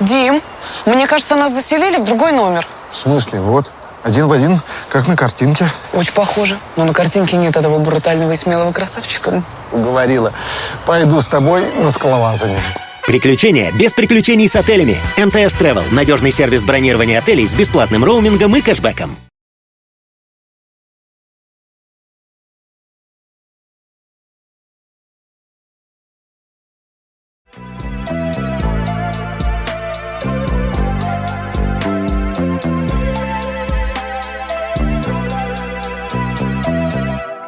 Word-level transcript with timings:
Дим, 0.00 0.40
мне 0.86 1.06
кажется, 1.06 1.36
нас 1.36 1.52
заселили 1.52 1.96
в 1.96 2.04
другой 2.04 2.32
номер. 2.32 2.66
В 2.92 2.96
смысле? 2.96 3.40
Вот. 3.40 3.66
Один 4.04 4.28
в 4.28 4.32
один, 4.32 4.60
как 4.88 5.08
на 5.08 5.16
картинке. 5.16 5.68
Очень 5.92 6.12
похоже. 6.12 6.58
Но 6.76 6.84
на 6.84 6.92
картинке 6.92 7.36
нет 7.36 7.56
этого 7.56 7.78
брутального 7.78 8.32
и 8.32 8.36
смелого 8.36 8.72
красавчика. 8.72 9.42
Говорила. 9.72 10.32
Пойду 10.86 11.20
с 11.20 11.26
тобой 11.26 11.64
на 11.76 11.90
скалолазание. 11.90 12.62
Приключения 13.06 13.72
без 13.72 13.94
приключений 13.94 14.48
с 14.48 14.54
отелями. 14.54 14.98
МТС 15.16 15.54
Travel– 15.54 15.84
надежный 15.92 16.30
сервис 16.30 16.62
бронирования 16.62 17.18
отелей 17.18 17.46
с 17.46 17.54
бесплатным 17.54 18.04
роумингом 18.04 18.54
и 18.56 18.60
кэшбэком. 18.60 19.16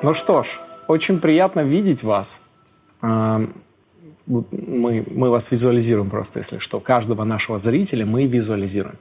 Ну 0.03 0.15
что 0.15 0.43
ж, 0.43 0.59
очень 0.87 1.21
приятно 1.21 1.61
видеть 1.61 2.03
вас. 2.03 2.41
А, 3.03 3.43
Мы, 4.27 5.05
мы 5.11 5.31
вас 5.31 5.51
визуализируем 5.51 6.09
просто, 6.11 6.39
если 6.39 6.59
что. 6.59 6.79
Каждого 6.81 7.25
нашего 7.25 7.59
зрителя 7.59 8.07
мы 8.07 8.27
визуализируем. 8.27 8.97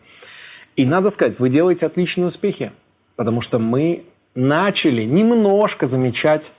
И 0.76 0.86
надо 0.86 1.10
сказать, 1.10 1.40
вы 1.40 1.50
делаете 1.50 1.86
отличные 1.86 2.28
успехи, 2.28 2.72
потому 3.16 3.42
что 3.42 3.60
мы 3.60 4.04
начали 4.34 5.04
немножко 5.04 5.86
замечать 5.86 6.52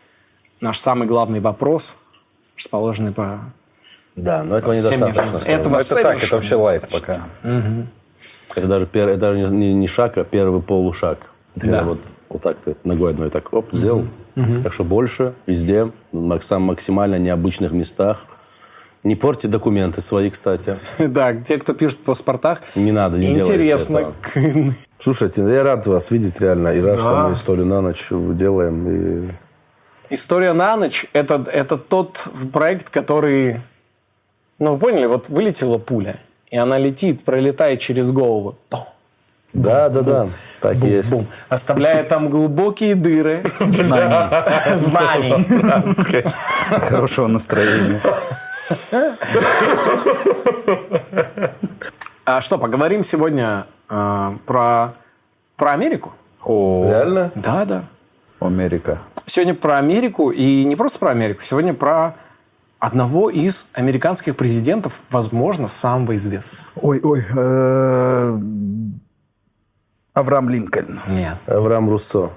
наш 0.61 0.79
самый 0.79 1.09
главный 1.09 1.41
вопрос, 1.41 1.97
расположенный 2.57 3.13
по 3.13 3.41
Да, 4.15 4.43
но 4.45 4.59
этого 4.59 4.75
Всем 4.77 5.09
недостаточно. 5.09 5.51
Этого 5.51 5.77
это 5.79 5.95
так, 5.95 6.23
это 6.23 6.37
вообще 6.37 6.55
лайт 6.55 6.89
пока. 6.89 7.21
Это 8.55 8.67
даже, 8.67 8.87
пер- 8.87 9.09
это 9.09 9.19
даже 9.19 9.41
не, 9.49 9.73
не 9.75 9.87
шаг, 9.87 10.19
а 10.19 10.25
первый 10.25 10.61
полушаг. 10.61 11.31
Да. 11.57 11.83
вот, 11.85 11.99
вот 12.29 12.43
так 12.43 12.59
ты 12.59 12.77
ногой 12.85 13.13
одной 13.13 13.31
так 13.31 13.53
оп, 13.53 13.73
сделал. 13.73 14.05
Так 14.63 14.73
что 14.73 14.85
больше, 14.85 15.35
везде, 15.47 15.91
максимально 16.13 17.17
необычных 17.19 17.73
местах. 17.73 18.25
Не 19.03 19.17
порти 19.17 19.47
документы 19.47 20.01
свои, 20.03 20.29
кстати. 20.29 20.77
Да, 20.99 21.35
те, 21.35 21.57
кто 21.59 21.73
пишет 21.73 21.99
в 21.99 22.03
паспортах, 22.03 22.61
Не 22.75 22.93
надо, 22.93 23.17
не 23.17 23.33
интересно. 23.33 24.13
Слушайте, 25.01 25.41
я 25.43 25.63
рад 25.63 25.87
вас 25.87 26.11
видеть 26.11 26.39
реально. 26.41 26.69
И 26.69 26.81
рад, 26.81 27.01
что 27.01 27.11
Да. 27.11 27.29
мы 27.29 27.35
историю 27.35 27.67
на 27.67 27.81
ночь 27.81 28.09
делаем. 28.11 28.89
И... 28.89 30.15
История 30.15 30.53
на 30.53 30.77
ночь 30.77 31.07
это, 31.15 31.47
это 31.51 31.79
тот 31.79 32.29
проект, 32.53 32.91
который. 32.91 33.61
Ну, 34.59 34.75
вы 34.75 34.79
поняли, 34.79 35.07
вот 35.07 35.31
вылетела 35.31 35.79
пуля, 35.79 36.17
и 36.51 36.59
она 36.59 36.77
летит, 36.77 37.25
пролетает 37.25 37.81
через 37.81 38.11
голову. 38.11 38.57
Пум, 38.69 38.81
Да, 39.53 39.89
да, 39.89 40.03
да. 40.03 40.27
Так 40.61 40.77
и 40.77 40.79
бум, 40.79 40.91
есть. 40.91 41.11
бум, 41.11 41.27
оставляя 41.49 42.05
там 42.05 42.29
глубокие 42.29 42.95
дыры 42.95 43.43
знаний. 43.61 45.47
Хорошего 46.69 47.27
настроения. 47.27 48.01
А 52.25 52.41
что, 52.41 52.59
поговорим 52.59 53.03
сегодня 53.03 53.67
э, 53.89 54.33
про, 54.47 54.93
про 55.57 55.73
Америку? 55.73 56.13
О, 56.45 56.85
Реально? 56.87 57.33
Да, 57.35 57.65
да. 57.65 57.85
Америка. 58.39 59.01
Сегодня 59.27 59.55
про 59.55 59.79
Америку, 59.79 60.31
и 60.31 60.65
не 60.65 60.77
просто 60.77 60.99
про 60.99 61.11
Америку, 61.11 61.43
сегодня 61.43 61.75
про 61.75 62.15
одного 62.79 63.31
из 63.31 63.69
американских 63.75 64.37
президентов, 64.37 65.01
возможно, 65.11 65.69
самого 65.69 66.17
известного. 66.17 66.63
Ой, 66.81 67.01
ой. 67.03 67.25
Э, 70.15 70.19
Авраам 70.19 70.49
Линкольн. 70.49 71.01
Нет. 71.09 71.37
Авраам 71.47 71.89
Руссо. 71.91 72.31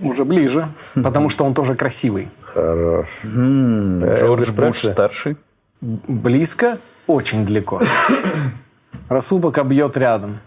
Уже 0.00 0.24
ближе, 0.24 0.68
потому 0.94 1.28
что 1.28 1.44
он 1.44 1.54
тоже 1.54 1.74
красивый. 1.74 2.28
Хорош. 2.42 3.08
Джордж 3.24 4.50
Буш 4.52 4.82
старший. 4.82 5.36
Близко, 5.80 6.78
очень 7.06 7.46
далеко. 7.46 7.82
Расул 9.08 9.40
пока 9.40 9.62
бьет 9.62 9.96
рядом. 9.96 10.38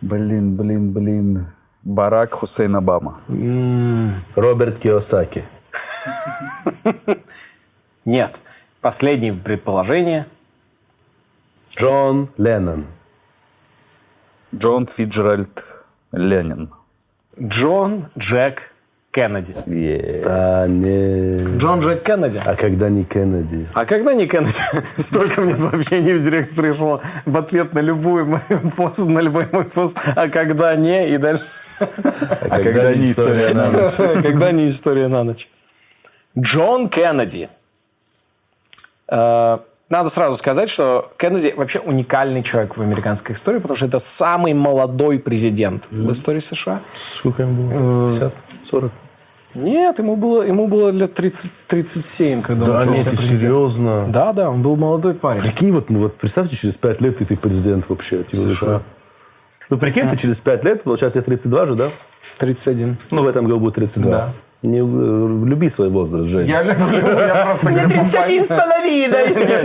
Блин, 0.00 0.56
блин, 0.56 0.92
блин. 0.92 1.46
Барак 1.82 2.34
Хусейн 2.34 2.76
Обама. 2.76 3.20
Роберт 4.34 4.78
Киосаки. 4.78 5.44
Нет. 8.04 8.38
Последнее 8.80 9.32
предположение. 9.34 10.26
Джон 11.76 12.28
Леннон. 12.36 12.86
Джон 14.54 14.86
Фиджеральд 14.86 15.64
Ленин. 16.12 16.70
Джон 17.40 18.06
Джек 18.18 18.72
Кеннеди. 19.12 19.54
Е. 19.66 20.22
А 20.24 20.66
не... 20.66 21.58
Джон 21.58 21.80
Джек 21.80 22.02
Кеннеди. 22.02 22.40
А 22.44 22.54
когда 22.54 22.88
не 22.88 23.04
Кеннеди? 23.04 23.66
А 23.74 23.84
когда 23.84 24.14
не 24.14 24.26
Кеннеди? 24.26 24.60
Столько 24.98 25.40
мне 25.40 25.56
сообщений 25.56 26.14
в 26.14 26.22
директ 26.22 26.54
пришло 26.54 27.00
в 27.26 27.36
ответ 27.36 27.74
на 27.74 27.80
любой 27.80 28.24
мой 28.24 28.40
пост, 28.76 28.98
на 28.98 29.20
любой 29.20 29.46
мой 29.52 29.64
пост. 29.64 29.98
А 30.14 30.28
когда 30.28 30.76
не? 30.76 31.10
И 31.14 31.16
дальше. 31.18 31.44
А 31.78 32.62
когда 32.62 32.94
не 32.94 33.12
история 33.12 33.54
на 33.54 33.70
ночь? 33.70 33.94
Когда 34.22 34.52
не 34.52 34.68
история 34.68 35.08
на 35.08 35.24
ночь. 35.24 35.48
Джон 36.38 36.88
Кеннеди. 36.88 37.48
Э, 39.08 39.58
Надо 39.90 40.08
сразу 40.08 40.38
сказать, 40.38 40.70
что 40.70 41.10
Кеннеди 41.16 41.52
вообще 41.56 41.80
уникальный 41.80 42.44
человек 42.44 42.76
в 42.76 42.80
американской 42.80 43.34
истории, 43.34 43.58
потому 43.58 43.76
что 43.76 43.86
это 43.86 43.98
самый 43.98 44.54
молодой 44.54 45.18
президент 45.18 45.88
в 45.90 46.12
истории 46.12 46.38
США. 46.38 46.80
Сколько 46.94 47.42
ему 47.42 47.68
было? 47.68 48.12
50? 48.12 48.34
40? 48.70 48.92
Нет, 49.54 49.98
ему 49.98 50.14
было, 50.14 50.42
ему 50.42 50.68
было 50.68 50.90
лет 50.90 51.12
30, 51.12 51.50
37, 51.66 52.40
когда 52.40 52.66
он 52.66 52.70
Да 52.70 52.82
стал 52.82 52.94
нет, 52.94 53.04
ты 53.04 53.16
президентом. 53.16 53.40
серьезно? 53.40 54.06
Да, 54.08 54.32
да, 54.32 54.48
он 54.48 54.62
был 54.62 54.76
молодой 54.76 55.14
парень. 55.14 55.42
Прикинь, 55.42 55.72
вот, 55.72 55.90
ну, 55.90 55.98
вот 55.98 56.14
представьте, 56.14 56.54
через 56.54 56.76
5 56.76 57.00
лет 57.00 57.18
ты, 57.18 57.24
ты 57.24 57.36
президент 57.36 57.88
вообще. 57.88 58.22
Типа, 58.22 58.42
США. 58.42 58.82
Ну, 59.70 59.76
прикинь, 59.76 60.08
ты 60.08 60.16
через 60.16 60.36
5 60.36 60.64
лет, 60.64 60.84
получается, 60.84 61.20
тебе 61.20 61.36
32 61.36 61.66
же, 61.66 61.74
да? 61.74 61.88
31. 62.38 62.96
Ну, 63.10 63.24
в 63.24 63.26
этом 63.26 63.44
году 63.46 63.58
будет 63.58 63.74
32. 63.74 64.10
Да. 64.12 64.32
Не 64.62 64.80
люби 64.80 65.70
свой 65.70 65.88
возраст, 65.88 66.28
Женя. 66.28 66.44
Я 66.44 66.62
люблю, 66.62 66.98
я 66.98 67.44
просто 67.46 67.70
говорю... 67.70 67.88
31 67.88 68.44
с 68.44 68.48
половиной! 68.48 69.34
Нет, 69.34 69.64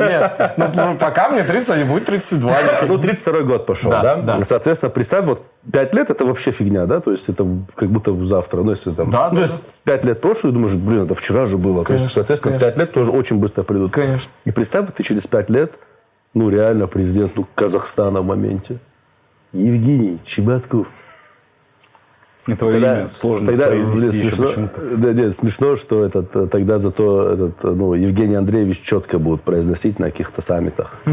нет, 0.57 0.71
ну 0.75 0.95
пока 0.97 1.29
мне 1.29 1.43
31, 1.43 1.87
будет 1.87 2.05
32. 2.05 2.53
Ну, 2.87 2.97
32 2.97 3.41
год 3.41 3.65
пошел, 3.65 3.91
Да, 3.91 4.15
да. 4.15 4.45
Соответственно, 4.45 4.89
представь, 4.89 5.25
вот 5.25 5.41
5 5.71 5.93
лет 5.93 6.09
это 6.09 6.25
вообще 6.25 6.51
фигня, 6.51 6.85
да? 6.85 7.01
То 7.01 7.11
есть 7.11 7.27
это 7.27 7.45
как 7.75 7.89
будто 7.89 8.15
завтра. 8.25 8.63
Ну, 8.63 8.71
если 8.71 8.91
там... 8.91 9.11
Да, 9.11 9.29
ну, 9.31 9.37
то 9.37 9.41
есть 9.43 9.61
5 9.83 10.05
лет 10.05 10.21
прошло, 10.21 10.49
и 10.49 10.53
думаешь, 10.53 10.75
блин, 10.75 11.03
это 11.03 11.15
вчера 11.15 11.45
же 11.45 11.57
было. 11.57 11.83
то 11.83 11.93
есть, 11.93 12.13
соответственно, 12.13 12.57
5 12.57 12.77
лет 12.77 12.93
тоже 12.93 13.11
очень 13.11 13.37
быстро 13.37 13.63
придут. 13.63 13.91
Конечно. 13.91 14.31
И 14.45 14.51
представь, 14.51 14.85
ты 14.95 15.03
через 15.03 15.27
5 15.27 15.49
лет, 15.49 15.73
ну, 16.33 16.49
реально 16.49 16.87
президент 16.87 17.33
ну, 17.35 17.45
Казахстана 17.53 18.21
в 18.21 18.25
моменте. 18.25 18.77
Евгений 19.51 20.19
Чебатков. 20.25 20.87
Не 22.47 22.55
твое 22.55 22.77
имя 22.77 23.07
сложно 23.11 23.47
тогда, 23.47 23.67
произнести 23.67 24.07
блин, 24.09 24.21
еще 24.21 24.35
почему-то. 24.35 24.81
да, 24.97 25.13
нет, 25.13 25.35
смешно, 25.35 25.77
что 25.77 26.05
этот, 26.05 26.35
э, 26.35 26.47
тогда 26.51 26.77
зато 26.77 27.31
этот, 27.31 27.55
э, 27.63 27.67
ну, 27.69 27.95
Евгений 27.95 28.35
Андреевич 28.35 28.81
четко 28.81 29.17
будут 29.17 29.41
произносить 29.41 29.97
на 29.97 30.11
каких-то 30.11 30.43
саммитах. 30.43 30.93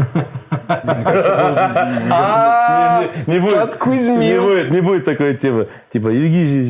Не 3.27 3.39
будет, 3.39 3.85
не 3.85 4.39
будет, 4.39 4.71
не 4.71 4.81
будет 4.81 5.05
такой 5.05 5.35
темы. 5.35 5.67
Типа 5.91 6.09
Евгений, 6.09 6.63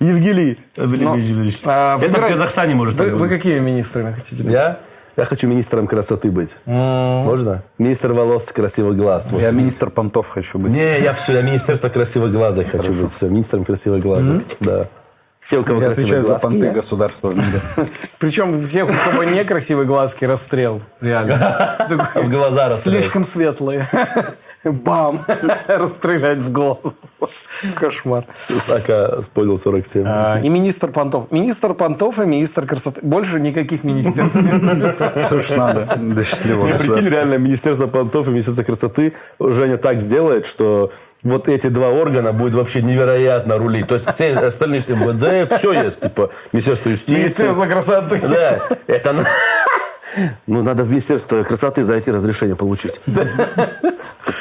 Евгений. 0.00 1.56
Это 1.64 2.20
в 2.20 2.28
Казахстане 2.28 2.74
может 2.74 2.94
Вы, 2.98 3.04
так 3.04 3.14
вы 3.14 3.20
быть. 3.20 3.30
какими 3.30 3.58
министрами 3.58 4.12
хотите 4.12 4.42
быть? 4.42 4.52
Я? 4.52 4.78
Я 5.16 5.24
хочу 5.24 5.46
министром 5.46 5.86
красоты 5.86 6.30
быть. 6.30 6.50
Можно? 6.64 7.62
Министр 7.78 8.12
волос, 8.12 8.46
красивых 8.46 8.96
глаз. 8.96 9.32
Я 9.32 9.50
министр 9.50 9.90
понтов 9.90 10.28
хочу 10.28 10.58
быть. 10.58 10.72
Не, 10.72 11.00
я 11.00 11.12
все, 11.12 11.32
я 11.34 11.42
министерство 11.42 11.88
красивых 11.88 12.32
глазок 12.32 12.68
хочу 12.68 12.92
быть. 12.92 13.12
Все, 13.12 13.28
министром 13.28 13.64
красивых 13.64 14.02
глазок. 14.02 14.42
Да. 14.60 14.86
Все, 15.40 15.58
у 15.58 15.64
кого 15.64 15.80
Я 15.80 15.86
красивые 15.86 16.20
отвечаю 16.20 16.22
за 16.22 16.28
глазки, 16.28 16.46
понты 16.46 16.66
я. 16.66 16.72
государства. 16.72 17.34
Причем 18.18 18.66
всех, 18.66 18.90
у 18.90 19.10
кого 19.10 19.24
некрасивые 19.24 19.86
глазки, 19.86 20.26
расстрел. 20.26 20.82
Реально. 21.00 22.10
В 22.14 22.28
глаза 22.28 22.68
расстрелять. 22.68 23.04
Слишком 23.04 23.24
светлые. 23.24 23.88
Бам! 24.64 25.24
Расстрелять 25.66 26.38
в 26.38 26.52
глаз. 26.52 26.76
Кошмар. 27.76 28.24
АК 28.70 29.24
понял 29.34 29.56
47. 29.56 30.04
А, 30.06 30.40
И 30.42 30.48
министр 30.48 30.88
понтов. 30.88 31.30
Министр 31.30 31.74
понтов 31.74 32.18
и 32.18 32.26
министр 32.26 32.66
красоты. 32.66 33.00
Больше 33.02 33.40
никаких 33.40 33.84
министерств. 33.84 34.36
Все, 35.26 35.40
что 35.40 35.56
надо 35.56 35.96
до 35.96 36.24
счастливого 36.24 36.68
Прикинь, 36.78 37.08
реально, 37.08 37.34
Министерство 37.34 37.86
понтов 37.86 38.28
и 38.28 38.30
Министерство 38.30 38.62
красоты 38.62 39.14
Женя 39.38 39.76
так 39.76 40.00
сделает, 40.00 40.46
что 40.46 40.92
вот 41.22 41.48
эти 41.48 41.68
два 41.68 41.90
органа 41.90 42.32
будет 42.32 42.54
вообще 42.54 42.82
невероятно 42.82 43.58
рулить. 43.58 43.88
То 43.88 43.94
есть 43.94 44.10
все 44.10 44.34
остальные 44.38 44.82
МВД, 44.88 45.52
все 45.58 45.72
есть. 45.84 46.00
Типа 46.00 46.30
Министерство 46.52 46.90
юстиции. 46.90 47.18
Министерство 47.18 47.66
красоты. 47.66 48.20
Да, 48.22 48.60
это, 48.86 49.24
Ну, 50.46 50.62
надо 50.62 50.82
в 50.84 50.90
Министерство 50.90 51.42
красоты 51.42 51.84
зайти, 51.84 52.10
разрешение 52.10 52.56
получить. 52.56 53.00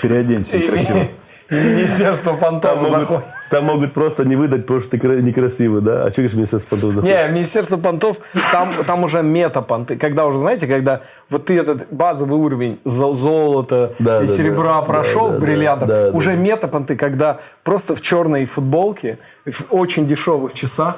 Переоденься 0.01 0.59
красиво. 0.59 1.07
Министерство 1.49 2.33
понтов 2.33 2.81
могут, 2.89 3.23
там 3.49 3.65
могут 3.65 3.93
просто 3.93 4.23
не 4.23 4.35
выдать, 4.35 4.61
потому 4.61 4.81
что 4.81 4.91
ты 4.91 4.99
кра- 4.99 5.21
некрасивый, 5.21 5.81
да? 5.81 6.03
А 6.05 6.11
что 6.11 6.21
говоришь, 6.21 6.33
Министерство 6.35 6.69
понтов 6.75 6.93
заходит? 6.93 7.15
Не, 7.15 7.33
Министерство 7.33 7.77
понтов, 7.77 8.17
там, 8.51 8.73
там 8.85 9.03
уже 9.03 9.23
мета-понты. 9.23 9.97
Когда 9.97 10.25
уже, 10.27 10.37
знаете, 10.39 10.67
когда 10.67 11.01
вот 11.29 11.45
ты 11.45 11.57
этот 11.57 11.87
базовый 11.91 12.39
уровень 12.39 12.79
зо- 12.85 13.15
золота 13.15 13.93
Да, 13.99 14.21
и 14.23 14.27
да, 14.27 14.33
серебра 14.33 14.75
да. 14.75 14.81
прошел, 14.83 15.27
Да, 15.29 15.33
да, 15.33 15.39
бриллиантов, 15.39 15.87
да, 15.87 16.11
да. 16.11 16.17
уже 16.17 16.35
мета-понты, 16.35 16.95
когда 16.95 17.39
просто 17.63 17.95
в 17.95 18.01
черной 18.01 18.45
футболке, 18.45 19.17
в 19.45 19.65
очень 19.73 20.05
дешевых 20.05 20.53
часах, 20.53 20.97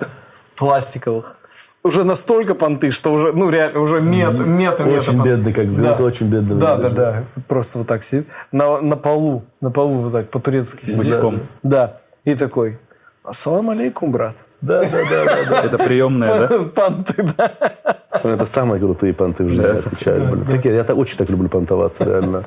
пластиковых, 0.55 1.37
уже 1.83 2.03
настолько 2.03 2.55
понты, 2.55 2.91
что 2.91 3.13
уже, 3.13 3.33
ну, 3.33 3.49
реально, 3.49 3.79
уже 3.79 4.01
мета, 4.01 4.31
мета, 4.43 4.83
мета 4.83 5.11
Очень 5.11 5.23
бедный, 5.23 5.53
как 5.53 5.67
бы. 5.67 5.85
Это 5.85 6.03
очень 6.03 6.27
бедный 6.27 6.55
Да, 6.55 6.77
да, 6.77 6.89
да. 6.89 7.23
Просто 7.47 7.79
вот 7.79 7.87
так 7.87 8.03
сидит. 8.03 8.27
На, 8.51 8.81
на 8.81 8.95
полу, 8.95 9.43
на 9.61 9.71
полу 9.71 10.01
вот 10.01 10.13
так, 10.13 10.29
по-турецки 10.29 10.81
сидит. 10.85 10.97
Босиком. 10.97 11.39
Да. 11.63 11.97
И 12.23 12.35
такой, 12.35 12.77
ассалам 13.23 13.71
алейкум, 13.71 14.11
брат. 14.11 14.35
Да, 14.61 14.81
да, 14.81 14.89
да, 15.09 15.25
да, 15.25 15.49
да. 15.49 15.61
Это 15.63 15.77
приемная, 15.79 16.47
да? 16.47 16.59
Понты, 16.59 17.25
да. 17.35 17.51
Это 18.11 18.45
самые 18.45 18.79
крутые 18.79 19.13
понты 19.13 19.43
в 19.43 19.49
жизни, 19.49 19.65
отвечаю. 19.65 20.29
блин. 20.31 20.45
Такие, 20.45 20.75
я 20.75 20.83
так 20.83 20.97
очень 20.97 21.17
так 21.17 21.29
люблю 21.29 21.49
понтоваться, 21.49 22.03
реально. 22.03 22.43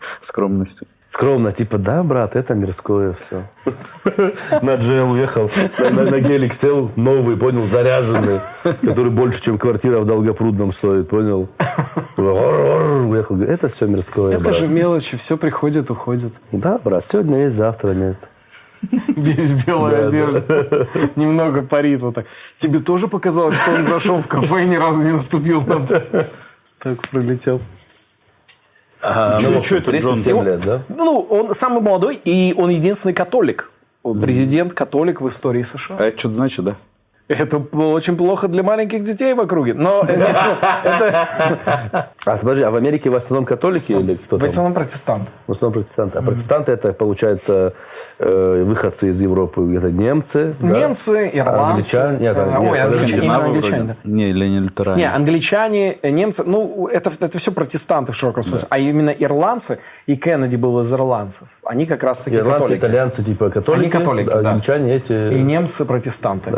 Скромностью. 0.20 0.86
Скромно, 1.06 1.50
типа, 1.50 1.76
да, 1.76 2.04
брат, 2.04 2.36
это 2.36 2.54
мирское 2.54 3.14
все. 3.14 3.42
На 4.62 4.76
джел 4.76 5.10
уехал, 5.10 5.50
на, 5.90 6.20
гелик 6.20 6.54
сел, 6.54 6.92
новый, 6.94 7.36
понял, 7.36 7.66
заряженный, 7.66 8.38
который 8.62 9.10
больше, 9.10 9.42
чем 9.42 9.58
квартира 9.58 9.98
в 9.98 10.06
Долгопрудном 10.06 10.72
стоит, 10.72 11.08
понял? 11.08 11.48
Уехал, 12.16 13.42
это 13.42 13.68
все 13.68 13.86
мирское, 13.86 14.36
Это 14.36 14.52
же 14.52 14.68
мелочи, 14.68 15.16
все 15.16 15.36
приходит, 15.36 15.90
уходит. 15.90 16.34
Да, 16.52 16.78
брат, 16.78 17.04
сегодня 17.04 17.44
есть, 17.44 17.56
завтра 17.56 17.92
нет. 17.92 18.16
Весь 19.08 19.50
в 19.50 19.66
белой 19.66 20.06
одежде. 20.06 20.88
Немного 21.16 21.62
парит 21.62 22.02
вот 22.02 22.14
так. 22.14 22.26
Тебе 22.56 22.78
тоже 22.78 23.08
показалось, 23.08 23.56
что 23.56 23.72
он 23.72 23.86
зашел 23.86 24.22
в 24.22 24.28
кафе 24.28 24.64
и 24.64 24.68
ни 24.68 24.76
разу 24.76 25.00
не 25.00 25.12
наступил 25.12 25.60
на 25.62 25.86
Так 26.78 27.08
пролетел. 27.10 27.60
Ну, 29.02 29.60
чё 29.62 29.78
это, 29.78 29.90
Джон? 29.98 30.14
37 30.14 30.44
лет, 30.44 30.60
да? 30.60 30.82
Ну, 30.88 31.20
он 31.20 31.54
самый 31.54 31.80
молодой, 31.80 32.20
и 32.24 32.54
он 32.56 32.70
единственный 32.70 33.14
католик. 33.14 33.70
Президент 34.02 34.72
католик 34.74 35.20
в 35.20 35.28
истории 35.28 35.62
США. 35.62 35.96
А 35.98 36.04
это 36.04 36.18
что-то 36.18 36.34
значит, 36.34 36.64
да? 36.64 36.76
Это 37.30 37.58
очень 37.58 38.16
плохо 38.16 38.48
для 38.48 38.62
маленьких 38.64 39.04
детей 39.04 39.34
в 39.34 39.40
округе. 39.40 39.74
Но 39.74 40.02
это 40.08 40.50
А 42.26 42.36
подожди, 42.36 42.64
а 42.64 42.70
в 42.70 42.76
Америке 42.76 43.08
в 43.08 43.14
основном 43.14 43.44
католики 43.44 43.92
или 43.92 44.16
кто 44.16 44.36
в 44.36 44.40
там? 44.40 44.48
основном 44.48 44.74
протестант. 44.74 45.28
В 45.46 45.52
основном 45.52 45.82
протестанты. 45.82 46.18
А 46.18 46.22
протестанты 46.22 46.72
это, 46.72 46.92
получается, 46.92 47.72
э, 48.18 48.64
выходцы 48.66 49.10
из 49.10 49.20
Европы. 49.20 49.60
Это 49.76 49.92
немцы. 49.92 50.54
Немцы, 50.60 51.30
ирландцы. 51.32 51.70
Англичане? 51.70 52.18
Нет, 52.18 52.36
Э. 53.90 53.94
Не, 54.04 54.30
или 54.30 54.48
не 54.48 54.58
лютеране. 54.58 55.02
Не, 55.02 55.14
англичане, 55.14 55.98
э, 56.02 56.10
немцы, 56.10 56.42
ну, 56.44 56.88
это, 56.88 57.10
это 57.20 57.38
все 57.38 57.52
протестанты 57.52 58.10
в 58.10 58.16
широком 58.16 58.42
смысле. 58.42 58.66
А 58.70 58.78
именно 58.78 59.10
ирландцы, 59.10 59.78
и 60.06 60.16
Кеннеди 60.16 60.56
был 60.56 60.80
из 60.80 60.92
ирландцев, 60.92 61.46
они 61.62 61.86
как 61.86 62.02
раз-таки 62.02 62.36
Ирландцы, 62.36 62.60
католики. 62.62 62.80
итальянцы, 62.80 63.22
типа 63.24 63.50
католики. 63.50 63.82
Они 63.82 63.90
католики, 63.90 64.26
да. 64.28 64.50
англичане 64.50 64.96
эти... 64.96 65.34
И 65.34 65.38
немцы 65.40 65.84
протестанты. 65.84 66.50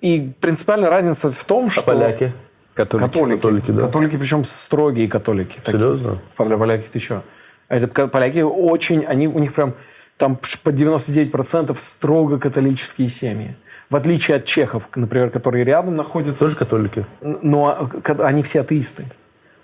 И 0.00 0.32
принципиальная 0.40 0.90
разница 0.90 1.30
в 1.30 1.44
том, 1.44 1.70
что... 1.70 1.80
А 1.80 1.84
поляки? 1.84 2.32
Католики. 2.74 3.06
Католики. 3.08 3.36
Католики, 3.36 3.70
да. 3.72 3.82
Католики, 3.82 4.16
причем 4.16 4.44
строгие 4.44 5.08
католики. 5.08 5.58
такие. 5.62 5.78
Серьезно? 5.78 6.18
Поля- 6.36 6.56
Поляки, 6.58 6.86
ты 6.92 6.98
что? 7.00 7.22
Это 7.68 8.08
поляки 8.08 8.40
очень, 8.42 9.04
они, 9.04 9.28
у 9.28 9.38
них 9.38 9.52
прям 9.54 9.74
там 10.16 10.36
по 10.62 10.70
99% 10.70 11.76
строго 11.78 12.38
католические 12.38 13.08
семьи. 13.10 13.54
В 13.90 13.96
отличие 13.96 14.36
от 14.36 14.44
чехов, 14.44 14.88
например, 14.94 15.30
которые 15.30 15.64
рядом 15.64 15.96
находятся, 15.96 16.40
Тоже 16.44 16.56
католики? 16.56 17.04
но 17.20 17.90
ка- 18.02 18.24
они 18.26 18.42
все 18.42 18.60
атеисты. 18.60 19.04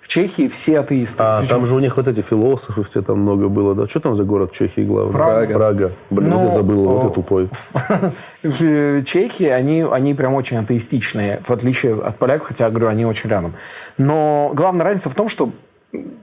В 0.06 0.08
Чехии 0.08 0.46
все 0.46 0.78
атеисты. 0.78 1.16
А, 1.18 1.40
Причем- 1.40 1.56
там 1.56 1.66
же 1.66 1.74
у 1.74 1.80
них 1.80 1.96
вот 1.96 2.06
эти 2.06 2.20
философы 2.20 2.84
все 2.84 3.02
там 3.02 3.18
много 3.22 3.48
было, 3.48 3.74
да? 3.74 3.88
Что 3.88 3.98
там 3.98 4.14
за 4.16 4.22
город 4.22 4.52
Чехии 4.52 4.82
главный? 4.82 5.12
Прага. 5.12 5.54
Прага. 5.54 5.92
Блин, 6.10 6.30
Ну, 6.30 6.38
вот 6.38 6.44
я 6.44 6.50
забыл, 6.54 6.84
вот 6.84 7.02
о, 7.02 7.08
я 7.08 7.10
тупой. 7.12 7.48
В 8.44 9.02
Чехии 9.02 9.48
они, 9.48 9.82
они 9.82 10.14
прям 10.14 10.34
очень 10.34 10.58
атеистичные, 10.58 11.40
в 11.44 11.50
отличие 11.50 12.00
от 12.00 12.18
поляков, 12.18 12.46
хотя, 12.46 12.70
говорю, 12.70 12.86
они 12.86 13.04
очень 13.04 13.28
рядом. 13.28 13.54
Но 13.98 14.52
главная 14.54 14.84
разница 14.84 15.10
в 15.10 15.14
том, 15.16 15.28
что 15.28 15.50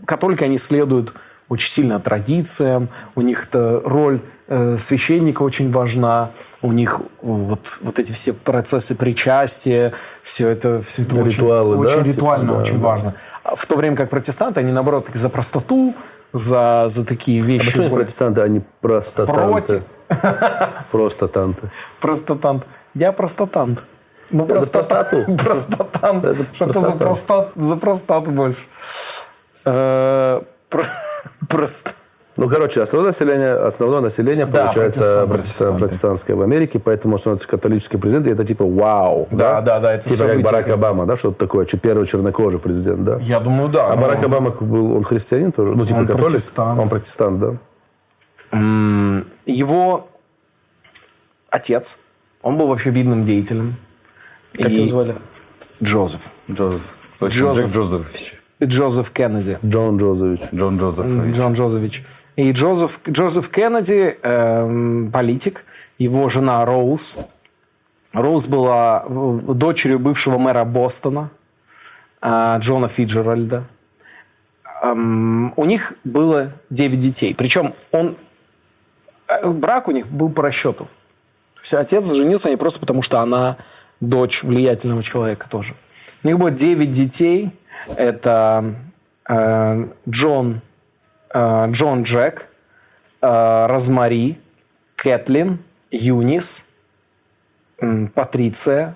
католики, 0.06 0.46
они 0.46 0.58
следуют 0.60 1.14
очень 1.50 1.70
сильно 1.70 2.00
традициям, 2.00 2.88
у 3.16 3.22
них 3.22 3.48
эта 3.50 3.82
роль 3.84 4.22
э, 4.43 4.43
священника 4.78 5.42
очень 5.44 5.72
важна, 5.72 6.30
у 6.62 6.72
них 6.72 7.02
вот, 7.22 7.80
вот 7.82 8.00
эти 8.00 8.12
все 8.12 8.34
процессы 8.34 8.96
причастия, 8.96 9.94
все 10.22 10.50
это, 10.50 10.82
все 10.82 11.04
это 11.04 11.16
Ритуалы, 11.22 11.78
очень, 11.78 11.90
да, 11.90 11.96
очень 12.02 12.12
типа, 12.12 12.16
ритуально, 12.16 12.54
да, 12.54 12.60
очень 12.60 12.80
да. 12.80 12.88
важно. 12.88 13.14
А 13.44 13.56
В 13.56 13.66
то 13.66 13.76
время 13.76 13.96
как 13.96 14.10
протестанты, 14.10 14.60
они 14.60 14.72
наоборот 14.72 15.08
за 15.14 15.30
простоту, 15.30 15.94
за, 16.34 16.86
за 16.90 17.06
такие 17.06 17.42
А 17.42 17.46
вещи. 17.46 17.66
почему 17.68 17.86
они 17.88 17.96
протестанты, 17.96 18.42
а 18.42 18.48
не 18.48 18.62
простатанты? 18.82 19.42
Против. 19.52 19.82
Простатанты. 20.92 21.70
Простатант. 22.00 22.64
Я 22.96 23.12
простатант. 23.12 23.84
Ну. 24.30 24.46
Да, 24.46 24.60
за 26.34 26.46
Что-то 26.54 26.82
за 26.82 26.92
простату. 27.76 28.32
больше. 28.32 28.62
Э, 29.66 30.42
про- 30.70 30.86
Прост. 31.48 31.96
Ну, 32.36 32.50
короче, 32.50 32.82
основное 32.82 33.12
население, 33.12 33.54
основное 33.54 34.02
население 34.02 34.46
Да, 34.48 34.64
получается 34.64 35.26
протестанты. 35.28 35.34
протестан- 35.36 35.80
протестантское 35.80 36.36
в 36.36 36.42
Америке, 36.42 36.80
поэтому 36.80 37.20
становится 37.20 37.48
католический 37.48 38.00
президент, 38.00 38.26
и 38.26 38.32
это 38.32 38.44
типа 38.44 38.66
вау. 38.66 39.28
Да, 39.30 39.62
да, 39.62 39.80
да, 39.80 39.94
это 39.94 40.06
Типа 40.10 40.18
как 40.18 40.28
событие. 40.30 40.44
Барак 40.44 40.70
Обама, 40.70 41.06
да, 41.06 41.16
что-то 41.16 41.38
такое, 41.38 41.66
че- 41.66 41.78
первый 41.78 42.08
чернокожий 42.08 42.60
президент, 42.60 43.04
да? 43.04 43.18
Я 43.22 43.40
думаю, 43.40 43.70
да. 43.70 43.92
А 43.92 43.96
ну, 43.96 44.02
Барак 44.02 44.24
Обама 44.24 44.50
был, 44.50 44.96
он 44.96 45.04
христианин 45.04 45.52
тоже? 45.52 45.76
Ну, 45.76 45.86
типа 45.86 46.00
Он 46.00 46.08
католик? 46.08 46.30
протестант. 46.32 46.80
Он 46.80 46.90
протестант, 46.90 47.40
да? 47.40 47.56
Его 49.46 50.08
отец, 51.50 51.98
он 52.42 52.58
был 52.58 52.68
вообще 52.68 52.90
видным 52.90 53.26
деятелем. 53.26 53.76
Как 54.54 54.70
И- 54.70 54.76
его 54.76 54.88
звали? 54.88 55.16
Джозеф. 55.84 56.22
Джозеф. 56.52 56.82
Джозеф. 57.24 57.74
Джозефович. 57.74 58.40
Джозеф 58.64 59.12
Кеннеди. 59.12 59.58
Джон 59.66 59.98
Джозефович. 59.98 60.42
Джон 60.54 60.78
Джозефович. 60.78 61.36
Джон 61.36 61.54
Джозефович. 61.54 62.04
И 62.36 62.52
Джозеф, 62.52 63.00
Джозеф 63.08 63.50
Кеннеди, 63.50 64.18
эм, 64.22 65.12
политик, 65.12 65.66
его 66.00 66.30
жена 66.30 66.66
Роуз. 66.66 67.18
Роуз 68.12 68.48
была 68.48 69.06
э, 69.08 69.40
дочерью 69.54 70.00
бывшего 70.00 70.40
мэра 70.40 70.64
Бостона, 70.64 71.30
э, 72.22 72.58
Джона 72.60 72.88
Фиджеральда. 72.88 73.66
Эм, 74.82 75.54
у 75.56 75.66
них 75.66 75.94
было 76.04 76.54
9 76.72 77.00
детей. 77.00 77.36
Причем 77.36 77.74
он, 77.92 78.16
э, 79.28 79.48
брак 79.50 79.88
у 79.88 79.92
них 79.92 80.08
был 80.08 80.30
по 80.30 80.42
расчету. 80.42 80.86
То 81.56 81.62
есть 81.62 81.74
отец 81.76 82.12
женился 82.12 82.50
не 82.50 82.58
просто 82.58 82.80
потому, 82.80 83.04
что 83.04 83.20
она 83.20 83.58
дочь 84.00 84.44
влиятельного 84.44 85.04
человека 85.04 85.48
тоже. 85.48 85.76
У 86.24 86.28
них 86.28 86.40
было 86.40 86.50
9 86.50 86.92
детей. 86.92 87.52
Это 87.96 88.76
э, 89.30 89.88
Джон, 90.10 90.56
э, 90.56 90.73
Джон 91.34 92.04
Джек, 92.04 92.48
э, 93.22 93.66
Розмари, 93.68 94.40
Кэтлин, 94.96 95.60
Юнис, 95.92 96.66
Патриция, 98.14 98.96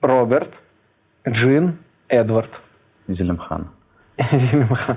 Роберт, 0.00 0.60
Джин, 1.28 1.78
Эдвард. 2.08 2.60
Зелимхан. 3.08 3.68
Зелимхан. 4.18 4.96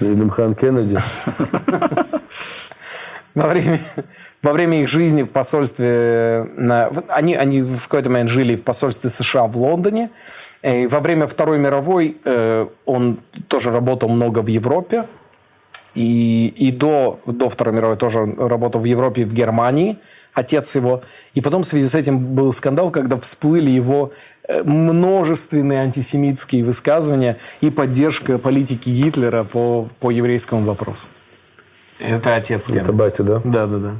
Зелимхан 0.00 0.54
Кеннеди. 0.54 0.98
Во 3.34 3.46
время, 3.46 3.78
во 4.42 4.52
время 4.52 4.82
их 4.82 4.88
жизни 4.88 5.22
в 5.22 5.30
посольстве... 5.30 6.46
на- 6.56 6.90
вот 6.90 7.04
они, 7.10 7.36
они 7.36 7.62
в 7.62 7.84
какой-то 7.84 8.10
момент 8.10 8.28
жили 8.28 8.56
в 8.56 8.64
посольстве 8.64 9.08
США 9.08 9.44
в 9.44 9.56
Лондоне. 9.56 10.10
И 10.62 10.88
во 10.88 10.98
время 10.98 11.28
Второй 11.28 11.58
мировой 11.58 12.18
э, 12.24 12.66
он 12.86 13.20
тоже 13.46 13.70
работал 13.70 14.08
много 14.08 14.40
в 14.42 14.48
Европе. 14.48 15.06
И, 15.94 16.52
и 16.56 16.70
до, 16.70 17.18
до 17.26 17.48
Второй 17.48 17.74
мировой 17.74 17.96
тоже 17.96 18.24
работал 18.38 18.80
в 18.80 18.84
Европе 18.84 19.22
и 19.22 19.24
в 19.24 19.32
Германии, 19.32 19.98
отец 20.32 20.76
его. 20.76 21.02
И 21.34 21.40
потом 21.40 21.62
в 21.62 21.66
связи 21.66 21.88
с 21.88 21.94
этим 21.94 22.18
был 22.34 22.52
скандал, 22.52 22.90
когда 22.90 23.16
всплыли 23.16 23.70
его 23.70 24.12
э, 24.48 24.62
множественные 24.62 25.80
антисемитские 25.80 26.62
высказывания 26.62 27.38
и 27.60 27.70
поддержка 27.70 28.38
политики 28.38 28.88
Гитлера 28.90 29.42
по, 29.42 29.88
по 29.98 30.10
еврейскому 30.10 30.64
вопросу. 30.64 31.08
Это 31.98 32.36
отец 32.36 32.70
Это 32.70 32.92
батя, 32.92 33.24
да? 33.24 33.40
да, 33.44 33.66
да, 33.66 33.78
да. 33.78 33.94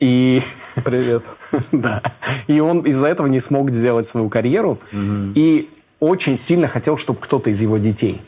И, 0.00 0.42
Привет. 0.84 1.22
да. 1.72 2.02
и 2.48 2.60
он 2.60 2.80
из-за 2.80 3.06
этого 3.06 3.28
не 3.28 3.40
смог 3.40 3.70
сделать 3.70 4.06
свою 4.06 4.28
карьеру. 4.28 4.78
И 5.34 5.70
очень 6.00 6.36
сильно 6.36 6.66
хотел, 6.66 6.98
чтобы 6.98 7.20
кто-то 7.20 7.50
из 7.50 7.60
его 7.60 7.78
детей 7.78 8.20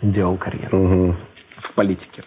сделал 0.00 0.36
карьеру 0.36 1.16
в 1.58 1.72
политике. 1.72 2.22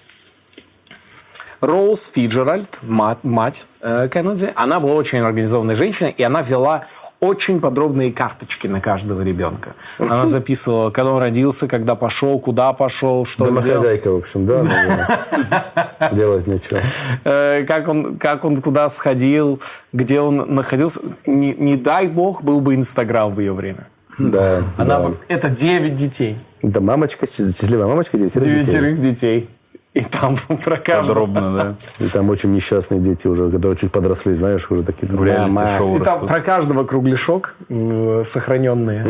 Роуз 1.61 2.11
Фиджеральд, 2.13 2.79
мать, 2.81 3.19
мать 3.23 3.65
э, 3.81 4.09
Кеннеди, 4.11 4.51
она 4.55 4.79
была 4.79 4.93
очень 4.93 5.19
организованной 5.19 5.75
женщиной, 5.75 6.13
и 6.17 6.23
она 6.23 6.41
вела 6.41 6.85
очень 7.19 7.61
подробные 7.61 8.11
карточки 8.11 8.65
на 8.65 8.81
каждого 8.81 9.21
ребенка. 9.21 9.75
Она 10.00 10.25
записывала, 10.25 10.89
когда 10.89 11.11
он 11.11 11.19
родился, 11.19 11.67
когда 11.67 11.93
пошел, 11.93 12.39
куда 12.39 12.73
пошел, 12.73 13.25
что 13.25 13.51
сделал. 13.51 13.83
Домохозяйка, 13.83 14.11
в 14.11 14.15
общем, 14.17 14.45
да? 14.47 16.09
Делать 16.11 16.47
ничего. 16.47 16.79
Э, 17.23 17.63
как 17.67 17.88
он, 17.88 18.17
как 18.17 18.43
он 18.43 18.57
куда 18.57 18.89
сходил, 18.89 19.61
где 19.93 20.19
он 20.19 20.55
находился. 20.55 21.00
Не, 21.27 21.53
не 21.53 21.75
дай 21.75 22.07
бог, 22.07 22.41
был 22.41 22.59
бы 22.59 22.73
Инстаграм 22.73 23.31
в 23.31 23.39
ее 23.39 23.53
время. 23.53 23.88
Да. 24.18 24.63
Она 24.77 25.00
да. 25.00 25.08
бы... 25.10 25.18
Это 25.27 25.50
9 25.50 25.96
детей. 25.96 26.38
Да, 26.62 26.80
мамочка, 26.80 27.27
счастливая 27.27 27.88
мамочка, 27.88 28.18
девятерых 28.18 28.46
детей. 28.48 28.63
Девятерых 28.63 29.01
детей. 29.01 29.50
И 29.94 30.01
там 30.01 30.36
про 30.63 30.77
каждого. 30.77 31.25
Подробно, 31.25 31.53
да. 32.00 32.06
И 32.06 32.08
там 32.08 32.30
очень 32.30 32.53
несчастные 32.53 33.01
дети 33.01 33.27
уже, 33.27 33.50
которые 33.51 33.77
чуть 33.77 33.91
подросли, 33.91 34.36
знаешь, 34.36 34.70
уже 34.72 34.84
такие. 34.84 35.12
В 35.12 35.24
реалити-шоу 35.24 35.98
И 35.98 36.00
там 36.00 36.13
растут. 36.13 36.27
про 36.30 36.39
каждого 36.41 36.84
кругляшок 36.86 37.56
э, 37.68 38.24
сохраненные. 38.25 39.03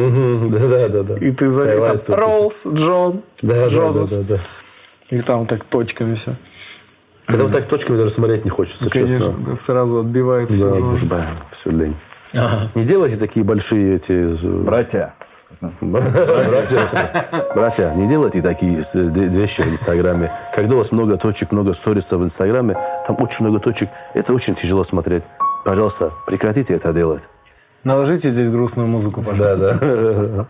Да, 0.49 0.87
да, 0.87 1.03
да. 1.03 1.17
И 1.17 1.31
ты 1.31 1.49
за 1.49 1.97
там. 1.99 2.15
Роллс, 2.17 2.65
Джон, 2.65 3.21
Да, 3.41 3.53
да, 3.53 3.61
да, 3.61 3.67
Джозеф. 3.67 4.09
да, 4.09 4.21
да. 4.21 4.37
И 5.15 5.21
там 5.21 5.45
так 5.45 5.63
точками 5.65 6.15
все. 6.15 6.33
Когда 7.25 7.43
вот 7.43 7.51
так 7.53 7.65
точками 7.65 7.97
даже 7.97 8.09
смотреть 8.09 8.43
не 8.45 8.49
хочется, 8.49 8.89
честно. 8.89 9.33
сразу 9.61 9.99
отбивает 9.99 10.49
Да, 10.49 10.55
все. 10.55 10.97
да, 11.03 11.25
все 11.51 11.69
лень. 11.69 11.95
Не 12.33 12.85
делайте 12.85 13.17
такие 13.17 13.43
большие 13.45 13.95
эти... 13.97 14.11
э, 14.11 14.63
Братья. 14.63 15.13
Братья, 15.81 17.25
братья, 17.53 17.93
не 17.93 18.07
делайте 18.07 18.41
такие 18.41 18.79
э, 18.93 18.99
вещи 19.09 19.61
в 19.61 19.67
Инстаграме. 19.71 20.31
Когда 20.55 20.75
у 20.75 20.77
вас 20.77 20.91
много 20.91 21.17
точек, 21.17 21.51
много 21.51 21.73
сторисов 21.73 22.21
в 22.21 22.23
Инстаграме, 22.23 22.77
там 23.05 23.17
очень 23.19 23.45
много 23.45 23.59
точек, 23.59 23.89
это 24.13 24.33
очень 24.33 24.55
тяжело 24.55 24.83
смотреть. 24.83 25.23
Пожалуйста, 25.65 26.11
прекратите 26.25 26.73
это 26.73 26.93
делать. 26.93 27.23
Наложите 27.83 28.29
здесь 28.29 28.49
грустную 28.49 28.87
музыку, 28.87 29.21
пожалуйста. 29.21 29.77
Да, 29.81 30.45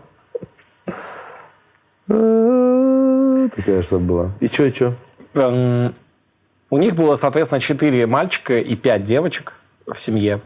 да. 2.08 3.48
Такая 3.56 3.82
что 3.82 3.98
была. 3.98 4.30
И 4.40 4.46
что, 4.46 4.64
и 4.66 4.72
что? 4.72 4.94
Эм, 5.34 5.92
У 6.70 6.78
них 6.78 6.94
было, 6.94 7.16
соответственно, 7.16 7.60
4 7.60 8.06
мальчика 8.06 8.58
и 8.58 8.76
5 8.76 9.02
девочек 9.02 9.54
в 9.86 9.98
семье. 9.98 10.40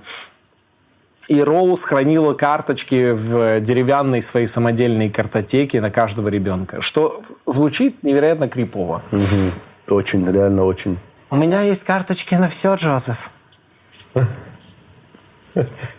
И 1.29 1.43
Роуз 1.43 1.83
хранила 1.83 2.35
карточки 2.35 3.11
в 3.13 3.61
деревянной 3.61 4.23
своей 4.23 4.47
самодельной 4.47 5.11
картотеке 5.11 5.81
на 5.81 5.91
каждого 5.91 6.29
ребенка. 6.29 6.81
Что 6.81 7.21
звучит 7.47 8.03
невероятно 8.03 8.49
крипово. 8.49 9.03
Очень, 9.89 10.31
реально 10.31 10.65
очень. 10.65 10.99
У 11.31 11.37
меня 11.37 11.63
есть 11.63 11.85
карточки 11.85 12.35
на 12.37 12.49
все, 12.49 12.75
Джозеф. 12.77 13.31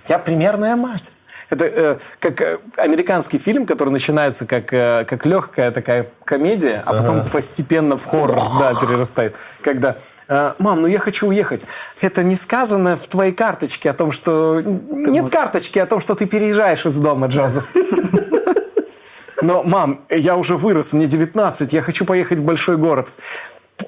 Я 0.07 0.19
примерная 0.19 0.75
мать. 0.75 1.11
Это 1.49 1.65
э, 1.65 1.97
как 2.19 2.41
э, 2.41 2.59
американский 2.75 3.37
фильм, 3.37 3.65
который 3.65 3.89
начинается 3.89 4.45
как, 4.45 4.73
э, 4.73 5.05
как 5.07 5.25
легкая 5.25 5.71
такая 5.71 6.09
комедия, 6.25 6.83
а 6.85 6.93
потом 6.93 7.25
постепенно 7.25 7.97
в 7.97 8.05
хоррор 8.05 8.59
да, 8.59 8.73
перерастает. 8.73 9.35
Когда 9.61 9.97
«Мам, 10.27 10.81
ну 10.81 10.87
я 10.87 10.99
хочу 10.99 11.27
уехать». 11.27 11.61
Это 12.01 12.23
не 12.23 12.35
сказано 12.35 12.95
в 12.95 13.07
твоей 13.07 13.31
карточке 13.31 13.89
о 13.89 13.93
том, 13.93 14.11
что... 14.11 14.61
Нет 14.61 15.29
карточки 15.29 15.79
о 15.79 15.85
том, 15.85 16.01
что 16.01 16.15
ты 16.15 16.25
переезжаешь 16.25 16.85
из 16.85 16.97
дома, 16.97 17.27
Джозеф. 17.27 17.67
Но, 19.41 19.63
мам, 19.63 20.01
я 20.09 20.35
уже 20.35 20.57
вырос, 20.57 20.93
мне 20.93 21.05
19, 21.05 21.71
я 21.71 21.81
хочу 21.81 22.05
поехать 22.05 22.39
в 22.39 22.43
большой 22.43 22.77
город. 22.77 23.09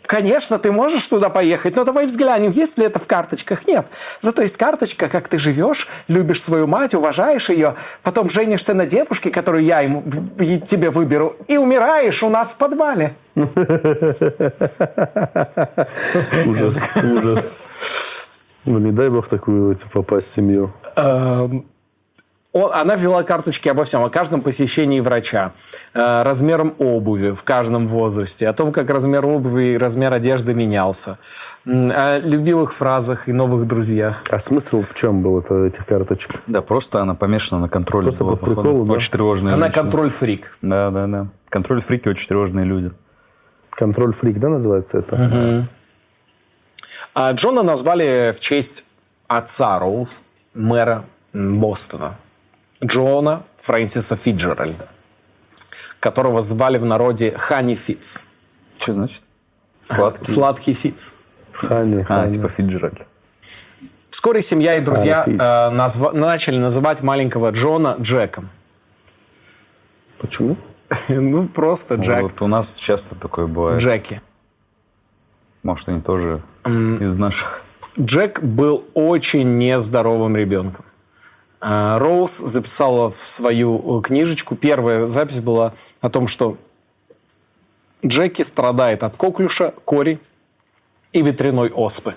Конечно, 0.06 0.60
ты 0.60 0.72
можешь 0.72 1.08
туда 1.08 1.30
поехать, 1.30 1.76
но 1.76 1.84
давай 1.84 2.06
взглянем, 2.06 2.52
есть 2.52 2.78
ли 2.78 2.86
это 2.86 3.00
в 3.00 3.08
карточках. 3.08 3.68
Нет. 3.68 3.88
Зато 4.22 4.44
есть 4.44 4.56
карточка, 4.56 5.10
как 5.10 5.28
ты 5.28 5.40
живешь, 5.40 5.88
любишь 6.08 6.44
свою 6.44 6.68
мать, 6.68 6.94
уважаешь 6.94 7.50
ее, 7.50 7.76
потом 8.04 8.30
женишься 8.30 8.76
на 8.76 8.86
девушке, 8.86 9.32
которую 9.32 9.64
я 9.64 9.82
ему, 9.82 10.04
тебе 10.38 10.92
выберу, 10.92 11.36
и 11.48 11.58
умираешь 11.58 12.22
у 12.22 12.30
нас 12.30 12.52
в 12.52 12.56
подвале. 12.58 13.16
Ужас, 16.46 16.78
ужас. 16.96 17.58
Ну, 18.66 18.78
не 18.78 18.92
дай 18.92 19.10
бог 19.10 19.28
такую 19.28 19.70
вот 19.70 19.78
попасть 19.92 20.28
в 20.28 20.36
семью. 20.36 20.72
Он- 22.52 22.72
она 22.74 22.96
ввела 22.96 23.22
карточки 23.24 23.70
обо 23.70 23.84
всем, 23.84 24.04
о 24.04 24.10
каждом 24.10 24.42
посещении 24.42 25.00
врача, 25.02 25.52
э, 25.94 26.24
размером 26.24 26.74
обуви 26.80 27.32
в 27.32 27.44
каждом 27.44 27.88
возрасте, 27.88 28.48
о 28.48 28.54
том, 28.54 28.72
как 28.72 28.90
размер 28.90 29.24
обуви 29.26 29.74
и 29.74 29.78
размер 29.78 30.12
одежды 30.14 30.56
менялся, 30.56 31.20
о 31.68 32.18
любимых 32.20 32.74
фразах 32.74 33.30
и 33.30 33.34
новых 33.34 33.68
друзьях. 33.68 34.24
А 34.32 34.40
смысл 34.40 34.82
в 34.82 34.96
чем 34.96 35.22
был 35.22 35.40
это, 35.40 35.66
этих 35.66 35.86
карточек? 35.86 36.42
Да, 36.48 36.62
просто 36.64 37.02
она 37.02 37.14
помешана 37.14 37.62
на 37.62 37.70
контроле. 37.70 38.06
Просто 38.06 38.24
была, 38.24 38.36
по 38.36 38.46
приколу, 38.48 38.84
да? 38.86 38.94
Очень 38.94 39.12
тревожная 39.12 39.54
Она 39.54 39.70
контроль-фрик. 39.70 40.58
Да, 40.64 40.90
да, 40.90 41.06
да. 41.06 41.28
Контроль-фрики 41.50 42.08
очень 42.10 42.28
тревожные 42.28 42.66
люди. 42.66 42.92
Контроль 43.70 44.12
фрик, 44.14 44.40
да, 44.40 44.50
называется 44.50 44.98
это? 44.98 45.68
А 47.14 47.32
Джона 47.32 47.62
назвали 47.64 48.34
в 48.36 48.40
честь 48.40 48.86
отца 49.28 49.78
Роуз, 49.80 50.14
мэра 50.54 51.04
Бостона, 51.34 52.16
Джона 52.84 53.44
Фрэнсиса 53.58 54.16
Фиджеральда, 54.16 54.88
которого 56.00 56.42
звали 56.42 56.78
в 56.78 56.86
народе 56.86 57.32
Хани 57.38 57.76
Фитц. 57.76 58.24
Что 58.80 58.94
значит? 58.94 59.22
Сладкий. 59.82 60.32
Сладкий 60.32 60.74
Фитц. 60.74 61.12
Хани, 61.52 62.02
А, 62.02 62.06
Хани. 62.06 62.34
типа 62.34 62.48
Фиджеральд. 62.48 63.02
Вскоре 64.10 64.42
семья 64.42 64.76
и 64.78 64.82
друзья 64.82 65.24
э, 65.26 65.32
назва- 65.76 66.14
начали 66.14 66.58
называть 66.58 67.02
маленького 67.04 67.52
Джона 67.52 67.96
Джеком. 68.00 68.50
Почему? 70.20 70.56
Ну, 71.10 71.48
просто 71.48 71.96
Джек. 71.96 72.22
Вот 72.24 72.42
у 72.42 72.48
нас 72.48 72.76
часто 72.76 73.16
такое 73.16 73.46
бывает. 73.48 73.82
Джеки. 73.82 74.22
Может, 75.64 75.90
они 75.90 76.02
тоже 76.02 76.42
из 76.66 77.16
наших. 77.16 77.62
Джек 78.00 78.42
был 78.42 78.86
очень 78.94 79.58
нездоровым 79.58 80.36
ребенком. 80.36 80.86
А, 81.62 82.00
Роуз 82.00 82.38
записала 82.38 83.10
в 83.10 83.28
свою 83.28 84.00
э, 84.00 84.02
книжечку, 84.02 84.56
первая 84.56 85.08
запись 85.08 85.42
была 85.42 85.74
о 86.00 86.10
том, 86.10 86.28
что 86.28 86.58
Джеки 88.06 88.44
страдает 88.44 89.04
от 89.04 89.18
коклюша, 89.18 89.74
кори 89.84 90.20
и 91.12 91.22
ветряной 91.22 91.70
оспы. 91.70 92.16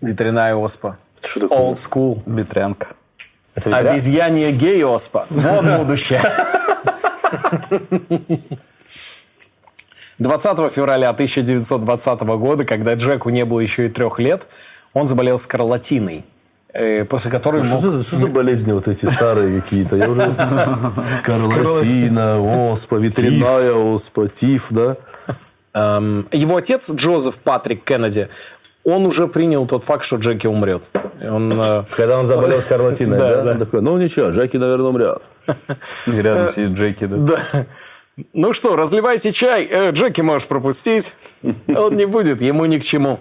Ветряная 0.00 0.56
оспа. 0.56 0.98
Что 1.22 1.40
такое? 1.40 1.58
Old 1.58 1.74
school. 1.76 2.22
Ветрянка. 2.26 2.88
Это 3.54 3.70
ветряк? 3.70 3.86
Обезьянье 3.86 4.52
гей-оспа. 4.52 5.26
Вот 5.30 5.64
будущее. 5.78 6.20
20 10.18 10.72
февраля 10.72 11.10
1920 11.10 12.20
года, 12.20 12.64
когда 12.64 12.94
Джеку 12.94 13.30
не 13.30 13.44
было 13.44 13.60
еще 13.60 13.86
и 13.86 13.88
трех 13.88 14.18
лет, 14.18 14.48
он 14.92 15.06
заболел 15.06 15.38
скарлатиной, 15.38 16.24
после 17.08 17.30
которой 17.30 17.64
Что 17.64 17.74
мог... 17.74 17.82
за, 17.82 18.02
что 18.02 18.16
за 18.16 18.26
болезни 18.26 18.72
вот 18.72 18.88
эти 18.88 19.06
старые 19.06 19.60
какие-то? 19.60 19.96
Я 19.96 20.08
уже... 20.10 20.34
Скарлатина, 21.18 22.40
оспа, 22.72 22.96
ветряная 22.96 23.72
оспа, 23.72 24.28
тиф, 24.28 24.66
да? 24.70 24.96
Эм, 25.74 26.26
Его 26.32 26.56
отец 26.56 26.90
Джозеф 26.90 27.40
Патрик 27.40 27.84
Кеннеди, 27.84 28.28
он 28.84 29.06
уже 29.06 29.28
принял 29.28 29.66
тот 29.66 29.84
факт, 29.84 30.04
что 30.04 30.16
Джеки 30.16 30.46
умрет. 30.46 30.82
Он, 31.22 31.52
э, 31.52 31.84
Когда 31.96 32.18
он 32.18 32.26
заболел 32.26 32.60
скарлатиной, 32.62 33.18
Да, 33.18 33.36
да? 33.36 33.42
да. 33.42 33.50
Он 33.52 33.58
такой, 33.58 33.80
ну 33.80 33.96
ничего, 33.96 34.30
Джеки, 34.30 34.56
наверное, 34.56 34.86
умрет. 34.86 35.22
И 36.06 36.10
рядом 36.20 36.52
сидит 36.52 36.70
Джеки, 36.70 37.06
да. 37.06 37.16
Да. 37.16 37.66
Ну 38.34 38.52
что, 38.52 38.76
разливайте 38.76 39.32
чай. 39.32 39.66
Э, 39.70 39.90
Джеки 39.92 40.20
можешь 40.20 40.46
пропустить. 40.48 41.12
Он 41.68 41.96
не 41.96 42.06
будет, 42.06 42.42
ему 42.42 42.66
ни 42.66 42.78
к 42.78 42.82
чему. 42.84 43.20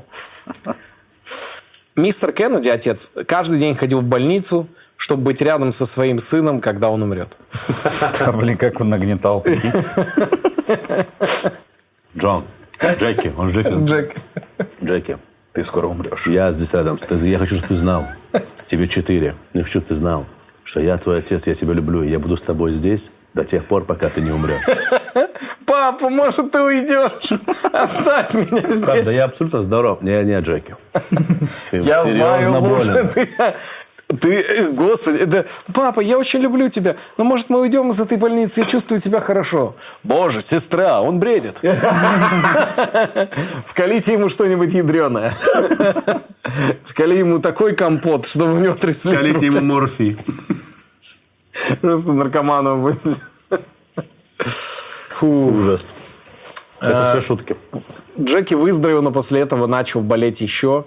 Мистер 1.96 2.32
Кеннеди, 2.32 2.70
отец, 2.70 3.12
каждый 3.28 3.60
день 3.60 3.76
ходил 3.76 4.00
в 4.00 4.06
больницу, 4.06 4.68
чтобы 4.96 5.24
быть 5.24 5.42
рядом 5.42 5.74
со 5.74 5.86
своим 5.86 6.20
сыном, 6.20 6.62
когда 6.62 6.90
он 6.90 7.04
умрет. 7.04 7.38
Да, 8.20 8.32
Блин, 8.32 8.58
как 8.58 8.80
он 8.80 8.90
нагнетал. 8.90 9.46
Джон, 12.18 12.46
Джеки, 12.98 13.34
он 13.38 13.50
жив. 13.50 13.68
Джек. 13.86 14.16
Джеки, 14.84 15.18
Ты 15.52 15.64
скоро 15.64 15.88
умрешь. 15.88 16.28
я 16.28 16.52
здесь 16.54 16.74
рядом. 16.74 16.98
Я 17.24 17.38
хочу, 17.38 17.56
чтобы 17.56 17.70
ты 17.70 17.76
знал. 17.76 18.06
Тебе 18.68 18.88
четыре. 18.88 19.36
Я 19.54 19.64
хочу, 19.64 19.72
чтобы 19.72 19.88
ты 19.88 19.96
знал, 19.96 20.26
что 20.64 20.80
я 20.80 20.98
твой 20.98 21.20
отец, 21.20 21.46
я 21.48 21.56
тебя 21.56 21.74
люблю. 21.74 22.04
Я 22.04 22.20
буду 22.20 22.38
с 22.38 22.42
тобой 22.42 22.74
здесь 22.74 23.12
до 23.34 23.46
тех 23.46 23.64
пор, 23.66 23.86
пока 23.86 24.10
ты 24.10 24.22
не 24.22 24.32
умрешь. 24.32 24.62
Папа, 25.66 26.10
может, 26.10 26.52
ты 26.52 26.62
уйдешь? 26.62 27.32
Оставь 27.74 28.34
меня 28.34 28.62
здесь. 28.62 28.82
Правда, 28.82 29.12
я 29.12 29.24
абсолютно 29.26 29.62
здоров. 29.62 30.02
Не, 30.02 30.22
не, 30.24 30.40
Джеки. 30.42 30.76
Я 31.72 32.04
серьезно 32.06 32.60
болен. 32.62 33.08
ты- 34.20 34.42
э, 34.42 34.68
господи, 34.72 35.20
это, 35.24 35.46
папа, 35.74 36.02
я 36.02 36.18
очень 36.18 36.42
люблю 36.42 36.68
тебя, 36.68 36.98
но 37.18 37.24
может 37.24 37.50
мы 37.50 37.62
уйдем 37.62 37.92
из 37.92 38.00
этой 38.02 38.18
больницы, 38.18 38.60
я 38.60 38.66
чувствую 38.66 39.00
себя 39.00 39.22
хорошо. 39.22 39.74
Боже, 40.04 40.42
сестра, 40.42 41.02
он 41.02 41.20
бредит. 41.20 41.62
Вкалите 43.66 44.12
ему 44.14 44.28
что-нибудь 44.28 44.74
ядреное. 44.74 45.34
Вкали 46.84 47.20
ему 47.20 47.40
такой 47.40 47.74
компот, 47.74 48.26
чтобы 48.28 48.56
у 48.56 48.60
него 48.60 48.74
тряслись 48.74 49.18
Калите 49.18 49.34
руки. 49.36 49.46
ему 49.46 49.62
морфий. 49.62 50.18
Просто 51.82 52.12
наркоманом 52.14 52.82
будет. 52.82 53.00
Фу. 55.10 55.28
Ужас. 55.28 55.94
Это 56.82 57.10
все 57.12 57.22
шутки. 57.22 57.56
Джеки 58.20 58.56
выздоровел, 58.56 59.02
но 59.04 59.12
после 59.12 59.42
этого 59.42 59.68
начал 59.68 60.02
болеть 60.02 60.42
еще. 60.42 60.86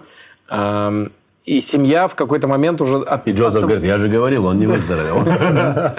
Эм, 0.51 1.13
И 1.45 1.61
семья 1.61 2.09
в 2.09 2.15
какой-то 2.15 2.49
момент 2.49 2.81
уже... 2.81 2.97
от- 2.99 3.29
И 3.29 3.33
Джозеф 3.33 3.63
говорит, 3.63 3.85
я 3.85 3.99
же 3.99 4.09
говорил, 4.09 4.47
он 4.47 4.59
не 4.59 4.67
выздоровел. 4.67 5.23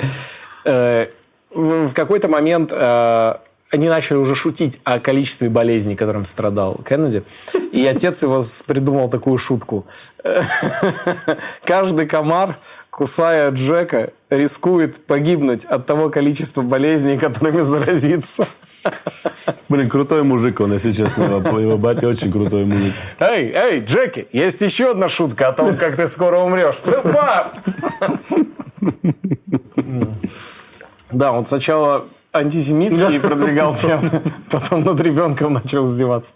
Э, 0.67 1.08
в 1.51 1.88
в 1.88 1.94
какой-то 1.94 2.27
момент 2.27 2.72
э, 2.74 3.36
они 3.75 3.89
начали 3.89 4.17
уже 4.17 4.36
шутить 4.36 4.79
о 4.84 5.00
количестве 5.00 5.50
болезней, 5.50 5.96
которым 5.96 6.25
страдал 6.25 6.79
Кеннеди. 6.88 7.24
И 7.72 7.86
отец 7.86 8.24
его 8.24 8.44
придумал 8.65 9.10
такую 9.10 9.38
шутку. 9.38 9.86
Каждый 11.63 12.08
комар, 12.08 12.55
кусая 12.89 13.51
Джека, 13.51 14.13
рискует 14.29 15.05
погибнуть 15.05 15.65
от 15.65 15.86
того 15.86 16.10
количества 16.10 16.62
болезней, 16.62 17.17
которыми 17.17 17.62
заразится. 17.62 18.48
Блин, 19.67 19.89
крутой 19.89 20.24
мужик 20.24 20.62
он, 20.62 20.74
если 20.74 20.91
честно. 20.91 21.24
Его 21.24 21.77
батя 21.77 22.08
очень 22.08 22.32
крутой 22.32 22.65
мужик. 22.65 22.94
Эй, 23.20 23.51
эй, 23.53 23.79
Джеки, 23.82 24.27
есть 24.32 24.62
еще 24.62 24.91
одна 24.91 25.10
шутка 25.10 25.50
о 25.50 25.53
том, 25.53 25.75
как 25.75 25.98
ты 25.98 26.08
скоро 26.08 26.39
умрешь. 26.39 26.77
Ну, 26.86 27.01
пап! 27.01 27.58
Да, 31.12 31.32
он 31.32 31.46
сначала 31.46 32.08
антисемитский 32.35 33.19
продвигал 33.19 33.75
тему, 33.81 34.21
потом 34.51 34.83
над 34.83 34.99
ребенком 35.01 35.53
начал 35.53 35.85
издеваться. 35.85 36.33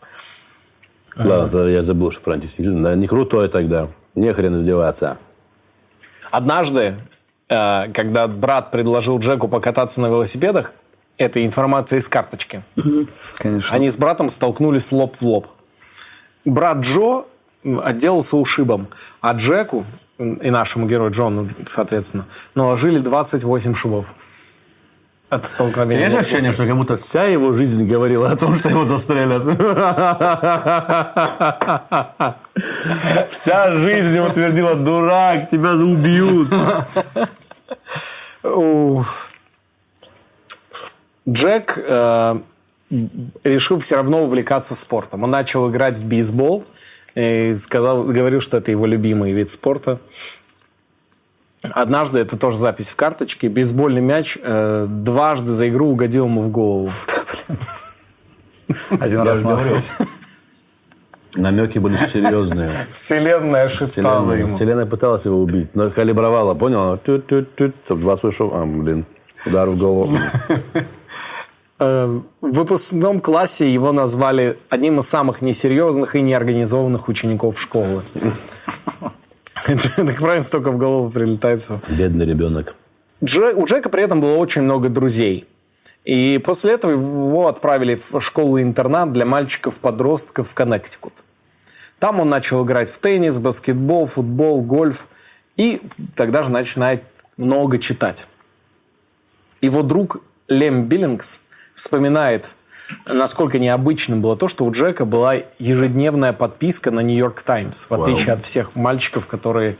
Ладно, 1.15 1.67
я 1.67 1.83
забыл, 1.83 2.11
что 2.11 2.21
про 2.21 2.33
антисемитизм. 2.33 2.99
Не 2.99 3.07
крутой 3.07 3.49
тогда. 3.49 3.89
Не 4.15 4.31
хрен 4.33 4.59
издеваться. 4.59 5.17
Однажды, 6.31 6.95
э, 7.49 7.91
когда 7.91 8.27
брат 8.27 8.71
предложил 8.71 9.19
Джеку 9.19 9.47
покататься 9.47 9.99
на 10.01 10.07
велосипедах, 10.07 10.73
это 11.17 11.45
информация 11.45 11.99
из 11.99 12.07
карточки. 12.07 12.63
Конечно. 13.37 13.75
Они 13.75 13.89
с 13.89 13.97
братом 13.97 14.29
столкнулись 14.29 14.91
лоб 14.91 15.17
в 15.17 15.21
лоб. 15.21 15.47
Брат 16.45 16.79
Джо 16.79 17.25
отделался 17.63 18.37
ушибом, 18.37 18.87
а 19.19 19.33
Джеку 19.33 19.85
и 20.17 20.49
нашему 20.49 20.87
герою 20.87 21.11
Джону, 21.11 21.49
соответственно, 21.65 22.25
наложили 22.55 22.99
28 22.99 23.73
шубов. 23.73 24.13
От 25.29 25.45
столкновения. 25.45 26.05
Есть 26.05 26.17
ощущение, 26.17 26.53
что 26.53 26.65
как 26.65 26.75
будто 26.75 26.97
вся 26.97 27.25
его 27.25 27.53
жизнь 27.53 27.87
говорила 27.87 28.31
о 28.31 28.35
том, 28.35 28.55
что 28.55 28.69
его 28.69 28.85
застрелят. 28.85 29.43
Вся 33.29 33.71
жизнь 33.73 34.15
ему 34.15 34.31
твердила, 34.31 34.73
дурак, 34.73 35.51
тебя 35.51 35.73
убьют. 35.73 36.47
Джек 41.29 41.77
э, 41.77 42.39
решил 43.43 43.79
все 43.79 43.97
равно 43.97 44.23
увлекаться 44.23 44.75
спортом. 44.75 45.23
Он 45.23 45.29
начал 45.29 45.69
играть 45.69 45.99
в 45.99 46.05
бейсбол 46.05 46.65
и 47.13 47.55
сказал, 47.59 48.03
говорил, 48.03 48.41
что 48.41 48.57
это 48.57 48.71
его 48.71 48.87
любимый 48.87 49.33
вид 49.33 49.51
спорта. 49.51 49.99
Однажды, 51.61 52.19
это 52.19 52.37
тоже 52.37 52.57
запись 52.57 52.89
в 52.89 52.95
карточке, 52.95 53.49
бейсбольный 53.49 54.01
мяч 54.01 54.37
э, 54.41 54.85
дважды 54.87 55.51
за 55.53 55.67
игру 55.69 55.89
угодил 55.89 56.25
ему 56.25 56.41
в 56.41 56.49
голову. 56.49 56.89
Один 58.89 59.21
раз 59.21 59.43
на 59.43 59.59
Намеки 61.35 61.77
были 61.77 61.95
серьезные. 61.97 62.71
Вселенная 62.95 63.67
шептала 63.67 64.21
Вселенная, 64.21 64.37
ему. 64.37 64.55
Вселенная 64.55 64.85
пыталась 64.85 65.25
его 65.25 65.39
убить, 65.39 65.75
но 65.75 65.91
калибровала, 65.91 66.55
понял? 66.55 66.97
Тют-тют-тют, 66.97 67.75
чтоб 67.85 67.99
два 67.99 68.15
слышал. 68.15 68.51
А, 68.53 68.65
блин, 68.65 69.05
удар 69.45 69.69
в 69.69 69.77
голову. 69.77 70.17
Э, 71.81 72.19
В 72.41 72.51
выпускном 72.51 73.21
классе 73.21 73.73
его 73.73 73.93
назвали 73.93 74.57
одним 74.67 74.99
из 74.99 75.07
самых 75.07 75.41
несерьезных 75.41 76.13
и 76.17 76.21
неорганизованных 76.21 77.07
учеников 77.07 77.57
школы. 77.57 78.03
Так 79.95 80.17
правильно 80.17 80.43
столько 80.43 80.71
в 80.71 80.77
голову 80.77 81.09
прилетает 81.09 81.61
всего. 81.61 81.79
Бедный 81.89 82.25
ребенок. 82.25 82.75
У 83.21 83.25
Джека 83.25 83.89
при 83.89 84.03
этом 84.03 84.21
было 84.21 84.35
очень 84.35 84.61
много 84.61 84.89
друзей. 84.89 85.45
И 86.05 86.41
после 86.43 86.73
этого 86.73 86.91
его 86.91 87.47
отправили 87.47 87.95
в 87.95 88.21
школу-интернат 88.21 89.11
для 89.11 89.25
мальчиков-подростков 89.25 90.49
в 90.49 90.53
Коннектикут. 90.53 91.23
Там 91.99 92.19
он 92.21 92.29
начал 92.29 92.65
играть 92.65 92.89
в 92.89 92.97
теннис, 92.97 93.37
баскетбол, 93.39 94.05
футбол, 94.05 94.61
гольф. 94.61 95.07
И 95.57 95.81
тогда 96.15 96.43
же 96.43 96.49
начинает 96.49 97.03
много 97.35 97.77
читать. 97.77 98.27
Его 99.61 99.83
друг 99.83 100.23
Лем 100.47 100.85
Биллингс 100.85 101.41
вспоминает, 101.73 102.49
насколько 103.05 103.59
необычным 103.59 104.21
было 104.21 104.35
то, 104.35 104.47
что 104.47 104.65
у 104.65 104.71
Джека 104.71 105.05
была 105.05 105.35
ежедневная 105.57 106.33
подписка 106.33 106.91
на 106.91 107.01
Нью-Йорк 107.01 107.41
Таймс, 107.41 107.89
в 107.89 107.93
отличие 107.93 108.33
от 108.33 108.43
всех 108.43 108.75
мальчиков, 108.75 109.27
которые 109.27 109.77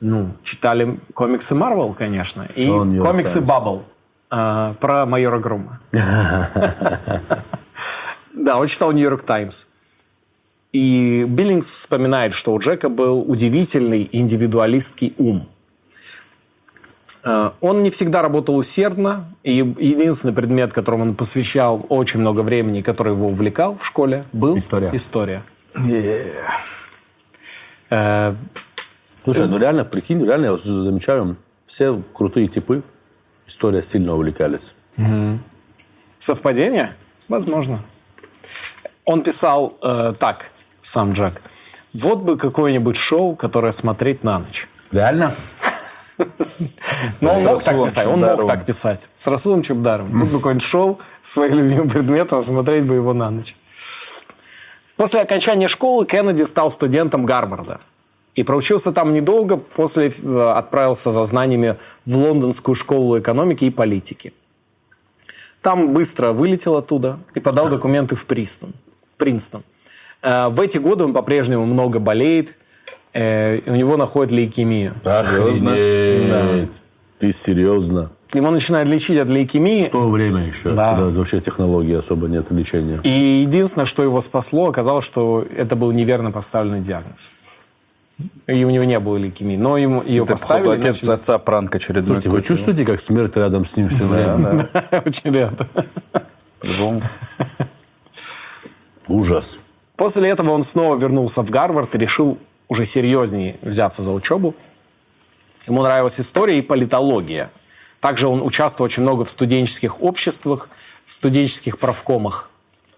ну, 0.00 0.30
читали 0.44 0.98
комиксы 1.14 1.54
Марвел, 1.54 1.92
конечно, 1.92 2.46
и 2.54 2.66
York 2.66 3.02
комиксы. 3.02 3.40
Баббл 3.40 3.84
а, 4.30 4.74
про 4.74 5.06
майора 5.06 5.38
Грома. 5.38 5.80
Да, 8.32 8.58
он 8.58 8.68
читал 8.68 8.92
Нью-Йорк 8.92 9.22
Таймс. 9.22 9.66
И 10.72 11.24
Биллингс 11.28 11.68
вспоминает, 11.68 12.32
что 12.32 12.54
у 12.54 12.58
Джека 12.60 12.88
был 12.88 13.28
удивительный 13.28 14.08
индивидуалистский 14.12 15.14
ум. 15.18 15.48
Э, 17.24 17.50
Он 17.60 17.82
не 17.82 17.90
всегда 17.90 18.22
работал 18.22 18.56
усердно, 18.56 19.24
и 19.42 19.56
единственный 19.56 20.32
предмет, 20.32 20.72
которому 20.72 21.02
он 21.04 21.14
посвящал 21.14 21.84
очень 21.88 22.20
много 22.20 22.40
времени, 22.40 22.82
который 22.82 23.14
его 23.14 23.28
увлекал 23.28 23.76
в 23.78 23.86
школе, 23.86 24.24
был 24.32 24.56
История. 24.58 24.90
история. 24.92 25.42
Э, 27.90 28.34
Слушай, 29.24 29.48
ну 29.48 29.58
реально, 29.58 29.84
прикинь, 29.84 30.24
реально, 30.24 30.46
я 30.46 30.56
замечаю, 30.56 31.36
все 31.66 32.00
крутые 32.14 32.46
типы 32.48 32.82
история 33.46 33.82
сильно 33.82 34.14
увлекались. 34.14 34.72
Совпадение? 36.18 36.94
Возможно. 37.28 37.80
Он 39.04 39.22
писал 39.22 39.76
э, 39.82 40.14
так, 40.18 40.50
сам 40.82 41.12
Джек. 41.12 41.42
Вот 41.92 42.20
бы 42.20 42.36
какое-нибудь 42.36 42.96
шоу, 42.96 43.34
которое 43.34 43.72
смотреть 43.72 44.22
на 44.24 44.38
ночь. 44.38 44.68
Реально? 44.92 45.34
Но 47.20 47.32
он 47.32 47.40
С 47.40 47.44
мог 47.44 47.62
так 47.62 47.84
писать. 47.84 48.06
Он 48.06 48.20
мог 48.20 48.46
так 48.46 48.66
писать. 48.66 49.08
С 49.14 49.26
Расулом 49.26 49.62
Чебдаровым. 49.62 50.20
Вот 50.20 50.28
бы 50.28 50.38
какое-нибудь 50.38 50.66
шоу 50.66 50.98
с 51.22 51.32
своим 51.32 51.54
любимым 51.54 51.88
предметом, 51.88 52.42
смотреть 52.42 52.84
бы 52.84 52.94
его 52.94 53.12
на 53.12 53.30
ночь. 53.30 53.56
После 54.96 55.20
окончания 55.20 55.68
школы 55.68 56.04
Кеннеди 56.04 56.42
стал 56.44 56.70
студентом 56.70 57.24
Гарварда. 57.24 57.80
И 58.34 58.42
проучился 58.42 58.92
там 58.92 59.12
недолго, 59.12 59.56
после 59.56 60.08
э, 60.08 60.52
отправился 60.56 61.10
за 61.10 61.24
знаниями 61.24 61.76
в 62.06 62.16
Лондонскую 62.16 62.74
школу 62.74 63.18
экономики 63.18 63.64
и 63.64 63.70
политики. 63.70 64.32
Там 65.62 65.92
быстро 65.92 66.32
вылетел 66.32 66.76
оттуда 66.76 67.18
и 67.34 67.40
подал 67.40 67.68
документы 67.68 68.14
в 68.14 68.24
Пристон. 68.26 68.72
В 69.12 69.16
Принстон. 69.16 69.62
Э, 70.22 70.48
В 70.48 70.60
эти 70.60 70.78
годы 70.78 71.04
он 71.04 71.12
по-прежнему 71.12 71.66
много 71.66 71.98
болеет, 71.98 72.54
э, 73.12 73.58
и 73.58 73.70
у 73.70 73.74
него 73.76 73.96
находят 73.96 74.32
лейкемию. 74.32 74.94
Охренеть. 75.04 76.70
Ты 77.18 77.32
серьезно? 77.32 78.10
Его 78.32 78.50
начинают 78.50 78.88
лечить 78.88 79.18
от 79.18 79.28
лейкемии. 79.28 79.88
В 79.88 79.90
то 79.90 80.08
время 80.08 80.46
еще, 80.46 80.70
Да. 80.70 80.94
когда 80.96 81.10
вообще 81.10 81.40
технологий 81.40 81.94
особо 81.94 82.28
нет 82.28 82.50
лечения. 82.50 83.00
И 83.02 83.40
единственное, 83.42 83.84
что 83.86 84.02
его 84.04 84.20
спасло, 84.20 84.68
оказалось, 84.68 85.04
что 85.04 85.44
это 85.56 85.74
был 85.74 85.90
неверно 85.90 86.30
поставленный 86.30 86.80
диагноз. 86.80 87.32
И 88.46 88.64
у 88.64 88.70
него 88.70 88.84
не 88.84 89.00
было 89.00 89.16
лейкемии. 89.16 89.56
Но 89.56 89.76
ему 89.78 90.02
ее 90.02 90.22
Это, 90.22 90.32
поставили. 90.32 90.68
отец 90.78 91.00
значит, 91.00 91.08
отца 91.22 91.38
пранк 91.38 91.74
очередной. 91.74 92.14
Слушайте, 92.16 92.28
вы 92.28 92.42
чувствуете, 92.42 92.84
как 92.84 93.00
смерть 93.00 93.36
рядом 93.36 93.64
с 93.66 93.76
ним 93.76 93.88
все 93.88 94.04
время? 94.04 94.68
Очень 95.04 95.32
рядом. 95.32 95.66
Ужас. 99.08 99.58
После 99.96 100.28
этого 100.28 100.50
он 100.50 100.62
снова 100.62 100.96
вернулся 100.96 101.42
в 101.42 101.50
Гарвард 101.50 101.94
и 101.94 101.98
решил 101.98 102.38
уже 102.70 102.86
серьезнее 102.86 103.56
взяться 103.60 104.00
за 104.00 104.12
учебу. 104.12 104.54
Ему 105.66 105.82
нравилась 105.82 106.18
история 106.18 106.58
и 106.58 106.62
политология. 106.62 107.50
Также 107.98 108.28
он 108.28 108.40
участвовал 108.40 108.86
очень 108.86 109.02
много 109.02 109.24
в 109.24 109.30
студенческих 109.30 110.00
обществах, 110.00 110.70
в 111.04 111.12
студенческих 111.12 111.78
правкомах. 111.78 112.48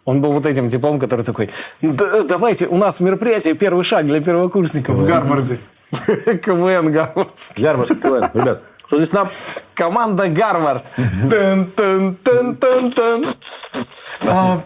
Он 0.04 0.20
был 0.20 0.32
вот 0.32 0.46
этим 0.46 0.68
типом, 0.68 1.00
который 1.00 1.24
такой, 1.24 1.50
«Да, 1.80 2.22
давайте, 2.22 2.66
у 2.66 2.76
нас 2.76 3.00
мероприятие, 3.00 3.54
первый 3.54 3.82
шаг 3.82 4.06
для 4.06 4.20
первокурсников 4.20 4.96
в 4.96 5.06
Гарварде. 5.06 5.58
КВН 6.42 6.92
Гарвард. 6.92 7.52
Гарвардский 7.56 7.96
КВН. 7.96 8.30
Ребят, 8.34 8.62
что 8.92 8.98
здесь 8.98 9.12
нам? 9.14 9.28
Команда 9.74 10.28
Гарвард. 10.28 10.84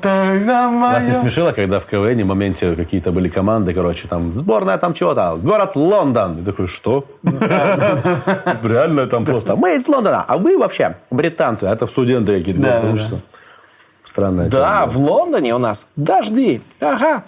Нас 0.03 1.05
не 1.05 1.13
смешило, 1.13 1.53
когда 1.53 1.79
в 1.79 1.87
КВН 1.87 2.23
в 2.23 2.27
моменте 2.27 2.75
какие-то 2.75 3.13
были 3.13 3.29
команды, 3.29 3.73
короче, 3.73 4.09
там, 4.09 4.33
сборная 4.33 4.79
там 4.79 4.95
чего-то, 4.95 5.39
город 5.41 5.77
Лондон. 5.77 6.39
Я 6.39 6.45
такой, 6.45 6.67
что? 6.67 7.05
Реально 7.23 9.07
там 9.07 9.25
просто, 9.25 9.55
мы 9.55 9.77
из 9.77 9.87
Лондона, 9.87 10.25
а 10.27 10.39
вы 10.39 10.59
вообще 10.59 10.97
британцы. 11.13 11.63
А 11.63 11.73
это 11.73 11.87
студенты 11.87 12.37
какие-то. 12.39 12.61
Странная 14.03 14.49
Да, 14.49 14.87
в 14.87 14.99
Лондоне 14.99 15.55
у 15.55 15.59
нас 15.59 15.87
дожди. 15.95 16.63
Ага. 16.81 17.23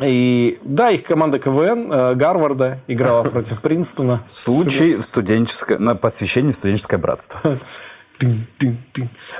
И 0.00 0.58
да, 0.62 0.90
их 0.90 1.02
команда 1.04 1.38
КВН 1.38 1.92
э, 1.92 2.14
Гарварда 2.14 2.78
играла 2.86 3.22
против 3.28 3.60
Принстона. 3.60 4.20
Случай 4.26 4.94
в 4.94 5.02
студенческое, 5.02 5.78
на 5.78 5.94
посвящение 5.94 6.52
студенческое 6.52 6.98
братство. 6.98 7.40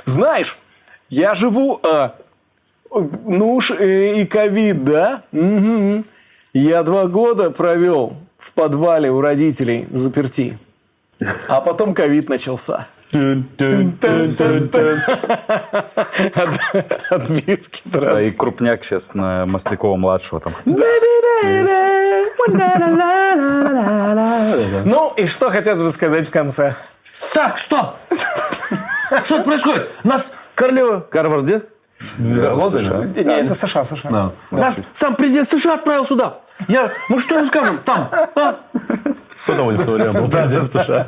Знаешь, 0.05 0.57
я 1.09 1.35
живу... 1.35 1.79
э, 1.83 2.09
ну 2.91 3.53
уж 3.53 3.71
и 3.71 4.25
ковид, 4.25 4.83
да? 4.83 5.23
Мгм. 5.31 6.05
Я 6.53 6.83
два 6.83 7.05
года 7.07 7.51
провел 7.51 8.17
в 8.37 8.51
подвале 8.53 9.11
у 9.11 9.21
родителей 9.21 9.87
заперти. 9.91 10.57
А 11.47 11.61
потом 11.61 11.93
ковид 11.93 12.29
начался. 12.29 12.87
Отбивки 17.09 17.81
Да, 17.85 18.21
и 18.21 18.31
крупняк 18.31 18.83
сейчас 18.83 19.13
на 19.15 19.45
Маслякова-младшего 19.47 20.39
там. 20.39 20.53
Ну, 24.85 25.13
и 25.17 25.25
что 25.25 25.49
хотелось 25.49 25.81
бы 25.81 25.91
сказать 25.91 26.27
в 26.27 26.31
конце? 26.31 26.75
Так, 27.33 27.57
стоп! 27.57 27.95
Что 29.25 29.35
это 29.35 29.43
происходит? 29.43 29.89
Нас 30.03 30.33
королева... 30.55 31.05
Гарвард 31.11 31.45
где? 31.45 31.63
Лондон? 32.19 33.11
Не, 33.13 33.41
это 33.41 33.55
США, 33.55 33.85
США. 33.85 34.31
Нас 34.51 34.77
сам 34.93 35.15
президент 35.15 35.49
США 35.49 35.73
отправил 35.75 36.05
сюда. 36.05 36.37
Я, 36.67 36.91
мы 37.09 37.19
что 37.19 37.35
ему 37.35 37.47
скажем 37.47 37.79
там? 37.79 38.09
а? 38.35 38.59
Кто 39.49 39.57
там 39.57 39.67
у 39.67 39.71
них 39.71 39.81
в 39.81 39.85
то 39.85 39.91
время 39.93 40.13
был 40.13 40.29
президент 40.29 40.71
США? 40.71 41.07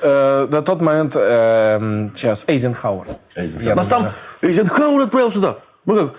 Э, 0.00 0.46
на 0.50 0.62
тот 0.62 0.80
момент, 0.80 1.12
эм, 1.14 2.12
сейчас, 2.14 2.44
Эйзенхауэр. 2.46 3.08
Нас 3.36 3.52
думаю, 3.52 3.84
сам 3.84 4.08
Эйзенхауэр 4.40 5.02
отправил 5.02 5.30
сюда. 5.30 5.56
Мы 5.84 5.96
как... 5.96 6.14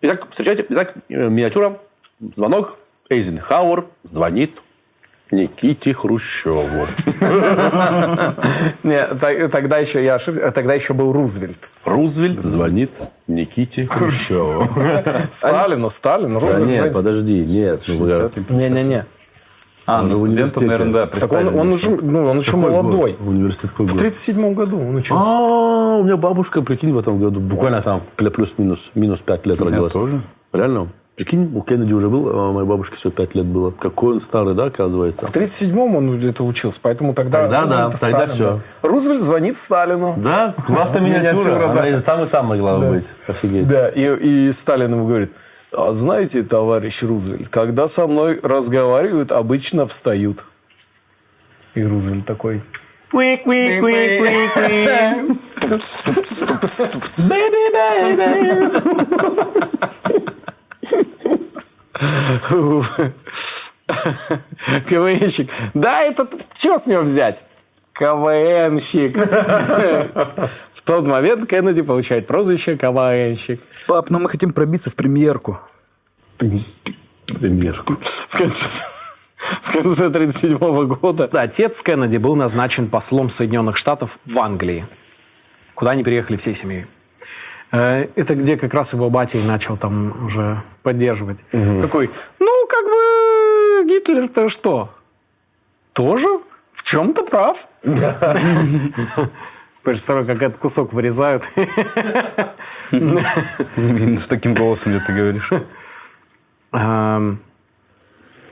Итак, 0.00 0.26
встречайте, 0.30 0.64
итак, 0.68 0.94
э, 1.10 1.28
миниатюра, 1.28 1.78
звонок. 2.34 2.76
Эйзенхауэр 3.10 3.84
звонит 4.04 4.58
Никите 5.30 5.92
Хрущеву. 5.92 6.86
Не, 8.82 9.48
тогда 9.48 9.78
еще 9.78 10.02
я 10.02 10.14
ошибся, 10.14 10.50
тогда 10.52 10.74
еще 10.74 10.94
был 10.94 11.12
Рузвельт. 11.12 11.58
Рузвельт 11.84 12.42
звонит 12.42 12.90
Никите 13.26 13.86
Хрущеву. 13.86 14.68
Сталину, 15.32 15.90
Да 16.02 16.18
Рузвельт. 16.18 16.68
нет, 16.68 16.92
подожди, 16.94 17.44
нет. 17.44 17.82
ну, 17.88 18.56
Не-не-не. 18.56 19.04
А, 19.86 19.98
Он 20.00 20.04
ну 20.04 20.08
же 20.10 20.14
в 20.14 20.18
студентов, 20.18 20.56
университете. 20.56 20.66
наверное, 20.66 20.92
да, 20.92 21.20
Так 21.20 21.32
он, 21.32 21.58
он 21.60 21.72
еще. 21.74 21.90
уже, 21.90 22.02
ну, 22.02 22.26
он 22.26 22.38
еще 22.38 22.52
Какой 22.52 22.70
молодой. 22.70 23.10
год? 23.12 23.20
В 23.20 23.28
университет 23.28 23.70
какой 23.70 23.86
В 23.86 23.90
год? 23.92 23.98
37 24.00 24.54
году 24.54 24.80
он 24.80 24.96
учился. 24.96 25.24
А, 25.26 25.96
у 25.98 26.04
меня 26.04 26.16
бабушка, 26.16 26.62
прикинь, 26.62 26.92
в 26.92 26.98
этом 26.98 27.18
году, 27.18 27.40
буквально 27.40 27.82
там 27.82 28.00
плюс-минус, 28.16 28.90
минус 28.94 29.20
5 29.20 29.46
лет 29.46 29.60
родилась. 29.60 29.92
тоже. 29.92 30.20
Реально? 30.52 30.88
Прикинь, 31.16 31.48
у 31.54 31.60
Кеннеди 31.62 31.92
уже 31.92 32.08
был, 32.08 32.28
а 32.28 32.50
моей 32.52 32.66
бабушке 32.66 32.96
всего 32.96 33.12
5 33.12 33.36
лет 33.36 33.44
было. 33.46 33.70
Какой 33.70 34.14
он 34.14 34.20
старый, 34.20 34.54
да, 34.54 34.64
оказывается? 34.64 35.26
В 35.28 35.30
37-м 35.30 35.94
он 35.94 36.18
где-то 36.18 36.42
учился, 36.44 36.80
поэтому 36.82 37.14
тогда... 37.14 37.42
Тогда 37.42 37.62
Рузвельт 37.62 37.90
да, 37.90 37.96
и 37.96 38.00
тогда 38.00 38.16
Сталин, 38.18 38.32
всё. 38.34 38.60
да. 38.82 38.88
Рузвельт 38.88 39.22
звонит 39.22 39.56
Сталину. 39.56 40.14
Да, 40.16 40.54
классная 40.66 41.00
Миниатюра. 41.02 41.70
Она 41.70 41.88
и 41.88 41.96
там, 42.00 42.24
и 42.24 42.26
там 42.26 42.46
могла 42.46 42.78
бы 42.78 42.88
быть. 42.90 43.04
Офигеть. 43.28 43.68
Да, 43.68 43.88
и, 43.90 44.48
и 44.48 44.50
Сталин 44.52 44.90
ему 44.92 45.06
говорит, 45.06 45.30
«А 45.36 45.36
знаете, 45.92 46.42
товарищ 46.42 47.02
Рузвельт, 47.02 47.48
когда 47.48 47.88
со 47.88 48.06
мной 48.06 48.40
разговаривают, 48.42 49.32
обычно 49.32 49.86
встают. 49.86 50.44
И 51.74 51.82
Рузвельт 51.82 52.26
такой... 52.26 52.62
КВНщик. 64.88 65.50
Да, 65.74 66.02
этот, 66.02 66.34
что 66.56 66.78
с 66.78 66.86
него 66.86 67.02
взять? 67.02 67.44
КВНщик. 67.94 69.16
В 70.72 70.82
тот 70.84 71.06
момент 71.06 71.48
Кеннеди 71.48 71.82
получает 71.82 72.26
прозвище 72.26 72.76
КВНщик. 72.76 73.60
Пап, 73.86 74.10
ну 74.10 74.18
мы 74.18 74.28
хотим 74.28 74.52
пробиться 74.52 74.90
в 74.90 74.94
премьерку. 74.94 75.58
Примерку. 76.38 77.96
В 78.02 78.36
конце, 78.36 78.66
в 79.62 79.72
конце 79.72 80.06
1937 80.06 80.58
года 80.94 81.28
отец 81.32 81.80
Кеннеди 81.82 82.16
был 82.18 82.34
назначен 82.36 82.88
послом 82.88 83.30
Соединенных 83.30 83.76
Штатов 83.76 84.18
в 84.26 84.38
Англии, 84.38 84.84
куда 85.74 85.92
они 85.92 86.02
переехали 86.02 86.36
всей 86.36 86.54
семьей. 86.54 86.86
Э, 87.72 88.08
Это 88.16 88.34
где 88.34 88.56
как 88.56 88.74
раз 88.74 88.92
его 88.92 89.08
батя 89.08 89.38
и 89.38 89.42
начал 89.42 89.76
там 89.76 90.26
уже 90.26 90.62
поддерживать. 90.82 91.44
Такой, 91.50 92.10
ну, 92.40 92.66
как 92.68 92.84
бы 92.84 93.88
Гитлер-то 93.88 94.48
что? 94.48 94.90
Тоже 95.92 96.28
в 96.84 96.86
чем-то 96.86 97.24
прав. 97.24 97.66
Представляю, 99.82 100.26
как 100.26 100.42
этот 100.42 100.58
кусок 100.58 100.92
вырезают. 100.92 101.44
С 102.90 104.28
таким 104.28 104.54
голосом, 104.54 104.92
где 104.92 105.00
ты 105.04 105.12
говоришь. 105.12 105.50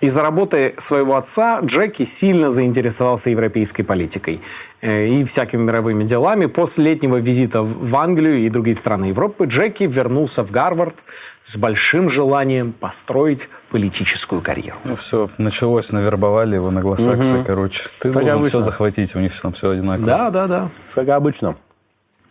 Из-за 0.03 0.23
работы 0.23 0.75
своего 0.79 1.15
отца 1.15 1.61
Джеки 1.61 2.03
сильно 2.03 2.51
заинтересовался 2.51 3.31
европейской 3.31 3.85
политикой 3.85 4.41
э, 4.81 5.07
и 5.07 5.23
всякими 5.23 5.63
мировыми 5.63 6.03
делами. 6.03 6.47
После 6.47 6.87
летнего 6.87 7.19
визита 7.19 7.63
в 7.63 7.97
Англию 7.97 8.41
и 8.41 8.49
другие 8.49 8.75
страны 8.75 9.05
Европы 9.07 9.45
Джеки 9.45 9.85
вернулся 9.85 10.43
в 10.43 10.51
Гарвард 10.51 10.97
с 11.45 11.57
большим 11.57 12.09
желанием 12.09 12.73
построить 12.73 13.49
политическую 13.71 14.41
карьеру. 14.41 14.77
Ну 14.83 14.97
все, 14.97 15.31
началось, 15.39 15.93
навербовали 15.93 16.57
его 16.57 16.73
на 16.73 16.81
гласаксы, 16.81 17.45
короче. 17.47 17.85
Ты 18.01 18.11
должен 18.11 18.31
обычно. 18.31 18.49
все 18.49 18.61
захватить, 18.61 19.15
у 19.15 19.21
них 19.21 19.41
там 19.41 19.53
все 19.53 19.71
одинаково. 19.71 20.05
Да, 20.05 20.31
да, 20.31 20.47
да. 20.49 20.69
Как 20.97 21.09
обычно. 21.11 21.55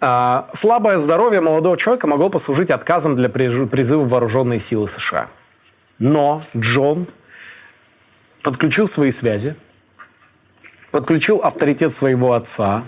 А, 0.01 0.49
слабое 0.51 0.97
здоровье 0.97 1.39
молодого 1.39 1.77
человека 1.77 2.05
могло 2.05 2.27
послужить 2.27 2.69
отказом 2.69 3.15
для 3.15 3.29
призыва 3.29 4.03
в 4.03 4.09
вооруженные 4.09 4.59
силы 4.59 4.89
США. 4.89 5.27
Но 5.99 6.41
Джон 6.57 7.07
подключил 8.43 8.87
свои 8.87 9.11
связи, 9.11 9.55
подключил 10.91 11.37
авторитет 11.37 11.93
своего 11.93 12.33
отца, 12.33 12.83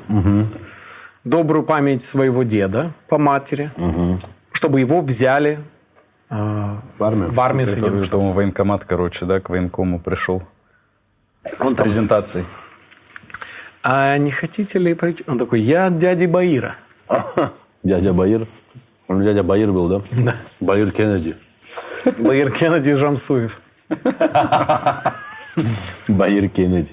добрую 1.24 1.64
память 1.64 2.04
своего 2.04 2.44
деда 2.44 2.92
по 3.08 3.18
матери, 3.18 3.72
чтобы 4.52 4.80
его 4.82 5.02
взяли 5.02 5.60
а, 6.30 6.82
В 6.98 7.04
армию. 7.04 7.32
в 7.32 7.40
армию 7.40 7.64
Это, 7.68 7.72
Соединенных 7.80 8.08
это 8.08 8.18
он 8.18 8.34
военкомат, 8.34 8.86
короче, 8.86 9.26
да, 9.26 9.40
к 9.40 9.50
военкому 9.50 10.00
пришел. 10.00 10.44
Он 11.60 11.70
С 11.70 11.76
там- 11.76 11.86
презентацией. 11.86 12.46
А 13.84 14.18
не 14.18 14.32
хотите 14.32 14.80
ли 14.80 14.94
прийти? 14.94 15.24
Он 15.28 15.38
такой, 15.38 15.60
я 15.60 15.88
от 15.88 15.98
дяди 15.98 16.26
Баира. 16.26 16.76
Дядя 17.84 18.14
Баир. 18.14 18.48
Он 19.10 19.22
дядя 19.24 19.44
Баир 19.44 19.72
был, 19.74 19.90
да? 19.90 20.02
Да. 20.12 20.36
Баир 20.62 20.90
Кеннеди. 20.92 21.36
Баир 22.18 22.50
Кеннеди 22.52 22.94
Жамсуев. 22.94 23.60
Баир 26.08 26.50
Кеннеди. 26.50 26.92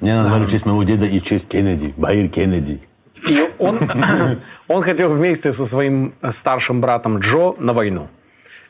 Мне 0.00 0.14
назвали 0.16 0.44
в 0.44 0.50
честь 0.50 0.66
моего 0.66 0.82
деда 0.82 1.04
и 1.06 1.18
в 1.18 1.22
честь 1.22 1.48
Кеннеди. 1.48 1.94
Баир 1.96 2.28
Кеннеди. 2.28 2.80
И 3.28 3.40
он, 3.58 3.78
он 4.68 4.82
хотел 4.82 5.08
вместе 5.10 5.52
со 5.52 5.64
своим 5.66 6.14
старшим 6.30 6.80
братом 6.80 7.18
Джо 7.18 7.54
на 7.58 7.72
войну. 7.72 8.08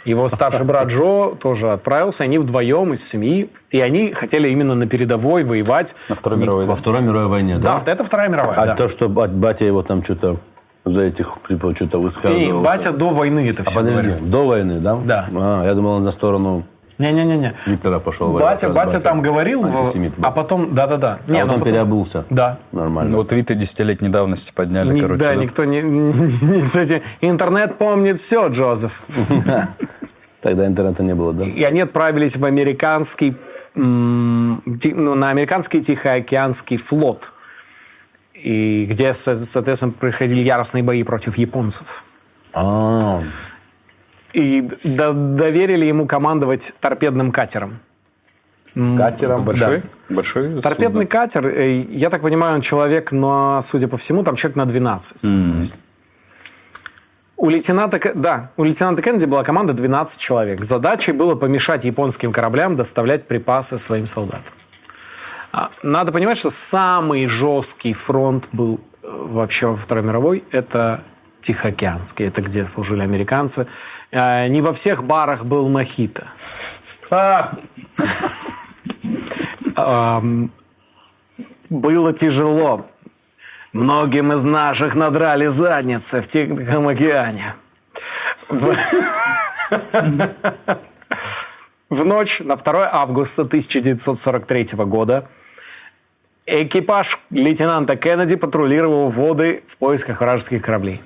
Его 0.05 0.29
старший 0.29 0.65
брат 0.67 0.89
Джо 0.89 1.37
тоже 1.41 1.71
отправился, 1.71 2.25
они 2.25 2.37
вдвоем 2.39 2.93
из 2.93 3.09
семьи, 3.09 3.49
и 3.71 3.81
они 3.81 4.13
хотели 4.13 4.49
именно 4.49 4.75
на 4.75 4.87
передовой 4.89 5.45
воевать. 5.45 5.95
На 6.09 6.17
Второй 6.17 6.39
мировой, 6.41 6.65
Во 6.67 6.75
да? 6.75 6.81
Второй 6.81 7.01
мировой 7.03 7.29
войне, 7.29 7.57
Да, 7.59 7.79
да? 7.79 7.93
это 7.93 8.03
Вторая 8.05 8.29
мировая. 8.29 8.57
А 8.57 8.67
да. 8.67 8.75
то, 8.75 8.89
что 8.89 9.09
бат- 9.09 9.33
батя 9.33 9.65
его 9.65 9.83
там 9.85 10.03
что-то 10.03 10.39
за 10.85 11.03
этих, 11.03 11.37
типа, 11.49 11.73
что-то 11.77 11.99
высказывался. 12.01 12.53
батя 12.65 12.91
до 12.93 13.11
войны 13.11 13.49
это 13.49 13.63
А 13.63 13.65
все 13.71 13.75
подожди, 13.79 14.09
говорил. 14.11 14.27
до 14.27 14.45
войны, 14.45 14.81
да? 14.81 14.97
Да. 15.05 15.29
А, 15.37 15.65
я 15.67 15.75
думал, 15.75 15.93
он 15.93 16.03
на 16.03 16.11
сторону 16.11 16.65
Не-не-не. 16.99 17.55
Гитлера 17.67 17.99
пошел. 17.99 18.33
Батя, 18.33 18.67
раз 18.69 18.77
батя 18.77 19.01
там 19.01 19.23
говорил, 19.23 19.63
в- 19.63 19.77
Антисемит 19.77 20.15
был. 20.17 20.25
а 20.27 20.31
потом, 20.31 20.75
да-да-да. 20.75 21.19
А 21.27 21.33
Не, 21.33 21.41
потом 21.45 21.59
ну, 21.61 21.65
переобулся. 21.65 22.25
Да. 22.31 22.59
Нормально. 22.73 23.11
Ну, 23.13 23.17
вот 23.19 23.29
твиты 23.29 23.55
десятилетней 23.55 24.09
давности 24.11 24.53
подняли, 24.55 24.93
Ни- 24.95 25.01
короче. 25.01 25.19
да, 25.23 25.35
никто 25.35 25.65
не, 25.65 25.81
не- 25.83 26.61
Кстати, 26.61 27.03
интернет 27.21 27.79
помнит 27.79 28.21
все, 28.21 28.49
Джозеф. 28.49 29.03
Тогда 30.43 30.67
интернета 30.67 31.03
не 31.03 31.15
было, 31.15 31.33
да? 31.33 31.45
И 31.45 31.63
они 31.63 31.81
отправились 31.81 32.37
в 32.37 32.45
американский 32.45 33.37
ну, 33.75 34.61
на 35.15 35.31
американский 35.31 35.83
Тихоокеанский 35.83 36.77
флот, 36.77 37.33
и 38.35 38.87
где, 38.91 39.13
со- 39.15 39.37
соответственно, 39.37 39.93
происходили 39.93 40.43
яростные 40.43 40.83
бои 40.83 41.03
против 41.05 41.39
японцев. 41.39 42.05
А, 42.53 43.23
И 44.33 44.63
до- 44.85 45.13
доверили 45.13 45.85
ему 45.87 46.07
командовать 46.07 46.73
торпедным 46.81 47.33
катером. 47.33 47.81
катером. 48.75 49.45
Большой? 49.45 49.83
Большой? 50.09 50.63
Торпедный 50.63 51.07
катер, 51.07 51.47
э, 51.47 51.73
я 51.91 52.09
так 52.09 52.23
понимаю, 52.23 52.55
он 52.55 52.61
человек, 52.63 53.13
но, 53.13 53.61
судя 53.63 53.89
по 53.89 53.97
всему, 53.99 54.23
там 54.25 54.35
человек 54.37 54.57
на 54.57 54.65
12. 54.65 55.21
То 55.21 55.57
есть 55.59 55.77
У 57.37 57.49
лейтенанта, 57.51 57.99
да, 58.15 58.51
у 58.57 58.63
лейтенанта 58.65 59.03
Кеннеди 59.03 59.27
была 59.27 59.43
команда 59.43 59.73
12 59.73 60.19
человек. 60.21 60.65
Задачей 60.65 61.13
было 61.13 61.35
помешать 61.35 61.85
японским 61.85 62.33
кораблям 62.33 62.77
доставлять 62.77 63.27
припасы 63.27 63.79
своим 63.79 64.07
солдатам. 64.07 64.55
А, 65.53 65.71
Надо 65.83 66.13
понимать, 66.13 66.39
что 66.39 66.51
самый 66.51 67.27
жесткий 67.27 67.93
фронт 67.95 68.49
был 68.53 68.81
э, 69.03 69.07
вообще 69.11 69.67
во 69.67 69.77
Второй 69.77 70.05
мировой. 70.05 70.45
Это 70.53 71.03
Тихоокеанский. 71.43 72.27
Это 72.27 72.41
где 72.43 72.67
служили 72.67 73.03
американцы. 73.03 73.67
Э, 74.11 74.49
Не 74.49 74.61
во 74.63 74.73
всех 74.73 75.05
барах 75.05 75.45
был 75.45 75.69
мохито. 75.69 76.29
Ам, 79.75 80.51
было 81.71 82.13
тяжело. 82.13 82.87
Многим 83.73 84.33
из 84.33 84.43
наших 84.45 84.95
надрали 84.95 85.47
задницы 85.47 86.21
в 86.21 86.29
Тихом 86.29 86.89
океане. 86.89 87.55
В 88.49 88.77
ночь 92.05 92.41
на 92.41 92.57
2 92.57 92.89
августа 92.93 93.43
1943 93.43 94.85
года 94.87 95.29
экипаж 96.47 97.19
лейтенанта 97.31 97.97
Кеннеди 97.97 98.37
патрулировал 98.37 99.09
воды 99.11 99.63
в 99.69 99.77
поисках 99.77 100.21
вражеских 100.21 100.63
кораблей. 100.63 101.01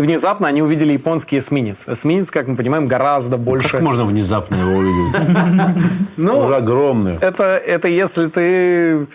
И 0.00 0.02
внезапно 0.02 0.48
они 0.48 0.62
увидели 0.62 0.94
японский 0.94 1.40
эсминец. 1.40 1.86
Эсминец, 1.86 2.30
как 2.30 2.48
мы 2.48 2.56
понимаем, 2.56 2.86
гораздо 2.86 3.36
больше... 3.36 3.72
Как 3.72 3.82
можно 3.82 4.06
внезапно 4.06 4.54
его 4.54 4.78
увидеть? 4.78 5.76
Ну, 6.16 6.38
Он 6.38 6.48
же 6.48 6.56
огромный. 6.56 7.18
это, 7.20 7.44
это 7.58 7.86
если 7.86 8.28
ты... 8.28 9.06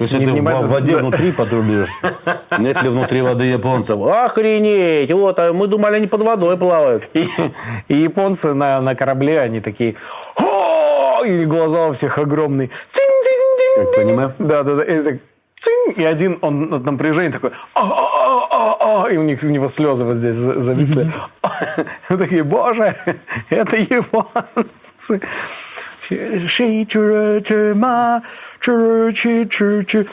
Если 0.00 0.18
ты 0.20 0.32
в, 0.32 0.68
воде 0.68 0.96
внутри 0.96 1.32
патрулируешь, 1.32 1.90
если 2.58 2.88
внутри 2.88 3.20
воды 3.20 3.44
японцев, 3.44 4.00
охренеть, 4.00 5.12
вот, 5.12 5.38
а 5.38 5.52
мы 5.52 5.66
думали, 5.66 5.96
они 5.96 6.06
под 6.06 6.22
водой 6.22 6.56
плавают. 6.56 7.04
И, 7.12 7.26
и 7.88 7.94
японцы 7.96 8.54
на, 8.54 8.80
на 8.80 8.94
корабле, 8.94 9.38
они 9.38 9.60
такие... 9.60 9.96
И 11.26 11.44
глаза 11.44 11.88
у 11.88 11.92
всех 11.92 12.16
огромные. 12.16 12.68
Тинь-тинь-тинь. 12.68 13.94
Понимаю? 13.94 14.32
Да, 14.38 14.62
да, 14.62 14.76
да. 14.76 14.82
И, 14.82 15.02
так, 15.02 15.16
цинь, 15.54 15.94
и 15.96 16.04
один, 16.04 16.38
он 16.40 16.72
от 16.72 16.84
напряжения 16.84 17.30
такой... 17.30 17.50
И 19.12 19.16
у 19.18 19.22
них 19.22 19.42
у 19.42 19.48
него 19.48 19.68
слезы 19.68 20.04
вот 20.04 20.16
здесь 20.16 20.36
за- 20.36 20.60
зависли. 20.60 21.10
Мы 22.08 22.16
такие, 22.18 22.42
боже, 22.42 22.96
это 23.50 23.76
чу. 29.84 30.04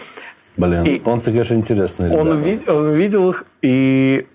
Блин, 0.57 0.83
японцы, 0.83 1.31
конечно, 1.31 1.55
интересные. 1.55 2.11
Он, 2.17 2.27
ребята. 2.43 2.71
уви- 2.71 2.77
он 2.77 2.87
увидел 2.87 3.29
их, 3.29 3.45
и 3.61 4.27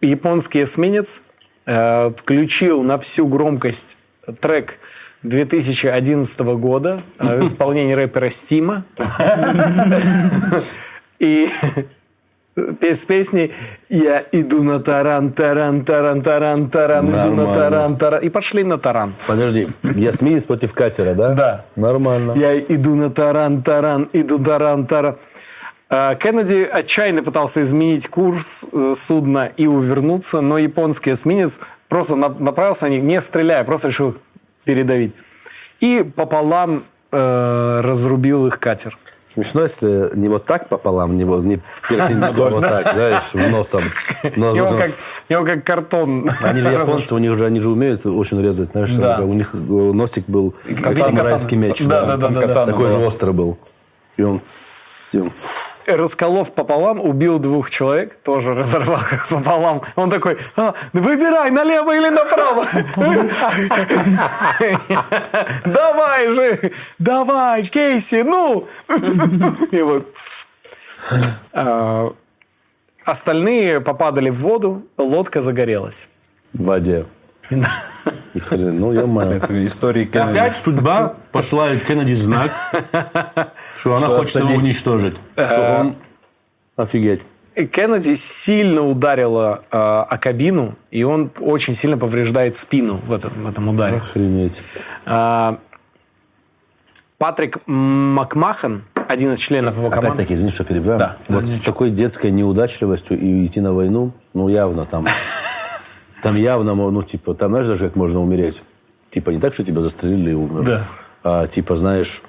японский 0.00 0.64
эсминец 0.64 1.22
э, 1.66 2.10
включил 2.16 2.82
на 2.82 2.98
всю 2.98 3.26
громкость 3.28 3.96
трек 4.40 4.78
2011 5.22 6.38
года 6.40 7.00
э, 7.18 7.38
в 7.40 7.44
исполнении 7.44 7.92
рэпера 7.94 8.28
Стима. 8.30 8.84
И 11.20 11.48
с 12.56 12.98
песней 12.98 13.52
«Я 13.88 14.24
иду 14.32 14.62
на 14.62 14.78
таран, 14.80 15.32
таран, 15.32 15.84
таран, 15.84 16.22
таран, 16.22 16.68
таран, 16.68 17.08
иду 17.08 17.34
на 17.34 17.54
таран, 17.54 17.96
таран». 17.96 18.22
И 18.22 18.28
пошли 18.28 18.62
на 18.62 18.78
таран. 18.78 19.14
Подожди, 19.26 19.68
эсминец 19.82 20.44
против 20.44 20.74
катера, 20.74 21.14
да? 21.14 21.34
Да. 21.34 21.64
Нормально. 21.76 22.32
Я 22.36 22.58
иду 22.58 22.94
на 22.94 23.10
таран, 23.10 23.62
таран, 23.62 24.08
иду 24.12 24.38
таран, 24.38 24.86
таран. 24.86 25.16
А, 25.88 26.14
Кеннеди 26.14 26.68
отчаянно 26.72 27.22
пытался 27.22 27.60
изменить 27.62 28.08
курс 28.08 28.66
э, 28.72 28.94
судна 28.96 29.50
и 29.56 29.66
увернуться, 29.66 30.40
но 30.40 30.56
японский 30.56 31.12
эсминец 31.12 31.60
просто 31.88 32.16
на- 32.16 32.30
направился 32.30 32.86
на 32.86 32.90
них, 32.90 33.02
не 33.02 33.20
стреляя, 33.20 33.62
просто 33.64 33.88
решил 33.88 34.16
передавить. 34.64 35.12
И 35.80 36.02
пополам 36.16 36.84
э, 37.10 37.80
разрубил 37.82 38.46
их 38.46 38.58
катер. 38.58 38.96
Смешно, 39.24 39.62
если 39.62 40.10
не 40.14 40.28
вот 40.28 40.44
так 40.44 40.68
пополам, 40.68 41.16
не, 41.16 41.24
вот, 41.24 41.42
не 41.44 41.60
перпендикулярно, 41.88 42.50
вот 42.50 42.62
так, 42.62 42.92
знаешь, 42.92 43.50
носом. 43.50 43.82
Нос 44.36 44.56
Его 44.56 44.66
как, 44.66 44.90
его 45.28 45.44
как 45.44 45.64
картон. 45.64 46.30
Они 46.42 46.60
же 46.60 46.70
японцы, 46.70 47.14
у 47.14 47.18
них 47.18 47.38
же, 47.38 47.46
они 47.46 47.60
же 47.60 47.70
умеют 47.70 48.04
очень 48.04 48.42
резать, 48.42 48.72
знаешь, 48.72 48.92
Да. 48.92 49.20
у 49.20 49.32
них 49.32 49.54
э, 49.54 49.58
носик 49.58 50.26
был 50.26 50.54
как 50.82 50.98
самурайский 50.98 51.56
меч. 51.56 51.80
Да, 51.80 52.04
да, 52.04 52.16
да, 52.16 52.28
да, 52.28 52.46
да. 52.46 52.66
Такой 52.66 52.90
же 52.90 52.98
острый 52.98 53.32
был. 53.32 53.58
И 54.16 54.22
он... 54.22 54.40
и 55.12 55.18
он 55.18 55.30
Расколов 55.86 56.52
пополам, 56.52 57.00
убил 57.00 57.38
двух 57.38 57.70
человек, 57.70 58.16
тоже 58.22 58.54
разорвав 58.54 59.12
их 59.12 59.28
пополам. 59.28 59.82
Он 59.96 60.10
такой, 60.10 60.38
«А, 60.56 60.74
выбирай, 60.92 61.50
налево 61.50 61.94
или 61.96 62.08
направо. 62.08 62.66
Давай 65.64 66.28
же, 66.28 66.72
давай, 66.98 67.64
Кейси, 67.64 68.22
ну. 68.22 68.66
И 69.70 69.82
вот. 69.82 70.06
А, 71.52 72.12
Остальные 73.04 73.80
попадали 73.80 74.30
в 74.30 74.36
воду, 74.38 74.86
лодка 74.96 75.40
загорелась. 75.40 76.06
в 76.52 76.64
воде. 76.64 77.04
И 78.34 78.38
хрен, 78.38 78.78
ну, 78.80 78.92
я 78.92 79.02
Это 79.02 79.66
истории 79.66 80.04
Кеннеди. 80.04 80.38
Опять 80.38 80.56
судьба 80.64 81.14
посылает 81.32 81.84
Кеннеди 81.84 82.14
знак, 82.14 82.50
что 83.78 83.96
она 83.96 84.08
хочет 84.08 84.36
его 84.36 84.54
уничтожить. 84.54 85.14
Что 85.34 85.76
он... 85.80 85.96
Офигеть. 86.76 87.22
Кеннеди 87.54 88.14
сильно 88.14 88.80
ударила 88.80 89.64
э, 89.70 89.76
о 89.76 90.16
кабину, 90.18 90.74
и 90.90 91.02
он 91.02 91.30
очень 91.38 91.74
сильно 91.74 91.98
повреждает 91.98 92.56
спину 92.56 92.98
в 93.06 93.12
этом, 93.12 93.30
в 93.30 93.46
этом 93.46 93.68
ударе. 93.68 93.96
Охренеть. 93.96 94.62
А, 95.04 95.58
Патрик 97.18 97.58
Макмахан, 97.66 98.84
один 99.06 99.32
из 99.34 99.38
членов 99.38 99.76
его 99.76 99.90
команды. 99.90 100.08
Опять-таки, 100.08 100.34
извини, 100.34 100.50
что 100.50 100.64
перебиваю. 100.64 100.98
Да. 100.98 101.16
Вот 101.28 101.44
с 101.44 101.60
такой 101.60 101.90
детской 101.90 102.30
неудачливостью 102.30 103.20
и 103.20 103.46
идти 103.46 103.60
на 103.60 103.74
войну, 103.74 104.12
ну, 104.32 104.48
явно 104.48 104.86
там... 104.86 105.06
Там 106.22 106.36
явно, 106.36 106.74
ну, 106.74 107.02
типа, 107.02 107.34
там, 107.34 107.50
знаешь, 107.50 107.66
даже 107.66 107.86
как 107.86 107.96
можно 107.96 108.20
умереть. 108.20 108.62
Типа, 109.10 109.30
не 109.30 109.40
так, 109.40 109.54
что 109.54 109.64
тебя 109.64 109.82
застрелили 109.82 110.30
и 110.30 110.34
умер. 110.34 110.62
Да. 110.64 110.84
А, 111.24 111.46
типа, 111.46 111.76
знаешь, 111.76 112.22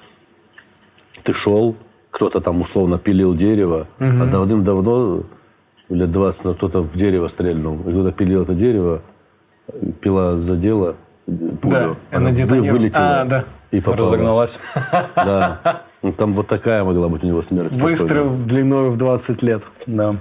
ты 1.23 1.31
шел, 1.31 1.75
кто-то 2.09 2.41
там 2.41 2.59
условно 2.61 2.97
пилил 2.97 3.35
дерево, 3.35 3.87
а 3.99 4.25
давным-давно, 4.25 5.23
лет 5.89 6.11
20, 6.11 6.45
назад 6.45 6.57
кто-то 6.57 6.81
в 6.81 6.95
дерево 6.95 7.27
стрельнул. 7.27 7.77
И 7.87 7.91
кто-то 7.91 8.11
пилил 8.11 8.43
это 8.43 8.53
дерево, 8.55 9.01
пила 10.01 10.37
задела 10.39 10.95
пулю. 11.25 11.95
Да, 12.11 12.17
она 12.17 12.31
детонировала. 12.31 12.79
вылетела 12.79 13.21
А, 13.21 13.25
да. 13.25 13.45
и 13.71 13.79
попала. 13.79 14.07
Разогналась. 14.07 14.59
Да. 15.15 15.83
Ну, 16.01 16.11
Там 16.11 16.33
вот 16.33 16.47
такая 16.47 16.83
могла 16.83 17.07
быть 17.07 17.23
у 17.23 17.27
него 17.27 17.41
смерть. 17.41 17.73
Выстрел 17.73 18.29
длиной 18.29 18.89
в 18.89 18.97
20 18.97 19.41
лет. 19.41 19.63
Да. 19.85 20.17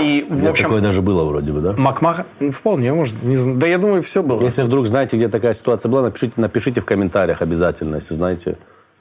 И, 0.00 0.26
в 0.28 0.46
общем, 0.48 0.64
Такое 0.64 0.80
даже 0.80 1.02
было 1.02 1.24
вроде 1.24 1.52
бы, 1.52 1.60
да? 1.60 1.72
Макмахан... 1.72 2.26
ну, 2.40 2.50
Вполне, 2.50 2.92
может. 2.92 3.22
Не 3.22 3.36
знаю. 3.36 3.58
Да 3.58 3.66
я 3.66 3.78
думаю, 3.78 4.02
все 4.02 4.22
было. 4.22 4.42
Если 4.42 4.62
вдруг 4.62 4.86
знаете, 4.86 5.16
где 5.16 5.28
такая 5.28 5.54
ситуация 5.54 5.90
была, 5.90 6.02
напишите, 6.02 6.34
напишите 6.36 6.80
в 6.80 6.84
комментариях 6.84 7.42
обязательно, 7.42 7.96
если 7.96 8.14
знаете, 8.14 8.56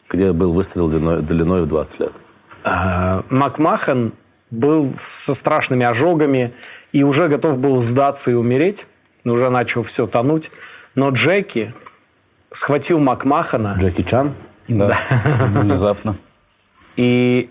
где 0.09 0.31
был 0.33 0.53
выстрел 0.53 0.89
длиной, 0.89 1.21
длиной 1.21 1.63
в 1.63 1.67
20 1.67 1.99
лет. 1.99 2.11
А, 2.63 3.23
Макмахан 3.29 4.13
был 4.51 4.91
со 4.97 5.33
страшными 5.33 5.85
ожогами 5.85 6.53
и 6.91 7.03
уже 7.03 7.27
готов 7.27 7.57
был 7.59 7.81
сдаться 7.81 8.31
и 8.31 8.33
умереть. 8.33 8.85
Уже 9.25 9.49
начал 9.49 9.83
все 9.83 10.07
тонуть. 10.07 10.49
Но 10.95 11.09
Джеки 11.09 11.73
схватил 12.51 12.99
Макмахана 12.99 13.75
Джеки 13.79 14.01
Чан? 14.01 14.33
Да. 14.67 14.97
Внезапно. 15.53 16.15
И 16.95 17.49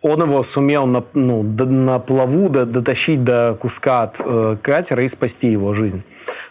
он 0.00 0.22
его 0.22 0.42
сумел 0.44 0.86
на, 0.86 1.04
ну, 1.14 1.42
на 1.42 1.98
плаву 1.98 2.48
до- 2.48 2.66
дотащить 2.66 3.24
до 3.24 3.56
куска 3.60 4.02
от 4.02 4.16
э, 4.20 4.56
катера 4.62 5.02
и 5.02 5.08
спасти 5.08 5.50
его 5.50 5.72
жизнь. 5.74 6.02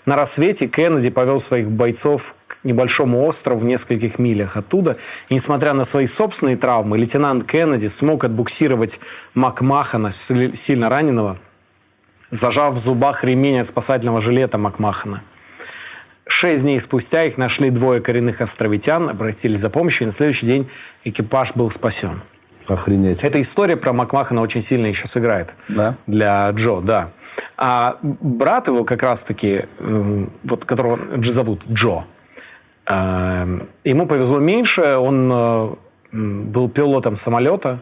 На 0.06 0.16
рассвете 0.18 0.68
Кеннеди 0.68 1.10
повел 1.10 1.40
своих 1.40 1.72
бойцов 1.72 2.36
к 2.48 2.58
небольшому 2.64 3.26
острову 3.26 3.62
в 3.62 3.66
нескольких 3.66 4.20
милях 4.20 4.58
оттуда. 4.58 4.98
И, 5.30 5.34
несмотря 5.36 5.74
на 5.74 5.86
свои 5.86 6.08
собственные 6.08 6.58
травмы, 6.58 6.98
лейтенант 6.98 7.46
Кеннеди 7.46 7.88
смог 7.88 8.26
отбуксировать 8.26 9.00
Макмахана, 9.34 10.12
сильно 10.12 10.90
раненого, 10.90 11.38
зажав 12.32 12.76
в 12.76 12.78
зубах 12.78 13.24
ремень 13.24 13.62
от 13.62 13.68
спасательного 13.68 14.20
жилета 14.20 14.58
Макмахана. 14.58 15.22
Шесть 16.28 16.64
дней 16.64 16.82
спустя 16.82 17.24
их 17.24 17.38
нашли 17.38 17.70
двое 17.70 18.02
коренных 18.02 18.42
островитян, 18.42 19.08
обратились 19.08 19.62
за 19.62 19.70
помощью, 19.70 20.04
и 20.04 20.06
на 20.08 20.12
следующий 20.12 20.46
день 20.46 20.70
экипаж 21.06 21.54
был 21.56 21.72
спасен. 21.72 22.20
Охренеть. 22.68 23.24
Эта 23.24 23.40
история 23.40 23.78
про 23.78 23.94
Макмахана 23.94 24.42
очень 24.42 24.62
сильно 24.62 24.88
еще 24.88 25.08
сыграет. 25.08 25.54
Да? 25.70 25.96
Для 26.08 26.50
Джо, 26.52 26.82
да. 26.82 27.10
А 27.58 27.98
брат 28.02 28.68
его 28.68 28.84
как 28.84 29.04
раз-таки, 29.04 29.66
эм, 29.80 30.30
вот 30.44 30.66
которого 30.66 30.98
Дж- 31.18 31.32
зовут 31.32 31.62
Джо, 31.72 32.04
эм, 32.86 33.68
ему 33.84 34.06
повезло 34.08 34.40
меньше, 34.40 34.98
он 34.98 35.32
э, 35.32 35.76
был 36.12 36.70
пилотом 36.70 37.16
самолета, 37.16 37.80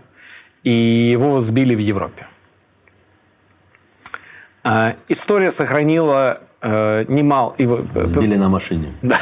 и 0.63 0.71
его 0.71 1.41
сбили 1.41 1.75
в 1.75 1.79
Европе. 1.79 2.27
А, 4.63 4.95
История 5.09 5.51
сохранила 5.51 6.41
э, 6.61 7.05
немало... 7.07 7.55
Сбили 8.03 8.35
на 8.35 8.49
машине. 8.49 8.91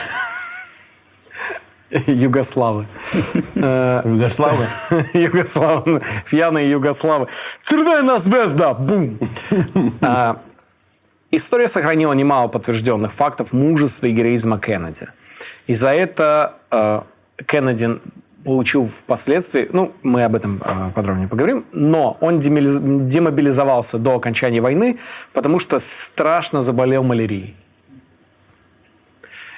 Югославы. 2.07 2.87
Э, 3.55 4.01
Югославы? 4.05 4.67
Югославы. 5.13 6.01
Пьяные 6.29 6.69
Югославы. 6.71 7.27
Цердайна 7.61 8.19
звезда! 8.19 8.73
Бум! 8.73 9.19
А, 10.01 10.37
История 11.31 11.67
сохранила 11.67 12.13
немало 12.13 12.47
подтвержденных 12.47 13.11
фактов 13.11 13.53
мужества 13.53 14.07
и 14.07 14.11
героизма 14.11 14.59
Кеннеди. 14.59 15.07
И 15.65 15.73
за 15.73 15.89
это 15.89 16.57
э, 16.69 17.01
Кеннеди 17.47 17.99
получил 18.43 18.85
впоследствии, 18.85 19.67
ну, 19.71 19.93
мы 20.03 20.25
об 20.25 20.35
этом 20.35 20.61
э, 20.63 20.91
подробнее 20.93 21.27
поговорим, 21.27 21.65
но 21.71 22.17
он 22.21 22.39
демобилизовался 22.39 23.97
до 23.97 24.15
окончания 24.15 24.61
войны, 24.61 24.99
потому 25.33 25.59
что 25.59 25.79
страшно 25.79 26.61
заболел 26.61 27.03
малярией. 27.03 27.55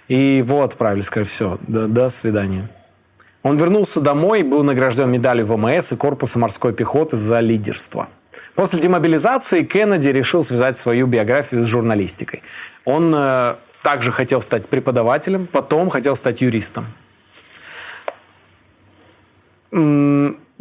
И 0.08 0.38
его 0.38 0.63
отправили, 0.63 1.02
сказали, 1.02 1.28
все, 1.28 1.58
до, 1.68 1.88
до 1.88 2.10
свидания. 2.10 2.70
Он 3.44 3.58
вернулся 3.58 4.02
домой 4.02 4.44
был 4.44 4.63
награжден 4.63 5.10
медалью 5.10 5.46
ВМС 5.46 5.91
и 5.91 5.96
Корпуса 5.96 6.39
морской 6.39 6.74
пехоты 6.74 7.18
за 7.18 7.39
лидерство. 7.39 8.08
После 8.56 8.80
демобилизации 8.80 9.63
Кеннеди 9.63 10.10
решил 10.10 10.44
связать 10.44 10.78
свою 10.78 11.08
биографию 11.08 11.63
с 11.63 11.68
журналистикой. 11.68 12.41
Он 12.84 13.13
э, 13.15 13.56
также 13.82 14.12
хотел 14.12 14.41
стать 14.41 14.68
преподавателем, 14.68 15.48
потом 15.48 15.89
хотел 15.89 16.15
стать 16.15 16.41
юристом. 16.41 16.86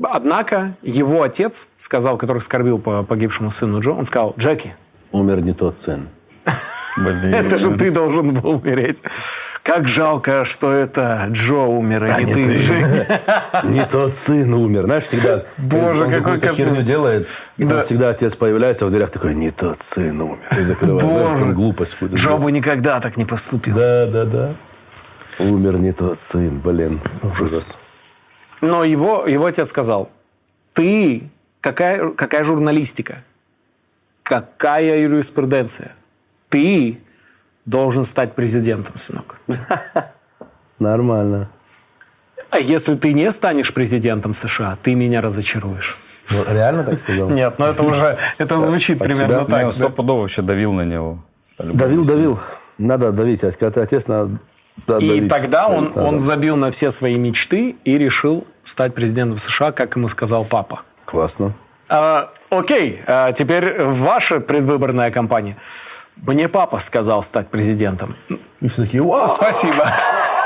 Однако 0.02 0.74
его 0.82 1.22
отец 1.22 1.68
сказал, 1.76 2.16
который 2.16 2.40
скорбил 2.40 2.78
по 2.78 3.02
погибшему 3.02 3.50
сыну 3.50 3.80
Джо, 3.80 3.92
он 3.92 4.04
сказал, 4.04 4.34
Джеки, 4.36 4.74
Умер 5.14 5.42
не 5.42 5.52
тот 5.52 5.76
сын. 5.76 6.08
Блин. 6.96 7.34
это 7.34 7.58
же 7.58 7.76
ты 7.76 7.90
должен 7.90 8.34
был 8.34 8.50
умереть. 8.50 8.98
Как 9.62 9.88
жалко, 9.88 10.44
что 10.44 10.70
это 10.72 11.26
Джо 11.30 11.60
умер, 11.62 12.04
а, 12.04 12.20
не, 12.20 12.26
не 12.26 12.34
ты. 12.34 12.44
ты. 12.44 12.58
Женя». 12.62 13.20
Не 13.64 13.86
тот 13.86 14.14
сын 14.14 14.52
умер. 14.52 14.84
Знаешь, 14.84 15.04
всегда... 15.04 15.44
Боже, 15.56 16.04
какой 16.10 16.38
кошмар. 16.38 16.54
херню 16.54 16.82
делает, 16.82 17.28
Да. 17.56 17.82
всегда 17.82 18.10
отец 18.10 18.36
появляется 18.36 18.84
в 18.84 18.90
дверях 18.90 19.10
такой, 19.10 19.34
не 19.34 19.50
тот 19.50 19.80
сын 19.80 20.20
умер. 20.20 20.46
И 20.58 20.62
закрывает. 20.64 21.02
Боже. 21.04 21.52
глупость. 21.52 21.96
Джо 22.14 22.36
бы 22.36 22.52
никогда 22.52 23.00
так 23.00 23.16
не 23.16 23.24
поступил. 23.24 23.74
Да, 23.74 24.06
да, 24.06 24.24
да. 24.26 24.50
Умер 25.38 25.78
не 25.78 25.92
тот 25.92 26.20
сын, 26.20 26.60
блин. 26.60 27.00
Ужас. 27.22 27.78
Но 28.60 28.84
его, 28.84 29.26
его 29.26 29.46
отец 29.46 29.70
сказал, 29.70 30.10
ты, 30.74 31.30
какая, 31.60 32.10
какая 32.10 32.44
журналистика, 32.44 33.24
какая 34.22 35.00
юриспруденция, 35.00 35.92
ты 36.54 36.98
должен 37.66 38.04
стать 38.04 38.36
президентом, 38.36 38.96
сынок. 38.96 39.40
Нормально. 40.78 41.48
А 42.50 42.58
если 42.60 42.94
ты 42.94 43.12
не 43.12 43.32
станешь 43.32 43.74
президентом 43.74 44.34
США, 44.34 44.78
ты 44.80 44.94
меня 44.94 45.20
разочаруешь. 45.20 45.96
Ну, 46.30 46.44
реально 46.54 46.84
так 46.84 47.00
сказал? 47.00 47.28
Нет, 47.30 47.58
ну 47.58 47.66
это 47.66 47.82
уже, 47.82 48.18
это 48.38 48.60
звучит 48.60 49.00
От 49.02 49.08
примерно 49.08 49.40
он 49.40 49.46
так. 49.46 49.64
да. 49.64 49.72
стопудово 49.72 50.20
вообще 50.20 50.42
давил 50.42 50.72
на 50.72 50.82
него. 50.84 51.18
Давил, 51.58 52.04
давил. 52.04 52.38
Надо 52.78 53.10
давить. 53.10 53.42
А 53.42 53.50
Когда 53.50 53.70
ты 53.72 53.80
отец, 53.80 54.06
надо 54.06 54.38
надо 54.86 55.04
И 55.04 55.08
давить. 55.08 55.28
тогда 55.28 55.66
он, 55.66 55.92
Да, 55.92 56.04
он 56.04 56.14
да. 56.16 56.20
забил 56.20 56.56
на 56.56 56.70
все 56.70 56.92
свои 56.92 57.16
мечты 57.16 57.74
и 57.84 57.98
решил 57.98 58.46
стать 58.62 58.94
президентом 58.94 59.38
США, 59.38 59.72
как 59.72 59.96
ему 59.96 60.08
сказал 60.08 60.44
папа. 60.44 60.82
Классно. 61.04 61.52
А, 61.88 62.30
окей, 62.50 63.00
а 63.06 63.32
теперь 63.32 63.82
ваша 63.82 64.38
предвыборная 64.38 65.10
кампания. 65.10 65.56
Мне 66.16 66.48
папа 66.48 66.78
сказал 66.80 67.22
стать 67.22 67.48
президентом. 67.48 68.16
И 68.60 68.68
все 68.68 68.82
такие, 68.82 69.02
вау! 69.02 69.28
Спасибо. 69.28 69.92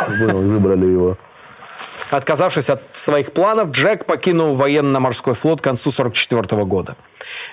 Выбрали 0.09 0.87
его. 0.87 1.16
Отказавшись 2.11 2.70
от 2.70 2.83
своих 2.92 3.33
планов, 3.33 3.70
Джек 3.70 4.07
покинул 4.07 4.54
военно-морской 4.54 5.35
флот 5.35 5.61
к 5.61 5.64
концу 5.64 5.90
1944 5.90 6.64
года. 6.64 6.96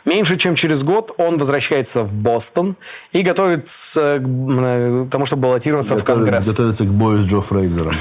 Меньше 0.05 0.37
чем 0.37 0.55
через 0.55 0.83
год 0.83 1.13
он 1.17 1.37
возвращается 1.37 2.03
в 2.03 2.13
Бостон 2.13 2.75
и 3.11 3.21
готовится 3.21 4.19
к 4.19 4.23
м, 4.23 5.09
тому, 5.09 5.25
чтобы 5.25 5.43
баллотироваться 5.43 5.97
в 5.97 6.03
Конгресс. 6.05 6.47
Готовится 6.47 6.85
к 6.85 6.87
бою 6.87 7.21
с 7.21 7.25
Джо 7.25 7.41
Фрейзером. 7.41 7.95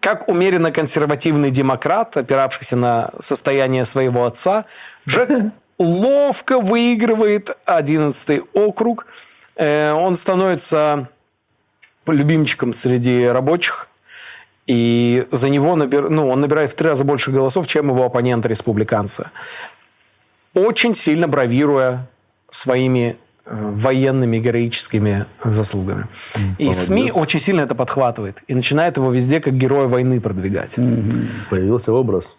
Как 0.00 0.28
умеренно 0.28 0.70
консервативный 0.70 1.50
демократ, 1.50 2.16
опиравшийся 2.16 2.76
на 2.76 3.10
состояние 3.18 3.84
своего 3.84 4.24
отца, 4.26 4.64
Джек 5.08 5.28
ловко 5.82 6.60
выигрывает 6.60 7.56
11 7.66 8.42
округ. 8.54 9.06
Э, 9.56 9.92
Он 9.92 10.14
становится 10.14 11.08
любимчиком 12.06 12.72
среди 12.72 13.26
рабочих. 13.26 13.88
И 14.66 15.26
за 15.32 15.48
него 15.48 15.76
набир... 15.76 16.08
ну, 16.08 16.28
он 16.28 16.40
набирает 16.40 16.70
в 16.70 16.74
три 16.74 16.88
раза 16.88 17.04
больше 17.04 17.30
голосов, 17.30 17.66
чем 17.66 17.88
его 17.88 18.04
оппоненты-республиканцы. 18.04 19.30
Очень 20.54 20.94
сильно 20.94 21.26
бравируя 21.26 22.06
своими 22.50 23.16
э, 23.44 23.70
военными 23.72 24.38
героическими 24.38 25.26
заслугами. 25.42 26.06
И 26.58 26.72
СМИ 26.72 27.10
очень 27.12 27.40
сильно 27.40 27.62
это 27.62 27.74
подхватывает. 27.74 28.42
И 28.46 28.54
начинает 28.54 28.96
его 28.96 29.10
везде 29.10 29.40
как 29.40 29.54
героя 29.56 29.88
войны 29.88 30.20
продвигать. 30.20 30.76
Появился 31.50 31.92
образ. 31.92 32.36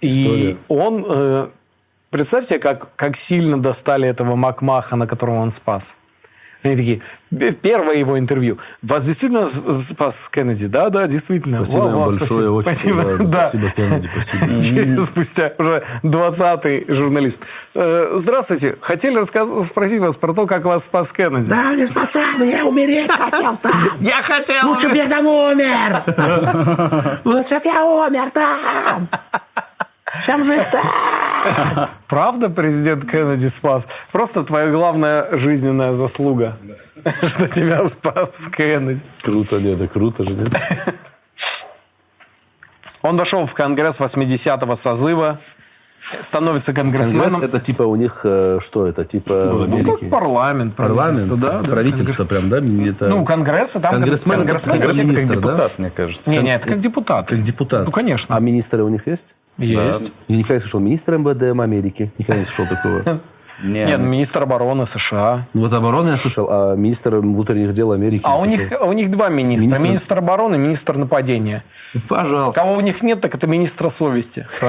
И 0.00 0.24
История. 0.24 0.56
он... 0.68 1.04
э, 1.08 1.48
представьте, 2.16 2.58
как, 2.58 2.88
как 2.96 3.14
сильно 3.16 3.60
достали 3.60 4.08
этого 4.08 4.36
Макмаха, 4.36 4.96
на 4.96 5.06
которого 5.06 5.40
он 5.40 5.50
спас. 5.50 5.96
Они 6.62 6.74
такие, 6.76 7.00
«Б- 7.30 7.52
первое 7.52 7.96
его 7.96 8.18
интервью. 8.18 8.58
Вас 8.82 9.04
действительно 9.04 9.46
спас 9.80 10.28
Кеннеди? 10.32 10.66
Да, 10.66 10.88
да, 10.88 11.06
действительно. 11.06 11.58
Спасибо 11.64 11.82
вам 11.82 12.08
большое. 12.08 12.18
спасибо. 12.26 12.50
Очень 12.50 12.64
Спасибо, 12.64 13.02
да. 13.24 13.48
Спасибо, 13.50 13.70
Кеннеди, 13.76 14.10
спасибо. 14.14 14.62
Через 14.68 15.04
спустя 15.06 15.52
уже 15.58 15.84
20-й 16.02 16.92
журналист. 16.92 17.38
Э, 17.74 18.14
Здравствуйте. 18.16 18.76
Хотели 18.80 19.16
рассказ- 19.18 19.66
спросить 19.66 20.00
вас 20.00 20.16
про 20.16 20.32
то, 20.32 20.46
как 20.46 20.64
вас 20.64 20.84
спас 20.84 21.12
Кеннеди. 21.12 21.48
Да, 21.50 21.74
не 21.74 21.86
спасал, 21.86 22.24
но 22.38 22.44
я 22.44 22.64
умереть 22.64 23.10
хотел 23.10 23.56
там. 23.58 23.90
Я 24.00 24.22
хотел... 24.22 24.68
Лучше 24.70 24.88
бы 24.88 24.96
я 24.96 25.06
там 25.06 25.26
умер. 25.26 26.02
Лучше 27.24 27.56
бы 27.60 27.66
я 27.66 27.84
умер 27.84 28.30
там. 28.32 29.08
Чем 30.24 30.44
жить 30.44 30.66
там? 30.70 31.88
Правда 32.08 32.48
президент 32.48 33.08
Кеннеди 33.10 33.48
спас? 33.48 33.86
Просто 34.10 34.42
твоя 34.44 34.70
главная 34.70 35.36
жизненная 35.36 35.92
заслуга, 35.92 36.56
что 37.22 37.48
тебя 37.48 37.84
спас 37.88 38.30
Кеннеди. 38.56 39.00
Круто, 39.22 39.60
нет, 39.60 39.80
это 39.80 39.88
круто 39.88 40.24
же, 40.24 40.30
нет? 40.30 40.48
Он 43.02 43.16
вошел 43.16 43.46
в 43.46 43.54
Конгресс 43.54 44.00
80-го 44.00 44.74
созыва, 44.74 45.38
становится 46.20 46.72
конгрессменом. 46.72 47.30
Конгресс 47.30 47.48
это 47.48 47.60
типа 47.60 47.82
у 47.82 47.96
них, 47.96 48.20
э, 48.24 48.58
что 48.62 48.86
это, 48.86 49.04
типа 49.04 49.50
Ну, 49.52 49.64
Америке? 49.64 50.06
парламент, 50.06 50.74
Парламент, 50.74 51.28
правительство, 51.28 51.36
да, 51.36 51.62
да. 51.62 51.70
правительство 51.70 52.24
прям, 52.24 52.48
да? 52.48 52.58
Это... 52.58 53.08
Ну, 53.08 53.24
Конгресс, 53.24 53.76
а 53.76 53.80
там 53.80 53.94
Конгрессмен 53.94 54.40
это 54.40 54.46
конгрессмен, 54.46 54.76
как 54.78 54.86
вообще 54.86 55.04
министр, 55.04 55.34
как 55.34 55.40
да? 55.42 55.48
Депутат, 55.50 55.78
мне 55.78 55.90
кажется. 55.90 56.30
Не, 56.30 56.38
нет, 56.38 56.64
как 56.64 56.80
депутат. 56.80 57.28
Как 57.28 57.42
депутат. 57.42 57.84
Ну, 57.86 57.90
конечно. 57.90 58.36
А 58.36 58.40
министры 58.40 58.82
у 58.84 58.88
них 58.88 59.06
есть? 59.06 59.34
Есть. 59.58 60.12
Я 60.28 60.36
никогда 60.36 60.54
не 60.56 60.60
слышал. 60.60 60.80
Министр 60.80 61.16
МВД 61.16 61.42
Америки. 61.60 62.12
Никогда 62.18 62.40
не 62.40 62.46
слышал 62.46 62.66
такого. 62.66 63.20
Не, 63.62 63.84
Нет, 63.84 64.00
министр 64.00 64.42
обороны 64.42 64.84
США. 64.86 65.46
Ну, 65.54 65.62
вот 65.62 65.72
обороны 65.72 66.10
я 66.10 66.16
слышал, 66.16 66.46
а 66.50 66.74
министр 66.76 67.16
внутренних 67.16 67.72
дел 67.72 67.92
Америки 67.92 68.22
А 68.24 68.36
у 68.38 68.44
них, 68.44 68.70
у 68.80 68.92
них 68.92 69.10
два 69.10 69.28
министра. 69.30 69.66
Министр- 69.68 69.82
Министр 69.84 70.18
обороны, 70.18 70.58
министр 70.58 70.96
нападения. 70.98 71.62
Пожалуйста. 72.08 72.60
Кого 72.60 72.74
у 72.74 72.80
них 72.80 73.02
нет, 73.02 73.20
так 73.20 73.34
это 73.34 73.46
министра 73.46 73.88
совести. 73.88 74.46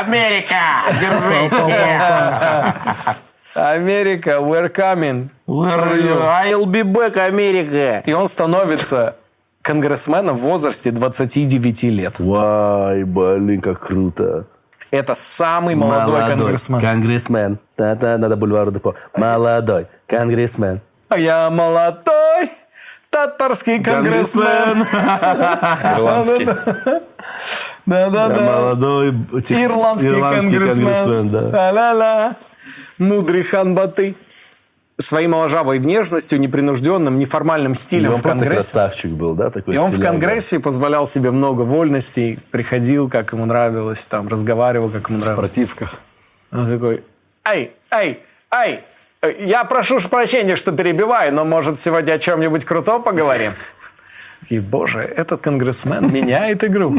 Америка, 0.00 0.54
держись. 1.00 1.52
Америка, 3.54 4.30
we're 4.40 4.68
coming. 4.68 5.28
I'll 5.48 6.66
be 6.66 6.82
back, 6.84 7.16
Америка. 7.16 8.02
И 8.06 8.12
он 8.12 8.28
становится 8.28 9.16
конгрессменом 9.62 10.36
в 10.36 10.40
возрасте 10.40 10.90
29 10.90 11.82
лет. 11.84 12.14
Вай, 12.18 13.04
блин, 13.04 13.60
как 13.60 13.80
круто. 13.80 14.44
Это 14.90 15.14
самый 15.14 15.74
молодой, 15.74 16.26
конгрессмен. 16.26 16.80
Конгрессмен. 16.80 17.58
Да-да, 17.76 18.16
надо 18.16 18.36
бульвару 18.36 18.70
Депо. 18.70 18.94
Молодой 19.16 19.86
конгрессмен. 20.06 20.80
А 21.08 21.18
я 21.18 21.50
молодой 21.50 22.50
татарский 23.10 23.82
конгрессмен. 23.82 24.82
Ирландский. 25.94 26.46
Да-да-да. 27.86 28.40
Молодой 28.42 29.08
Ирландский, 29.10 30.20
конгрессмен. 30.20 31.30
да. 31.30 31.42
Ла-ла-ла. 31.72 32.34
Мудрый 32.98 33.42
хан 33.42 33.74
Баты. 33.74 34.14
Своей 35.00 35.28
моложавой 35.28 35.78
внешностью, 35.78 36.40
непринужденным, 36.40 37.18
неформальным 37.20 37.72
И 37.72 37.74
стилем 37.76 38.14
он 38.14 38.16
в 38.16 38.22
Конгрессе. 38.22 38.54
красавчик 38.54 39.12
был, 39.12 39.34
да? 39.34 39.50
Такой 39.50 39.76
И 39.76 39.78
он 39.78 39.92
в. 39.92 40.00
Конгрессе 40.00 40.58
позволял 40.58 41.06
себе 41.06 41.30
много 41.30 41.62
вольностей, 41.62 42.40
приходил, 42.50 43.08
как 43.08 43.32
ему 43.32 43.46
нравилось, 43.46 44.00
там, 44.02 44.26
разговаривал, 44.26 44.88
как 44.90 45.08
ему 45.08 45.20
В 45.20 45.24
нравилось. 45.24 45.50
спортивках. 45.50 45.94
Он 46.50 46.68
такой, 46.68 47.04
эй, 47.44 47.72
эй, 47.92 48.20
эй, 48.50 48.80
я 49.46 49.62
прошу 49.64 50.00
прощения, 50.00 50.56
что 50.56 50.72
перебиваю, 50.72 51.32
но, 51.32 51.44
может, 51.44 51.78
сегодня 51.78 52.14
о 52.14 52.18
чем-нибудь 52.18 52.64
крутом 52.64 53.02
поговорим? 53.04 53.52
И, 54.48 54.58
боже, 54.58 55.00
этот 55.00 55.40
конгрессмен 55.42 56.12
меняет 56.12 56.64
игру. 56.64 56.96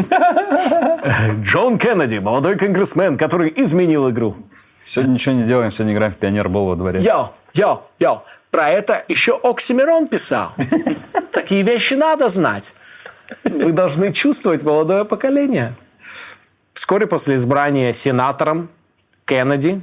Джон 1.42 1.78
Кеннеди, 1.78 2.18
молодой 2.20 2.56
конгрессмен, 2.58 3.18
который 3.18 3.52
изменил 3.58 4.10
игру. 4.10 4.38
Сегодня 4.86 5.14
ничего 5.14 5.36
не 5.36 5.44
делаем, 5.44 5.72
сегодня 5.72 5.94
играем 5.94 6.14
в 6.14 6.16
пионербол 6.18 6.68
во 6.68 6.76
дворе. 6.76 7.02
Йо, 7.02 7.32
йо, 7.54 7.84
йо, 8.00 8.24
про 8.52 8.70
это 8.70 9.04
еще 9.08 9.40
Оксимирон 9.44 10.08
писал. 10.08 10.52
Такие 11.32 11.64
вещи 11.64 11.94
надо 11.94 12.30
знать. 12.30 12.74
Вы 13.44 13.72
должны 13.72 14.12
чувствовать 14.12 14.64
молодое 14.64 15.06
поколение. 15.06 15.74
Вскоре 16.74 17.06
после 17.06 17.36
избрания 17.36 17.94
сенатором 17.94 18.70
Кеннеди, 19.26 19.82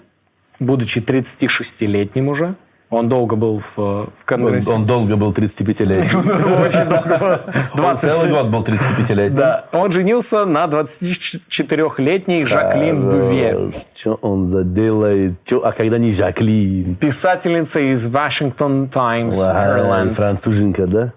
будучи 0.58 0.98
36-летним 0.98 2.28
уже, 2.28 2.54
он 2.96 3.08
долго 3.08 3.36
был 3.36 3.58
в, 3.58 3.76
в 3.76 3.80
Он, 4.00 4.08
Конгрессе. 4.24 4.70
он 4.74 4.84
долго 4.86 5.16
был 5.16 5.32
35-летним. 5.32 6.62
Очень 6.62 6.84
долго 6.88 7.18
был. 7.18 7.28
Он 7.74 7.76
20 7.76 8.00
целый 8.12 8.30
год 8.32 8.46
был 8.48 8.62
35-летним. 8.64 9.34
Да, 9.36 9.64
он 9.72 9.90
женился 9.92 10.44
на 10.44 10.64
24-летней 10.66 12.44
Жаклин 12.44 13.02
Буве. 13.10 13.72
Что 13.94 14.14
он 14.22 14.46
заделает? 14.46 15.34
А 15.62 15.72
когда 15.72 15.98
не 15.98 16.12
Жаклин? 16.12 16.96
Писательница 16.96 17.80
из 17.80 18.06
Washington 18.06 18.88
Times, 18.88 19.38
Ireland. 19.38 20.14
Француженка, 20.14 20.86
да? 20.86 21.12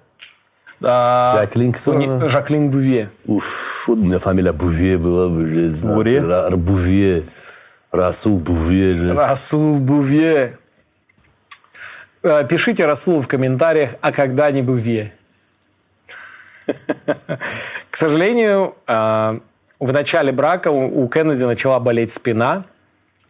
А, 0.82 1.36
Жаклин 1.42 1.74
кто? 1.74 1.94
не- 1.94 2.30
Жаклин 2.30 2.70
Буве. 2.72 3.10
Уф, 3.26 3.86
у 3.90 3.96
меня 3.96 4.20
фамилия 4.20 4.54
Буве 4.54 4.98
была 4.98 5.28
бы. 5.28 5.44
Ра- 5.52 6.56
Буве. 6.56 7.24
Расул 7.92 8.38
Буве. 8.38 9.14
Расул 9.14 9.80
Буве. 9.80 10.59
Э, 12.22 12.46
Пишите 12.48 12.86
Расулу 12.86 13.22
в 13.22 13.28
комментариях, 13.28 13.92
а 14.02 14.12
когда 14.12 14.52
не 14.52 14.62
Буве. 14.62 15.14
К 17.90 17.96
сожалению, 17.96 18.76
э, 18.88 19.40
в 19.80 19.94
начале 19.94 20.32
брака 20.32 20.70
у 20.70 21.08
Кеннеди 21.08 21.44
начала 21.44 21.80
болеть 21.80 22.14
спина. 22.14 22.66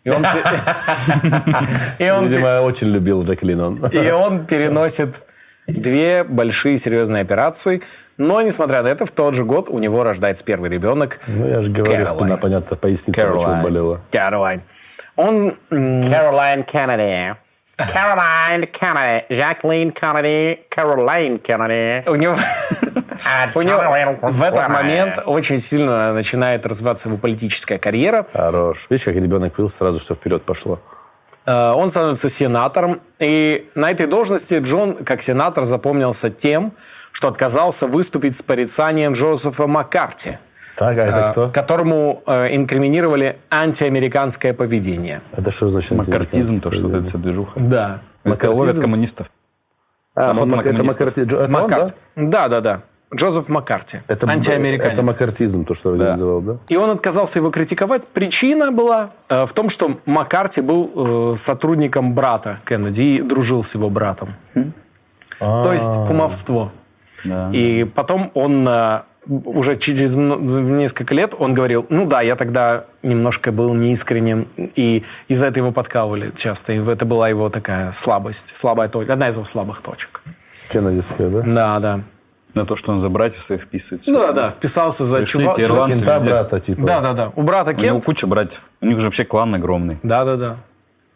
И 0.03 0.09
он, 0.09 0.25
и 1.99 2.03
Видимо, 2.03 2.61
очень 2.61 2.87
любил 2.87 3.25
Жаклин. 3.25 3.85
И 3.91 4.11
он 4.11 4.45
переносит 4.45 5.21
две 5.67 6.23
большие 6.23 6.77
серьезные 6.77 7.21
операции. 7.21 7.81
Но, 8.17 8.41
несмотря 8.41 8.81
на 8.81 8.87
это, 8.87 9.05
в 9.05 9.11
тот 9.11 9.35
же 9.35 9.45
год 9.45 9.69
у 9.69 9.77
него 9.79 10.03
рождается 10.03 10.43
первый 10.43 10.69
ребенок. 10.69 11.19
Ну, 11.27 11.47
я 11.47 11.61
же 11.61 11.69
говорю, 11.69 11.91
Кэролайн. 11.91 12.17
спина, 12.17 12.37
понятно, 12.37 12.75
поясница 12.75 13.21
почему 13.21 13.39
Кэролайн. 13.39 13.63
болела. 13.63 14.01
Каролайн. 14.11 14.61
Он... 15.15 15.55
Caroline 15.69 16.65
Kennedy. 16.65 17.35
Caroline 17.80 18.69
Kennedy. 18.71 19.25
Jacqueline 19.30 19.93
Kennedy. 19.93 20.59
Caroline 20.69 21.41
Kennedy. 21.41 22.09
У 22.09 22.15
него... 22.15 22.36
А 23.25 23.49
У 23.55 23.61
него 23.61 23.80
в 24.21 24.43
этот 24.43 24.69
момент 24.69 25.19
очень 25.25 25.59
сильно 25.59 26.13
начинает 26.13 26.65
развиваться 26.65 27.09
его 27.09 27.17
политическая 27.17 27.77
карьера. 27.77 28.25
Хорош. 28.34 28.88
Видишь, 28.89 29.05
как 29.05 29.15
ребенок 29.15 29.53
появился, 29.53 29.77
сразу 29.77 29.99
все 29.99 30.15
вперед 30.15 30.43
пошло. 30.43 30.80
Э, 31.45 31.71
Он 31.71 31.89
становится 31.89 32.30
сенатором. 32.30 33.01
И 33.19 33.69
на 33.75 33.91
этой 33.91 34.07
должности 34.07 34.59
Джон, 34.59 35.03
как 35.03 35.21
сенатор, 35.21 35.65
запомнился 35.65 36.30
тем, 36.30 36.73
что 37.11 37.27
отказался 37.27 37.88
выступить 37.88 38.38
с 38.38 38.41
порицанием 38.41 39.13
Джозефа 39.13 39.67
Маккарти. 39.67 40.38
Так, 40.80 40.97
а 40.97 41.05
это 41.05 41.19
э, 41.19 41.32
кто? 41.32 41.49
которому 41.49 42.23
э, 42.25 42.55
инкриминировали 42.55 43.36
антиамериканское 43.51 44.53
поведение. 44.53 45.19
Это 45.36 45.51
что 45.51 45.67
значит? 45.67 45.91
Маккартизм, 45.91 46.61
то, 46.61 46.71
что 46.71 46.88
это 46.88 47.03
вся 47.03 47.17
движуха. 47.17 47.59
Да. 47.59 47.99
Это 48.23 48.49
ловят 48.49 48.80
коммунистов. 48.80 49.30
А, 50.15 50.32
это. 50.32 50.45
Маккарти. 50.45 51.21
Он, 51.21 51.67
да? 51.67 51.89
Да, 52.15 52.47
да, 52.47 52.61
да. 52.61 52.82
Джозеф 53.13 53.49
Маккарти. 53.49 54.01
Это, 54.07 54.30
антиамериканец. 54.30 54.93
Это 54.93 55.01
маккартизм, 55.01 55.65
то, 55.65 55.73
что 55.73 55.89
организовал, 55.89 56.41
да? 56.41 56.57
И 56.69 56.77
он 56.77 56.91
отказался 56.91 57.39
его 57.39 57.49
критиковать. 57.49 58.07
Причина 58.07 58.71
была 58.71 59.09
э, 59.27 59.45
в 59.45 59.51
том, 59.53 59.69
что 59.69 59.97
Маккарти 60.05 60.61
был 60.61 61.34
э, 61.34 61.36
сотрудником 61.36 62.13
брата 62.13 62.59
Кеннеди 62.65 63.01
и 63.01 63.21
дружил 63.21 63.63
с 63.63 63.73
его 63.73 63.89
братом. 63.89 64.30
То 65.39 65.73
есть 65.73 65.91
кумовство. 66.07 66.71
Да. 67.25 67.49
И 67.51 67.84
потом 67.84 68.32
он 68.34 68.65
э, 68.67 69.01
уже 69.30 69.75
через 69.77 70.15
несколько 70.15 71.13
лет 71.13 71.34
он 71.38 71.53
говорил, 71.53 71.86
ну 71.89 72.05
да, 72.05 72.21
я 72.21 72.36
тогда 72.36 72.86
немножко 73.03 73.51
был 73.51 73.73
неискренним, 73.73 74.47
и 74.57 75.03
из-за 75.27 75.47
этого 75.47 75.65
его 75.67 75.71
подкалывали 75.73 76.32
часто. 76.36 76.73
И 76.73 76.80
это 76.80 77.05
была 77.05 77.30
его 77.30 77.49
такая 77.49 77.91
слабость, 77.91 78.53
слабая 78.57 78.89
точка, 78.89 79.13
одна 79.13 79.30
из 79.30 79.36
его 79.36 79.45
слабых 79.45 79.82
точек. 79.82 80.21
Кеннедиская, 80.71 81.30
да? 81.30 81.41
Да, 81.45 81.80
да. 81.80 81.99
На 82.55 82.65
то, 82.65 82.75
что 82.75 82.91
он 82.91 82.97
за 82.97 83.09
братьев 83.09 83.43
своих 83.43 83.61
вписывается. 83.61 84.09
Ну 84.11 84.19
да, 84.19 84.32
да, 84.32 84.49
вписался 84.49 85.05
за 85.05 85.17
Пришли 85.17 85.45
чува- 85.45 85.55
те 85.55 85.65
чувак- 85.65 85.69
ирландцы 85.91 85.99
Кента 85.99 86.15
везде. 86.17 86.30
брата, 86.32 86.59
типа. 86.59 86.82
Да, 86.82 86.99
да, 87.01 87.13
да. 87.13 87.32
У 87.36 87.43
брата 87.43 87.71
У 87.71 87.73
него 87.75 87.95
Кент. 87.97 88.05
куча 88.05 88.25
братьев. 88.27 88.61
У 88.82 88.88
них 88.88 88.97
же 88.99 89.05
вообще 89.05 89.23
клан 89.23 89.53
огромный. 89.53 89.99
Да, 90.01 90.25
да, 90.25 90.36
да. 90.36 90.57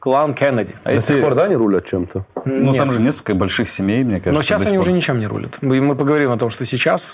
Клан 0.03 0.33
Кеннеди. 0.33 0.75
До 0.83 0.91
эти- 0.91 1.05
сих 1.05 1.21
пор, 1.21 1.33
да, 1.33 1.45
они 1.45 1.55
рулят 1.55 1.85
чем-то? 1.85 2.25
Ну, 2.43 2.71
Нет. 2.71 2.77
там 2.77 2.91
же 2.91 2.99
несколько 2.99 3.35
больших 3.35 3.69
семей, 3.69 4.03
мне 4.03 4.15
кажется. 4.19 4.31
Но 4.33 4.41
сейчас 4.41 4.65
они 4.65 4.75
пор. 4.75 4.81
уже 4.87 4.91
ничем 4.91 5.17
не 5.17 5.27
рулят. 5.27 5.59
Мы, 5.61 5.95
поговорим 5.95 6.29
о 6.31 6.37
том, 6.37 6.49
что 6.49 6.65
сейчас 6.65 7.13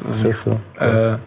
э, 0.80 1.18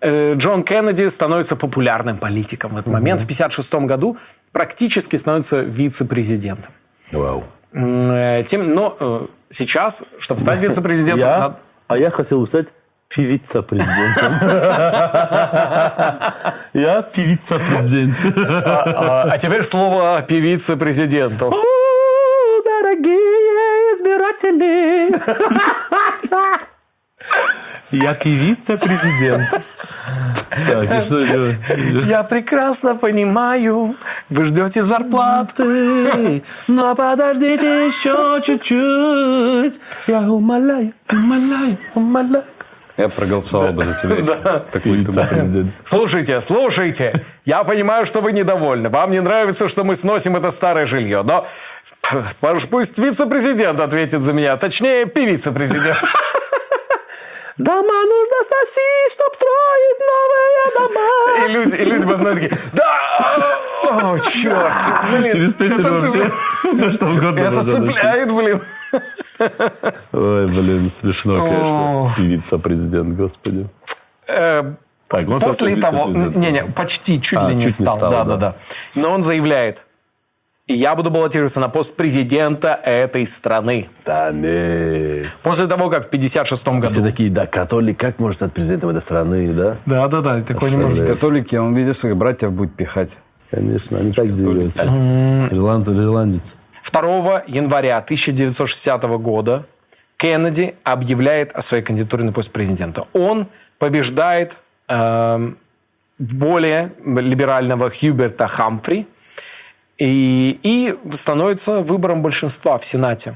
э, 0.00 0.34
Джон 0.36 0.62
Кеннеди 0.64 1.06
становится 1.10 1.56
популярным 1.56 2.16
политиком 2.16 2.70
в 2.70 2.78
этот 2.78 2.90
момент. 2.90 3.20
В 3.20 3.24
1956 3.24 3.86
году 3.86 4.16
практически 4.52 5.16
становится 5.16 5.60
вице-президентом. 5.60 6.72
Вау. 7.12 7.44
Э, 7.74 8.42
Тем, 8.46 8.74
но 8.74 8.96
э, 8.98 9.26
сейчас, 9.50 10.04
чтобы 10.18 10.40
стать 10.40 10.58
вице-президентом, 10.62 11.18
Я, 11.20 11.38
надо- 11.38 11.56
а 11.88 11.98
я 11.98 12.10
хотел 12.10 12.46
стать 12.46 12.68
певица-президентом. 13.08 14.34
Я 16.74 17.02
певица-президент. 17.02 18.16
а, 18.36 19.22
а 19.32 19.38
теперь 19.38 19.62
слово 19.62 20.22
певице-президенту. 20.22 21.52
Дорогие 22.64 23.16
избиратели! 23.96 25.18
Я 27.90 28.12
певица-президент. 28.12 29.48
Так, 30.66 30.84
и 30.84 31.04
что 31.04 31.18
еще? 31.18 31.56
Я 32.06 32.22
прекрасно 32.22 32.94
понимаю, 32.94 33.96
вы 34.28 34.44
ждете 34.44 34.82
зарплаты. 34.82 36.42
Но 36.68 36.94
подождите 36.94 37.86
еще 37.86 38.42
чуть-чуть. 38.44 39.80
Я 40.06 40.20
умоляю, 40.20 40.92
умоляю, 41.10 41.78
умоляю. 41.94 42.44
Я 42.98 43.08
проголосовал 43.08 43.72
бы 43.72 43.84
за 43.84 43.94
тебя. 43.94 44.64
Такой. 44.72 45.06
Слушайте, 45.84 46.40
слушайте, 46.40 47.24
я 47.44 47.62
понимаю, 47.62 48.06
что 48.06 48.20
вы 48.20 48.32
недовольны. 48.32 48.88
Вам 48.88 49.12
не 49.12 49.20
нравится, 49.20 49.68
что 49.68 49.84
мы 49.84 49.94
сносим 49.94 50.36
это 50.36 50.50
старое 50.50 50.86
жилье, 50.86 51.22
но 51.22 51.46
пусть 52.70 52.98
вице-президент 52.98 53.78
ответит 53.78 54.22
за 54.22 54.32
меня, 54.32 54.56
точнее, 54.56 55.06
певица-президент. 55.06 55.98
Дома 57.56 57.82
нужно 57.82 58.36
сносить, 58.46 59.12
чтоб 59.12 59.34
строить 59.34 60.00
новые 60.08 60.68
дома. 60.78 61.46
И 61.46 61.52
люди, 61.52 61.82
и 61.82 61.84
люди 61.84 62.12
одной 62.12 62.34
такие, 62.34 62.52
да, 62.72 63.58
о, 63.82 64.18
черт, 64.18 64.72
блин, 65.10 65.32
Через 65.32 65.54
песню 65.54 65.82
вообще 65.82 66.30
все 66.74 66.90
что 66.92 67.06
угодно 67.06 67.40
это 67.40 67.64
цепляет, 67.64 68.32
блин. 68.32 68.60
Ой, 70.12 70.46
блин, 70.48 70.90
смешно, 70.90 71.40
конечно. 71.42 72.12
Певица-президент, 72.16 73.16
господи. 73.16 73.66
Э, 74.26 74.72
Так, 75.08 75.28
он 75.28 75.40
После 75.40 75.76
стал 75.76 75.90
того, 75.90 76.08
вице-президентом. 76.08 76.40
не-не, 76.42 76.64
почти, 76.64 77.20
чуть 77.20 77.38
А, 77.38 77.48
ли 77.48 77.54
не 77.54 77.62
чуть 77.62 77.80
не 77.80 77.84
стал. 77.86 77.96
стал, 77.96 78.10
да, 78.10 78.24
да. 78.24 78.30
да, 78.30 78.36
да. 78.36 78.54
Но 78.94 79.10
он 79.10 79.22
заявляет, 79.22 79.84
я 80.66 80.94
буду 80.94 81.10
баллотироваться 81.10 81.60
на 81.60 81.68
пост 81.70 81.96
президента 81.96 82.74
этой 82.74 83.26
страны. 83.26 83.88
Да 84.04 84.30
не. 84.32 85.24
После 85.42 85.66
того, 85.66 85.88
как 85.88 86.06
в 86.06 86.10
56 86.10 86.60
Все 86.62 86.72
году... 86.78 87.02
такие, 87.02 87.30
да, 87.30 87.46
католик, 87.46 87.98
как 87.98 88.18
может 88.18 88.36
стать 88.36 88.52
президентом 88.52 88.90
этой 88.90 89.00
страны, 89.00 89.52
да? 89.54 89.76
Да, 89.86 90.08
да, 90.08 90.20
да, 90.20 90.40
такой 90.42 90.70
не 90.70 90.76
может. 90.76 91.06
Католики, 91.06 91.56
он 91.56 91.74
везде 91.74 91.94
своих 91.94 92.16
братьев 92.16 92.52
будет 92.52 92.74
пихать. 92.74 93.10
Конечно, 93.50 93.96
они 93.98 94.12
так 94.12 94.34
делаются. 94.36 94.84
Ирландец, 94.84 95.88
ирландец. 95.88 96.54
В 96.88 96.90
2 96.90 97.42
января 97.48 97.98
1960 97.98 99.02
года 99.20 99.66
Кеннеди 100.16 100.74
объявляет 100.84 101.52
о 101.52 101.60
своей 101.60 101.82
кандидатуре 101.82 102.24
на 102.24 102.32
пост 102.32 102.50
президента. 102.50 103.06
Он 103.12 103.46
побеждает 103.78 104.56
эм, 104.88 105.58
более 106.18 106.92
либерального 107.04 107.90
Хьюберта 107.90 108.46
Хамфри 108.46 109.06
и, 109.98 110.58
и 110.62 110.98
становится 111.14 111.82
выбором 111.82 112.22
большинства 112.22 112.78
в 112.78 112.86
Сенате. 112.86 113.34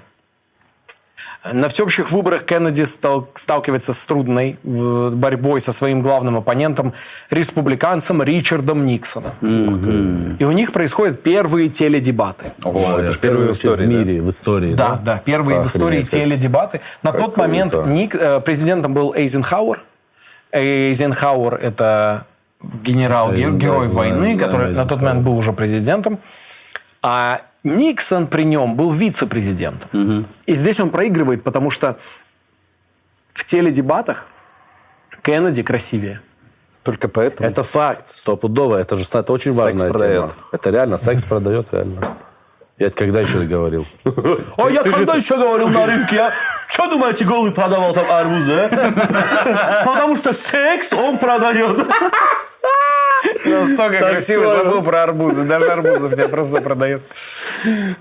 На 1.50 1.68
всеобщих 1.68 2.12
выборах 2.12 2.44
Кеннеди 2.44 2.84
стал, 2.84 3.28
сталкивается 3.34 3.92
с 3.94 4.04
трудной 4.06 4.58
борьбой 4.62 5.60
со 5.60 5.72
своим 5.72 6.00
главным 6.00 6.36
оппонентом, 6.36 6.92
республиканцем 7.30 8.22
Ричардом 8.22 8.86
Никсоном. 8.86 9.32
И 10.38 10.44
у 10.44 10.52
них 10.52 10.72
происходят 10.72 11.22
первые 11.22 11.68
теледебаты. 11.68 12.52
О, 12.62 12.98
это 12.98 13.12
же 13.12 13.18
первый 13.18 13.48
в 13.48 13.52
истории, 13.52 13.86
в 13.86 13.88
да? 13.88 13.96
мире, 13.96 14.22
в 14.22 14.30
истории. 14.30 14.74
Да, 14.74 15.00
да, 15.04 15.20
первые 15.24 15.62
в 15.62 15.66
истории 15.66 16.02
Охренеть, 16.02 16.10
теледебаты. 16.10 16.80
На 17.02 17.10
как 17.10 17.20
тот 17.20 17.36
момент. 17.36 17.74
Ник- 17.86 18.14
э, 18.14 18.40
президентом 18.40 18.94
был 18.94 19.12
Эйзенхауэр. 19.12 19.82
Эйзенхауэр– 20.52 21.54
это 21.62 22.26
генерал, 22.84 23.32
герой 23.32 23.88
да, 23.88 23.94
войны, 23.94 24.36
да, 24.36 24.44
который 24.44 24.74
на 24.74 24.86
тот 24.86 25.00
момент 25.00 25.24
был 25.24 25.36
уже 25.36 25.52
президентом. 25.52 26.20
А 27.02 27.42
Никсон 27.64 28.26
при 28.26 28.42
нем 28.42 28.74
был 28.74 28.90
вице-президентом. 28.90 30.26
И 30.46 30.54
здесь 30.54 30.80
он 30.80 30.90
проигрывает, 30.90 31.42
потому 31.42 31.70
что 31.70 31.98
в 33.34 33.44
теледебатах 33.44 34.26
Кеннеди 35.22 35.62
красивее. 35.62 36.20
Только 36.82 37.06
поэтому. 37.06 37.48
Это 37.48 37.62
факт, 37.62 38.08
стопудово. 38.08 38.76
Это 38.76 38.96
же 38.96 39.04
это 39.04 39.32
очень 39.32 39.52
важная 39.52 39.90
продает. 39.90 40.22
тема. 40.22 40.32
Это 40.50 40.70
реально, 40.70 40.98
секс 40.98 41.24
продает, 41.24 41.68
реально. 41.72 42.16
Я 42.78 42.88
это 42.88 42.96
когда 42.96 43.20
еще 43.20 43.40
говорил? 43.40 43.86
А 44.56 44.68
я 44.68 44.82
когда 44.82 45.14
еще 45.14 45.36
говорил 45.36 45.68
на 45.68 45.86
рынке? 45.86 46.16
Я 46.16 46.32
что 46.68 46.88
думаете, 46.88 47.24
голый 47.24 47.52
продавал 47.52 47.92
там 47.92 48.10
арбузы? 48.10 48.52
а? 48.52 49.84
Потому 49.86 50.16
что 50.16 50.32
секс 50.32 50.92
он 50.92 51.18
продает. 51.18 51.86
Настолько 53.44 53.98
красивый 53.98 54.46
Такое. 54.48 54.64
забыл 54.64 54.82
про 54.82 55.02
арбузы. 55.04 55.44
Даже 55.44 55.70
арбузов 55.70 56.16
я 56.16 56.28
просто 56.28 56.60
продает. 56.60 57.02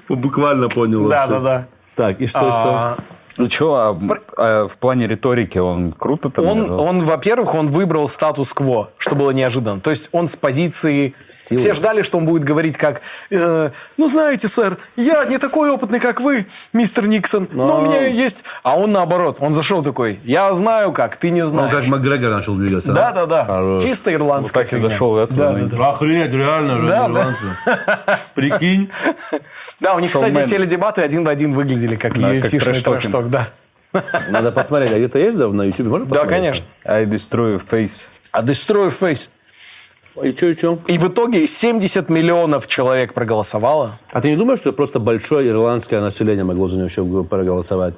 Буквально 0.09 0.69
понял. 0.69 1.07
Да, 1.07 1.27
да, 1.27 1.39
да. 1.39 1.65
Так, 1.95 2.21
и 2.21 2.27
что, 2.27 2.51
что? 2.51 2.97
Ну 3.41 3.49
что, 3.49 3.75
а, 3.75 3.97
а 4.37 4.67
в 4.67 4.77
плане 4.77 5.07
риторики 5.07 5.57
он 5.57 5.93
круто 5.93 6.29
там 6.29 6.45
Он, 6.45 6.71
он, 6.71 7.05
во-первых, 7.05 7.55
он 7.55 7.71
выбрал 7.71 8.07
статус-кво, 8.07 8.91
что 8.97 9.15
было 9.15 9.31
неожиданно. 9.31 9.79
То 9.81 9.89
есть 9.89 10.09
он 10.11 10.27
с 10.27 10.35
позиции... 10.35 11.15
Силы. 11.33 11.59
Все 11.59 11.73
ждали, 11.73 12.03
что 12.03 12.19
он 12.19 12.25
будет 12.27 12.43
говорить 12.43 12.77
как, 12.77 13.01
э, 13.31 13.71
ну, 13.97 14.07
знаете, 14.07 14.47
сэр, 14.47 14.77
я 14.95 15.25
не 15.25 15.39
такой 15.39 15.71
опытный, 15.71 15.99
как 15.99 16.21
вы, 16.21 16.45
мистер 16.71 17.07
Никсон, 17.07 17.47
но 17.51 17.81
у 17.81 17.85
меня 17.85 18.05
есть... 18.05 18.43
А 18.61 18.77
он 18.77 18.91
наоборот, 18.91 19.37
он 19.39 19.53
зашел 19.53 19.83
такой, 19.83 20.19
я 20.23 20.53
знаю 20.53 20.91
как, 20.93 21.15
ты 21.15 21.31
не 21.31 21.45
знаешь. 21.47 21.87
Макгрегор 21.87 22.29
начал 22.29 22.53
двигаться. 22.53 22.93
Да, 22.93 23.11
да, 23.11 23.25
да. 23.25 23.45
Хорош. 23.45 23.83
Чисто 23.83 24.13
ирландская 24.13 24.65
так 24.65 24.73
и 24.73 24.75
фигня. 24.75 24.89
зашел. 24.89 25.15
Да, 25.15 25.51
ну, 25.51 25.67
да, 25.67 25.77
да. 25.77 25.89
Охренеть, 25.89 26.31
реально, 26.31 26.87
Да, 26.87 27.05
ирландцы. 27.07 27.45
Прикинь. 28.35 28.89
Да, 29.79 29.95
у 29.95 29.99
них, 29.99 30.11
кстати, 30.11 30.47
теледебаты 30.47 31.01
один 31.01 31.25
в 31.25 31.27
один 31.27 31.53
выглядели, 31.53 31.95
как 31.95 32.13
Да, 32.13 32.27
как 32.27 32.45
UFC-шный 32.45 32.83
trash-talking. 32.83 33.30
Да. 33.31 33.47
Надо 34.29 34.51
посмотреть, 34.51 34.91
а 34.93 34.97
где-то 34.97 35.19
есть 35.19 35.37
да, 35.37 35.47
на 35.49 35.63
YouTube? 35.63 35.87
Можно 35.87 36.05
Да, 36.05 36.21
посмотреть? 36.21 36.39
конечно. 36.41 36.65
I 36.85 37.05
destroy 37.05 37.61
face. 37.69 38.03
А 38.31 38.41
Destroy 38.43 38.89
Face. 38.89 39.29
И 40.23 40.31
что, 40.31 40.45
и 40.47 40.55
что? 40.55 40.79
И 40.87 40.97
в 40.97 41.07
итоге 41.07 41.47
70 41.47 42.09
миллионов 42.09 42.67
человек 42.67 43.13
проголосовало. 43.13 43.97
А 44.11 44.21
ты 44.21 44.29
не 44.29 44.37
думаешь, 44.37 44.59
что 44.59 44.71
просто 44.73 44.99
большое 44.99 45.49
ирландское 45.49 45.99
население 46.01 46.43
могло 46.45 46.67
за 46.69 46.77
него 46.77 46.87
еще 46.87 47.23
проголосовать? 47.23 47.93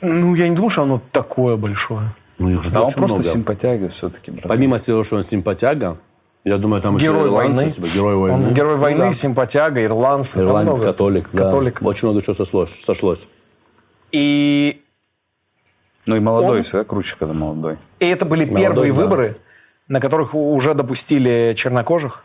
Ну, 0.00 0.34
я 0.34 0.48
не 0.48 0.54
думаю, 0.56 0.70
что 0.70 0.82
оно 0.82 1.02
такое 1.12 1.56
большое. 1.56 2.14
Ну, 2.38 2.50
их 2.50 2.62
же 2.64 2.70
Да 2.70 2.82
он 2.84 2.92
просто 2.92 3.16
много. 3.18 3.30
симпатяга 3.30 3.88
все-таки, 3.90 4.30
брат. 4.30 4.44
Помимо 4.46 4.78
того, 4.78 5.04
что 5.04 5.16
он 5.16 5.24
симпатяга, 5.24 5.98
я 6.44 6.56
думаю, 6.56 6.80
там 6.80 6.96
еще 6.96 7.06
Герой 7.06 7.28
ирландцы, 7.28 7.56
войны. 7.56 7.72
типа, 7.72 7.86
герой 7.94 8.16
войны. 8.16 8.46
Он 8.48 8.54
герой 8.54 8.74
Ну 8.76 8.80
войны, 8.80 9.04
да. 9.06 9.12
симпатяга, 9.12 9.84
ирландцы. 9.84 10.38
Ирландец, 10.38 10.80
католик, 10.80 11.28
да. 11.32 11.44
Католик. 11.44 11.80
Очень 11.82 12.08
много 12.08 12.22
чего 12.22 12.34
сошлось. 12.34 12.70
сошлось. 12.80 13.26
И, 14.12 14.82
Ну 16.06 16.16
и 16.16 16.20
молодой 16.20 16.58
Он- 16.58 16.62
всегда 16.62 16.84
круче, 16.84 17.16
когда 17.18 17.34
молодой. 17.34 17.76
и 18.00 18.06
это 18.06 18.24
были 18.24 18.44
Молодой, 18.44 18.62
первые 18.62 18.92
да. 18.92 19.00
выборы, 19.00 19.36
на 19.88 20.00
которых 20.00 20.34
уже 20.34 20.74
допустили 20.74 21.54
чернокожих, 21.56 22.24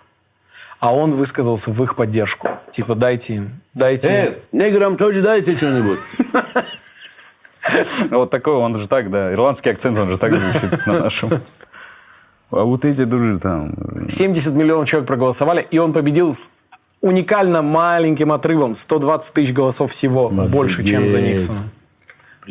а 0.79 0.93
он 0.95 1.13
высказался 1.13 1.71
в 1.71 1.84
их 1.84 1.95
поддержку. 1.95 2.49
Типа, 2.71 2.95
дайте 2.95 3.36
им, 3.36 3.61
дайте 3.73 4.07
им. 4.07 4.13
Э, 4.13 4.36
неграм 4.51 4.97
тоже 4.97 5.21
дайте 5.21 5.55
что-нибудь. 5.55 5.99
Ну, 8.09 8.17
вот 8.19 8.29
такой, 8.29 8.55
он 8.55 8.75
же 8.77 8.88
так, 8.89 9.09
да, 9.09 9.31
ирландский 9.34 9.69
акцент, 9.69 9.97
он 9.97 10.09
же 10.09 10.17
так 10.17 10.34
звучит 10.36 10.86
на 10.86 10.99
нашем. 10.99 11.29
А 12.51 12.63
вот 12.63 12.84
эти 12.86 13.05
тоже 13.05 13.39
там... 13.39 13.73
70 14.09 14.53
миллионов 14.53 14.88
человек 14.89 15.07
проголосовали, 15.07 15.65
и 15.71 15.77
он 15.79 15.93
победил 15.93 16.36
с 16.36 16.49
уникально 17.04 17.62
маленьким 17.62 18.32
отрывом. 18.32 18.74
120 18.74 19.34
тысяч 19.34 19.54
голосов 19.54 19.91
всего. 19.91 20.30
Больше, 20.30 20.84
чем 20.84 21.08
за 21.08 21.18
Офигеть. 21.18 21.34
Никсона. 21.34 21.60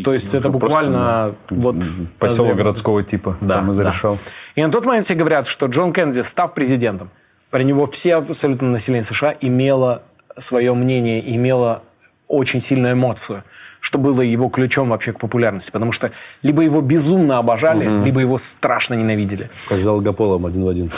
То 0.05 0.13
есть 0.13 0.35
это 0.35 0.49
буквально 0.49 1.35
вот... 1.51 1.77
Поселок 2.19 2.51
разве- 2.51 2.63
городского 2.63 3.03
типа. 3.03 3.37
Да, 3.41 3.57
там 3.57 3.65
и 3.65 3.69
да. 3.69 3.75
зарешал. 3.75 4.19
И 4.55 4.63
на 4.63 4.71
тот 4.71 4.85
момент 4.85 5.07
все 5.07 5.15
говорят, 5.15 5.47
что 5.47 5.67
Джон 5.67 5.93
Кеннеди, 5.93 6.21
став 6.21 6.55
президентом, 6.55 7.11
про 7.51 7.63
него 7.63 7.87
все 7.87 8.17
абсолютно 8.17 8.71
население 8.71 9.05
США 9.05 9.35
имело 9.41 10.03
свое 10.39 10.73
мнение, 10.75 11.35
имело 11.35 11.83
очень 12.29 12.61
сильную 12.61 12.95
эмоцию, 12.95 13.43
что 13.81 13.99
было 13.99 14.23
его 14.23 14.49
ключом 14.49 14.91
вообще 14.91 15.13
к 15.13 15.19
популярности. 15.19 15.71
Потому 15.71 15.93
что 15.93 16.11
либо 16.43 16.63
его 16.63 16.81
безумно 16.81 17.39
обожали, 17.39 18.05
либо 18.05 18.21
его 18.21 18.39
страшно 18.39 18.95
ненавидели. 18.95 19.51
Как 19.69 19.81
с 19.81 19.83
Долгополом 19.83 20.47
один 20.47 20.65
в 20.65 20.69
один. 20.69 20.91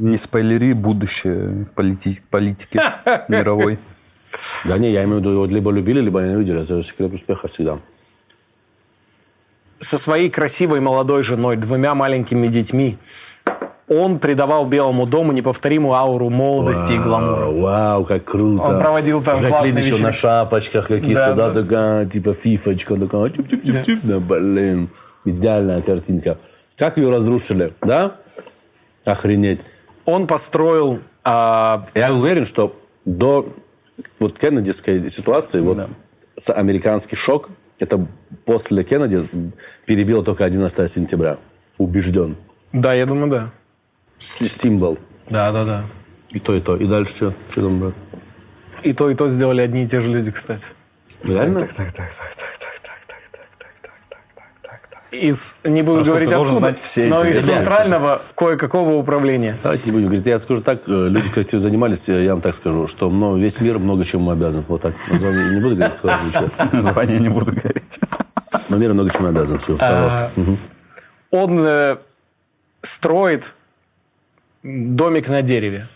Не 0.00 0.16
спойлери 0.16 0.72
будущее 0.72 1.66
полити- 1.74 2.20
политики 2.30 2.80
мировой. 3.28 3.78
Да 4.64 4.78
не, 4.78 4.90
я 4.92 5.04
имею 5.04 5.16
в 5.18 5.20
виду, 5.20 5.30
его 5.30 5.46
либо 5.46 5.70
любили, 5.70 6.00
либо 6.00 6.20
ненавидели. 6.20 6.62
Это 6.62 6.82
секрет 6.82 7.12
успеха 7.14 7.48
всегда. 7.48 7.78
Со 9.80 9.96
своей 9.96 10.28
красивой 10.28 10.80
молодой 10.80 11.22
женой, 11.22 11.56
двумя 11.56 11.94
маленькими 11.94 12.48
детьми, 12.48 12.98
он 13.88 14.18
придавал 14.18 14.66
Белому 14.66 15.06
дому 15.06 15.32
неповторимую 15.32 15.94
ауру 15.94 16.28
молодости 16.30 16.92
и 16.92 16.98
гламура. 16.98 17.44
Вау, 17.46 17.60
вау, 17.60 18.04
как 18.04 18.24
круто. 18.24 18.62
Он 18.64 18.80
проводил 18.80 19.22
там 19.22 19.36
Жаклин 19.40 19.50
классные 19.72 19.86
еще 19.88 20.02
на 20.02 20.12
шапочках 20.12 20.88
каких-то, 20.88 21.14
Да, 21.14 21.34
да, 21.34 21.50
да. 21.52 21.62
такая, 21.62 22.06
типа 22.06 22.34
фифочка, 22.34 22.96
такая, 22.96 23.30
чуп-чуп-чуп-чуп. 23.30 24.00
Да, 24.02 24.18
блин, 24.18 24.88
идеальная 25.24 25.80
картинка. 25.80 26.36
Как 26.76 26.96
ее 26.98 27.10
разрушили, 27.10 27.72
да? 27.80 28.16
Охренеть. 29.06 29.60
Он 30.08 30.26
построил 30.26 31.00
а, 31.22 31.84
Я 31.94 32.14
уверен, 32.14 32.46
что 32.46 32.74
до 33.04 33.54
вот 34.18 34.38
кеннедийской 34.38 35.10
ситуации, 35.10 35.60
вот 35.60 35.86
с- 36.34 36.50
американский 36.50 37.14
шок, 37.14 37.50
это 37.78 38.06
после 38.46 38.84
Кеннеди 38.84 39.28
перебило 39.84 40.24
только 40.24 40.46
11 40.46 40.90
сентября. 40.90 41.36
Убежден. 41.76 42.36
Да, 42.72 42.94
я 42.94 43.04
думаю, 43.04 43.30
да. 43.30 43.50
С- 44.18 44.48
Символ. 44.48 44.96
Да, 45.28 45.52
да, 45.52 45.64
да. 45.66 45.84
И 46.30 46.38
то, 46.40 46.54
и 46.54 46.60
то. 46.62 46.76
И 46.76 46.86
дальше 46.86 47.14
что? 47.14 47.32
Что 47.50 47.60
там, 47.60 47.78
брат? 47.78 47.94
И 48.84 48.94
то, 48.94 49.10
и 49.10 49.14
то 49.14 49.28
сделали 49.28 49.60
одни 49.60 49.82
и 49.84 49.86
те 49.86 50.00
же 50.00 50.10
люди, 50.10 50.30
кстати. 50.30 50.64
Реально? 51.22 51.68
Из, 55.18 55.56
не 55.64 55.82
буду 55.82 56.04
Хорошо, 56.04 56.10
говорить 56.10 56.32
откуда, 56.32 56.54
знать 56.56 56.78
все 56.80 57.06
но 57.08 57.22
эти 57.22 57.38
из 57.38 57.46
центрального 57.46 58.22
кое-какого 58.36 58.94
управления. 58.94 59.56
Давайте 59.62 59.86
не 59.86 59.92
будем 59.92 60.06
говорить. 60.06 60.26
Я 60.26 60.38
скажу 60.38 60.62
так, 60.62 60.82
э, 60.86 61.08
люди, 61.08 61.28
этим 61.38 61.60
занимались, 61.60 62.08
э, 62.08 62.24
я 62.24 62.32
вам 62.32 62.40
так 62.40 62.54
скажу, 62.54 62.86
что 62.86 63.10
много- 63.10 63.38
весь 63.38 63.60
мир 63.60 63.78
много 63.78 64.04
чему 64.04 64.30
обязан. 64.30 64.64
Вот 64.68 64.82
так. 64.82 64.94
Название 65.10 65.50
не 65.54 65.60
буду 65.60 65.76
говорить, 65.76 65.96
кто 65.98 66.08
ничего. 66.26 66.48
Название 66.72 67.18
не 67.18 67.28
буду 67.28 67.52
говорить. 67.52 67.98
Но 68.68 68.76
мир 68.76 68.94
много 68.94 69.10
чему 69.10 69.28
обязан. 69.28 69.58
Все, 69.58 69.76
пожалуйста. 69.76 70.30
Мгм. 70.36 70.56
Он 71.30 71.58
э, 71.60 71.96
строит 72.82 73.52
домик 74.62 75.28
на 75.28 75.42
дереве. 75.42 75.86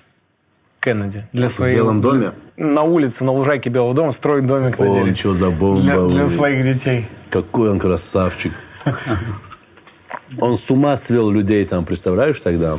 Кеннеди. 0.80 1.24
Для 1.32 1.48
своей, 1.48 1.76
Белом 1.76 2.00
доме? 2.00 2.32
На 2.56 2.82
улице, 2.82 3.24
на 3.24 3.30
лужайке 3.30 3.70
Белого 3.70 3.94
дома 3.94 4.10
строит 4.10 4.46
домик 4.46 4.80
на 4.80 4.86
О, 4.86 4.94
дереве. 4.94 5.14
что 5.14 5.32
за 5.32 5.50
бомба. 5.50 5.80
Для, 5.80 6.00
для 6.08 6.28
своих 6.28 6.64
детей. 6.64 7.06
Какой 7.30 7.70
он 7.70 7.78
красавчик. 7.78 8.52
Он 10.38 10.58
с 10.58 10.70
ума 10.70 10.96
свел 10.96 11.30
людей 11.30 11.64
там, 11.64 11.84
представляешь, 11.84 12.40
тогда? 12.40 12.78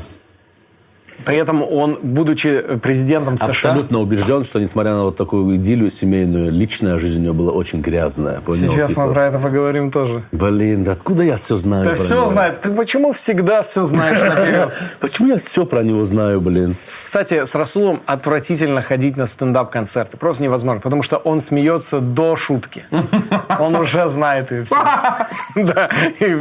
При 1.26 1.38
этом 1.38 1.64
он, 1.64 1.98
будучи 2.02 2.78
президентом 2.82 3.38
США... 3.38 3.50
Абсолютно 3.50 4.00
убежден, 4.00 4.44
что 4.44 4.60
несмотря 4.60 4.94
на 4.94 5.04
вот 5.06 5.18
такую 5.18 5.56
идиллию 5.56 5.90
семейную, 5.90 6.52
личная 6.52 7.00
жизнь 7.00 7.20
у 7.20 7.24
него 7.24 7.34
была 7.34 7.52
очень 7.52 7.82
грязная. 7.82 8.42
Понял? 8.42 8.72
Сейчас 8.72 8.90
Типа, 8.90 9.06
мы 9.06 9.14
про 9.14 9.28
это 9.28 9.40
поговорим 9.40 9.92
тоже. 9.92 10.24
Блин, 10.32 10.84
да 10.84 10.94
откуда 10.94 11.24
я 11.24 11.38
все 11.38 11.56
знаю 11.58 11.90
Ты 11.90 11.96
все 11.96 12.16
него? 12.16 12.28
знаешь. 12.28 12.56
Ты 12.62 12.72
почему 12.72 13.12
всегда 13.14 13.62
все 13.62 13.86
знаешь 13.86 14.20
наперед? 14.20 14.74
Почему 15.00 15.30
я 15.30 15.38
все 15.38 15.66
про 15.66 15.84
него 15.84 16.04
знаю, 16.04 16.42
блин? 16.42 16.76
Кстати, 17.06 17.46
с 17.46 17.56
Расулом 17.56 18.02
отвратительно 18.06 18.82
ходить 18.82 19.18
на 19.18 19.26
стендап-концерты. 19.26 20.18
Просто 20.18 20.44
невозможно, 20.44 20.82
потому 20.82 21.04
что 21.04 21.18
он 21.18 21.42
смеется 21.42 22.00
до 22.00 22.36
шутки. 22.36 22.86
Он 23.60 23.76
уже 23.76 24.10
знает 24.10 24.52
ее 24.52 24.66
все. 24.66 24.76
Да, 25.56 25.90
и 26.20 26.38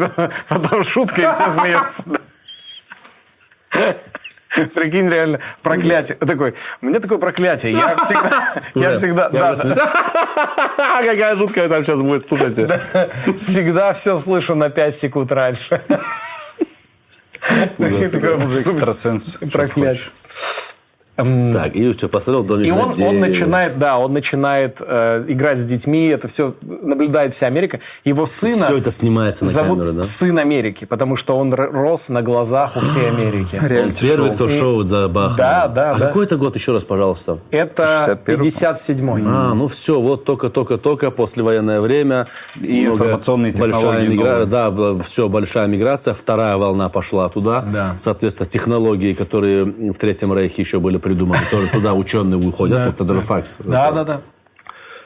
потом 0.48 0.84
шутка, 0.84 1.20
и 1.20 1.24
все 1.24 1.60
смеются. 1.60 2.02
Прикинь, 4.74 5.08
реально, 5.08 5.40
проклятие. 5.62 6.16
Такой, 6.16 6.54
у 6.80 6.86
меня 6.86 7.00
такое 7.00 7.18
проклятие. 7.18 7.72
Я 7.72 7.96
всегда, 7.96 8.54
я 8.74 8.94
всегда, 8.96 9.28
да, 9.30 9.54
Какая 10.76 11.36
жуткая 11.36 11.68
там 11.68 11.84
сейчас 11.84 12.00
будет, 12.00 12.24
слушайте. 12.24 12.80
всегда 13.40 13.92
все 13.92 14.18
слышу 14.18 14.54
на 14.54 14.68
5 14.68 14.96
секунд 14.96 15.32
раньше. 15.32 15.80
Супер, 17.78 18.36
экстрасенс. 18.36 19.38
Проклятие. 19.52 20.10
Так, 21.14 21.76
и 21.76 21.92
что, 21.92 22.08
посмотрел 22.08 22.42
Домик 22.42 22.66
И 22.66 22.72
на 22.72 22.86
он, 22.86 23.02
он 23.02 23.20
начинает, 23.20 23.78
да, 23.78 23.98
он 23.98 24.14
начинает 24.14 24.78
э, 24.80 25.24
играть 25.28 25.58
с 25.58 25.64
детьми, 25.64 26.06
это 26.06 26.26
все 26.26 26.54
наблюдает 26.62 27.34
вся 27.34 27.48
Америка. 27.48 27.80
Его 28.02 28.24
сына 28.24 28.64
Все 28.64 28.78
это 28.78 28.90
снимается 28.90 29.44
на 29.44 29.50
зовут 29.50 29.78
камеру, 29.78 29.92
да? 29.92 30.04
сын 30.04 30.38
Америки, 30.38 30.86
потому 30.86 31.16
что 31.16 31.36
он 31.36 31.52
рос 31.52 32.08
на 32.08 32.22
глазах 32.22 32.76
у 32.76 32.80
всей 32.80 33.08
Америки. 33.08 33.60
Он 33.82 33.92
первый, 33.92 34.32
кто 34.32 34.48
шоу 34.48 34.82
забахнул. 34.84 35.36
Да, 35.36 35.68
да, 35.68 35.92
А 35.92 35.98
да. 35.98 36.06
какой 36.06 36.24
это 36.24 36.36
год, 36.36 36.56
еще 36.56 36.72
раз, 36.72 36.84
пожалуйста? 36.84 37.38
Это 37.50 38.18
61-й? 38.26 38.48
57-й. 38.48 39.22
А, 39.26 39.54
ну 39.54 39.68
все, 39.68 40.00
вот 40.00 40.24
только-только-только 40.24 41.10
послевоенное 41.10 41.80
время. 41.80 42.26
И 42.60 42.86
информационные 42.86 43.52
большая 43.52 44.08
мигра-. 44.08 44.46
Да, 44.46 44.72
все, 45.02 45.28
большая 45.28 45.66
миграция. 45.66 46.14
Вторая 46.14 46.56
волна 46.56 46.88
пошла 46.88 47.28
туда. 47.28 47.64
Да. 47.70 47.94
Соответственно, 47.98 48.48
технологии, 48.48 49.12
которые 49.12 49.64
в 49.64 49.98
Третьем 49.98 50.32
Рейхе 50.32 50.62
еще 50.62 50.80
были 50.80 51.01
придуманы, 51.02 51.42
тоже 51.50 51.68
туда 51.68 51.94
ученые 51.94 52.38
уходят. 52.38 52.96
Даже 52.96 53.20
факт. 53.20 53.50
Да, 53.58 53.90
да, 53.92 54.04
да. 54.04 54.20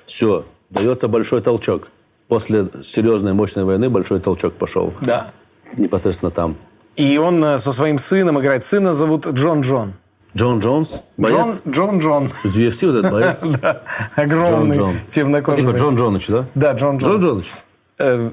Все, 0.07 0.45
дается 0.71 1.09
большой 1.09 1.41
толчок. 1.43 1.89
После 2.29 2.69
серьезной 2.83 3.33
мощной 3.33 3.65
войны 3.65 3.89
большой 3.89 4.21
толчок 4.21 4.55
пошел. 4.55 4.93
Да. 5.01 5.31
Непосредственно 5.77 6.31
там. 6.31 6.57
И 6.97 7.19
он 7.19 7.45
э, 7.45 7.59
со 7.59 7.73
своим 7.73 7.99
сыном 7.99 8.41
играет. 8.41 8.65
Сына 8.65 8.93
зовут 8.93 9.27
Джон 9.27 9.61
Джон. 9.61 9.93
Джон 10.37 10.61
Джонс, 10.61 10.91
Джон 10.91 11.01
боец 11.19 11.63
Джон 11.69 11.99
Джон. 11.99 12.33
из 12.45 12.57
UFC, 12.57 12.87
вот 12.87 12.97
этот 12.99 13.13
боец. 13.13 13.41
Да. 13.63 13.83
Джон 14.19 14.33
Огромный, 14.33 14.77
Джон. 14.77 14.95
темнокожий. 15.11 15.65
Типа 15.65 15.77
Джон 15.77 15.97
Джоныч, 15.97 16.27
да? 16.29 16.45
Да, 16.55 16.73
Джон 16.73 16.99
Джон. 16.99 17.21
Джон 17.21 17.21
Джоныч. 17.21 18.27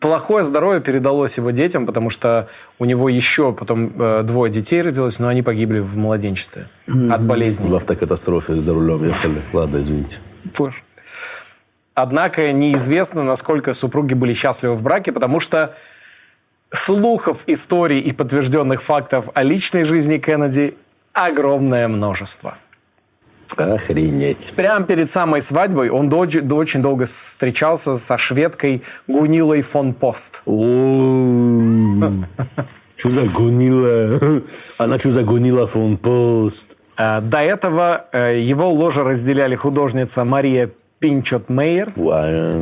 Плохое 0.00 0.42
здоровье 0.42 0.80
передалось 0.80 1.36
его 1.36 1.50
детям, 1.50 1.86
потому 1.86 2.10
что 2.10 2.48
у 2.78 2.84
него 2.84 3.08
еще 3.08 3.52
потом 3.52 3.92
э, 3.98 4.22
двое 4.24 4.50
детей 4.50 4.82
родилось, 4.82 5.18
но 5.18 5.28
они 5.28 5.42
погибли 5.42 5.80
в 5.80 5.98
младенчестве 5.98 6.66
от 6.86 7.22
болезней. 7.22 7.68
В 7.68 7.74
автокатастрофе 7.76 8.54
за 8.54 8.72
рулем 8.72 9.04
ехали. 9.04 9.40
Ладно, 9.52 9.78
извините. 9.78 10.18
Боже. 10.56 10.76
Однако 11.94 12.52
неизвестно, 12.52 13.22
насколько 13.22 13.74
супруги 13.74 14.14
были 14.14 14.32
счастливы 14.32 14.74
в 14.74 14.82
браке, 14.82 15.12
потому 15.12 15.40
что 15.40 15.74
слухов, 16.72 17.42
историй 17.46 18.00
и 18.00 18.12
подтвержденных 18.12 18.82
фактов 18.82 19.28
о 19.34 19.42
личной 19.42 19.84
жизни 19.84 20.16
Кеннеди 20.16 20.74
огромное 21.12 21.88
множество. 21.88 22.56
Охренеть. 23.58 24.52
Прямо 24.56 24.84
перед 24.86 25.10
самой 25.10 25.40
свадьбой 25.42 25.90
он 25.90 26.08
до- 26.08 26.26
до- 26.26 26.54
очень 26.56 26.82
долго 26.82 27.04
встречался 27.06 27.96
со 27.96 28.18
шведкой 28.18 28.82
Гунилой 29.08 29.62
фон 29.62 29.92
Пост. 29.94 30.42
Что 32.96 33.10
за 33.10 33.22
гунила? 33.22 34.42
Она 34.78 34.98
что 34.98 35.10
за 35.10 35.22
гунила 35.22 35.66
фон 35.66 35.96
пост? 35.96 36.76
Э, 36.96 37.20
До 37.20 37.38
этого 37.38 38.04
э, 38.12 38.38
его 38.40 38.70
ложе 38.70 39.02
разделяли 39.02 39.56
художница 39.56 40.24
Мария 40.24 40.70
Пинчот 41.00 41.48
Мейер, 41.48 41.92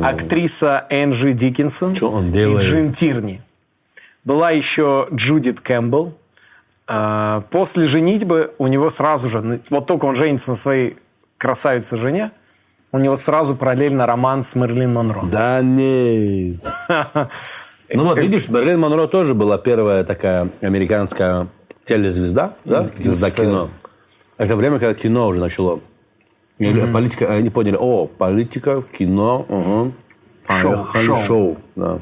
актриса 0.03 0.85
Энджи 0.89 1.33
Диккенсон 1.33 1.93
и? 1.93 2.61
Джин 2.61 2.91
Тирни. 2.93 3.41
Была 4.23 4.49
еще 4.51 5.07
Джудит 5.13 5.59
Кэмпбелл. 5.59 6.13
Э, 6.91 7.41
После 7.49 7.87
женитьбы 7.87 8.53
у 8.57 8.67
него 8.67 8.89
сразу 8.89 9.29
же, 9.29 9.41
ну, 9.41 9.59
вот 9.69 9.87
только 9.87 10.05
он 10.05 10.15
женится 10.15 10.49
на 10.49 10.55
своей 10.57 10.97
красавице-жене, 11.37 12.31
у 12.91 12.97
него 12.99 13.15
сразу 13.15 13.55
параллельно 13.55 14.05
роман 14.05 14.43
с 14.43 14.55
Мерлин 14.55 14.93
Монро. 14.93 15.21
Да 15.23 15.61
нет. 15.61 16.59
Ну 17.93 18.05
вот, 18.05 18.17
видишь, 18.19 18.47
Берлин 18.47 18.79
Монро 18.79 19.05
тоже 19.07 19.33
была 19.33 19.57
первая 19.57 20.05
такая 20.05 20.47
американская 20.61 21.47
телезвезда, 21.83 22.53
да? 22.63 22.85
Звезда 22.95 23.31
кино. 23.31 23.69
Это 24.37 24.55
время, 24.55 24.79
когда 24.79 24.93
кино 24.93 25.27
уже 25.27 25.41
начало. 25.41 25.81
Или 26.57 26.89
Политика, 26.89 27.33
они 27.33 27.49
поняли, 27.49 27.75
о, 27.77 28.07
политика, 28.07 28.81
кино, 28.97 29.45
угу. 29.49 29.91
Поехали, 30.47 31.05
шоу. 31.05 31.17
шоу. 31.25 31.57
да. 31.75 31.99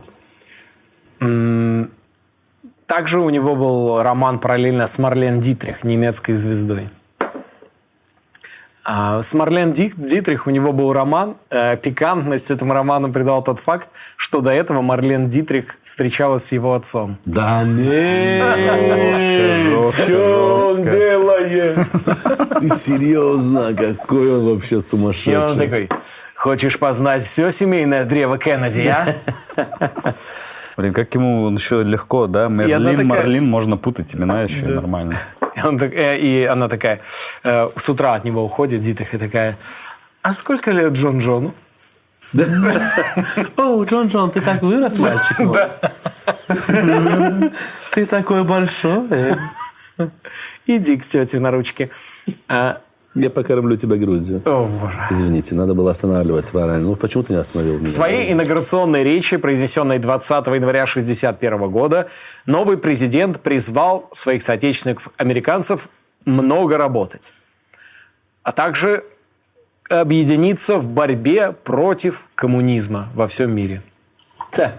Также 2.89 3.19
у 3.19 3.29
него 3.29 3.55
был 3.55 4.01
роман 4.01 4.39
параллельно 4.39 4.87
с 4.87 4.97
Марлен 4.97 5.39
Дитрих, 5.41 5.83
немецкой 5.83 6.33
звездой. 6.37 6.89
А 8.83 9.21
с 9.21 9.35
Марлен 9.35 9.71
Ди- 9.73 9.93
Дитрих 9.95 10.47
у 10.47 10.49
него 10.49 10.73
был 10.73 10.91
роман. 10.91 11.35
Э, 11.51 11.77
Пикантность 11.77 12.49
этому 12.49 12.73
роману 12.73 13.13
придал 13.13 13.43
тот 13.43 13.59
факт, 13.59 13.89
что 14.17 14.41
до 14.41 14.49
этого 14.49 14.81
Марлен 14.81 15.29
Дитрих 15.29 15.77
встречалась 15.83 16.45
с 16.45 16.51
его 16.51 16.73
отцом. 16.73 17.17
Да 17.25 17.63
нет! 17.63 18.57
жестко, 19.69 20.01
Что 20.01 20.69
он 20.73 20.83
делает? 20.83 21.77
Ты 22.59 22.69
серьезно? 22.75 23.75
Какой 23.75 24.33
он 24.35 24.45
вообще 24.55 24.75
И 24.75 24.77
он 24.77 24.81
сумасшедший. 24.81 25.55
такой, 25.59 25.89
хочешь 26.35 26.79
познать 26.79 27.21
все 27.23 27.51
семейное 27.51 28.03
древо 28.05 28.39
Кеннеди, 28.39 28.87
а? 28.87 29.15
Блин, 30.79 30.93
как 30.93 31.13
ему 31.13 31.43
он 31.43 31.55
еще 31.55 31.83
легко, 31.83 32.27
да? 32.27 32.47
Мерлин, 32.47 32.83
такая- 32.91 33.03
Марлин, 33.03 33.45
можно 33.49 33.75
путать 33.75 34.15
имена 34.15 34.43
еще 34.43 34.65
нормально. 34.65 35.17
И, 35.57 35.61
он 35.61 35.77
так- 35.77 35.91
э, 35.93 36.17
и 36.17 36.45
она 36.45 36.69
такая, 36.69 37.01
э, 37.43 37.67
с 37.75 37.89
утра 37.89 38.13
от 38.13 38.23
него 38.23 38.45
уходит 38.45 38.79
Дитрих 38.81 39.13
и 39.13 39.17
такая, 39.17 39.57
а 40.21 40.33
сколько 40.33 40.71
лет 40.71 40.93
Джон 40.93 41.19
Джону? 41.19 41.53
О, 43.57 43.83
Джон 43.83 44.07
Джон, 44.07 44.31
ты 44.31 44.39
так 44.39 44.61
вырос, 44.61 44.97
мальчик 44.99 45.39
мой. 45.39 45.57
Ты 47.91 48.05
такой 48.05 48.45
большой. 48.45 49.35
Иди 50.65 50.95
к 50.95 51.05
тете 51.05 51.39
на 51.41 51.51
ручки. 51.51 51.89
Я 53.15 53.29
покормлю 53.29 53.75
тебя 53.75 53.95
грудью. 53.97 54.41
О, 54.45 54.65
боже. 54.67 54.97
Извините, 55.09 55.55
надо 55.55 55.73
было 55.73 55.91
останавливать 55.91 56.45
правильно. 56.45 56.79
Ну, 56.79 56.95
почему 56.95 57.23
ты 57.23 57.33
не 57.33 57.39
остановил 57.39 57.75
меня? 57.75 57.85
В 57.85 57.89
своей 57.89 58.31
инаугурационной 58.31 59.03
речи, 59.03 59.37
произнесенной 59.37 59.97
20 59.97 60.29
января 60.29 60.83
1961 60.83 61.71
года, 61.71 62.09
новый 62.45 62.77
президент 62.77 63.39
призвал 63.39 64.09
своих 64.11 64.43
соотечественников-американцев 64.43 65.89
много 66.25 66.77
работать, 66.77 67.33
а 68.43 68.51
также 68.51 69.03
объединиться 69.89 70.77
в 70.77 70.87
борьбе 70.87 71.51
против 71.51 72.27
коммунизма 72.35 73.09
во 73.15 73.27
всем 73.27 73.51
мире. 73.51 73.81
Да. 74.55 74.73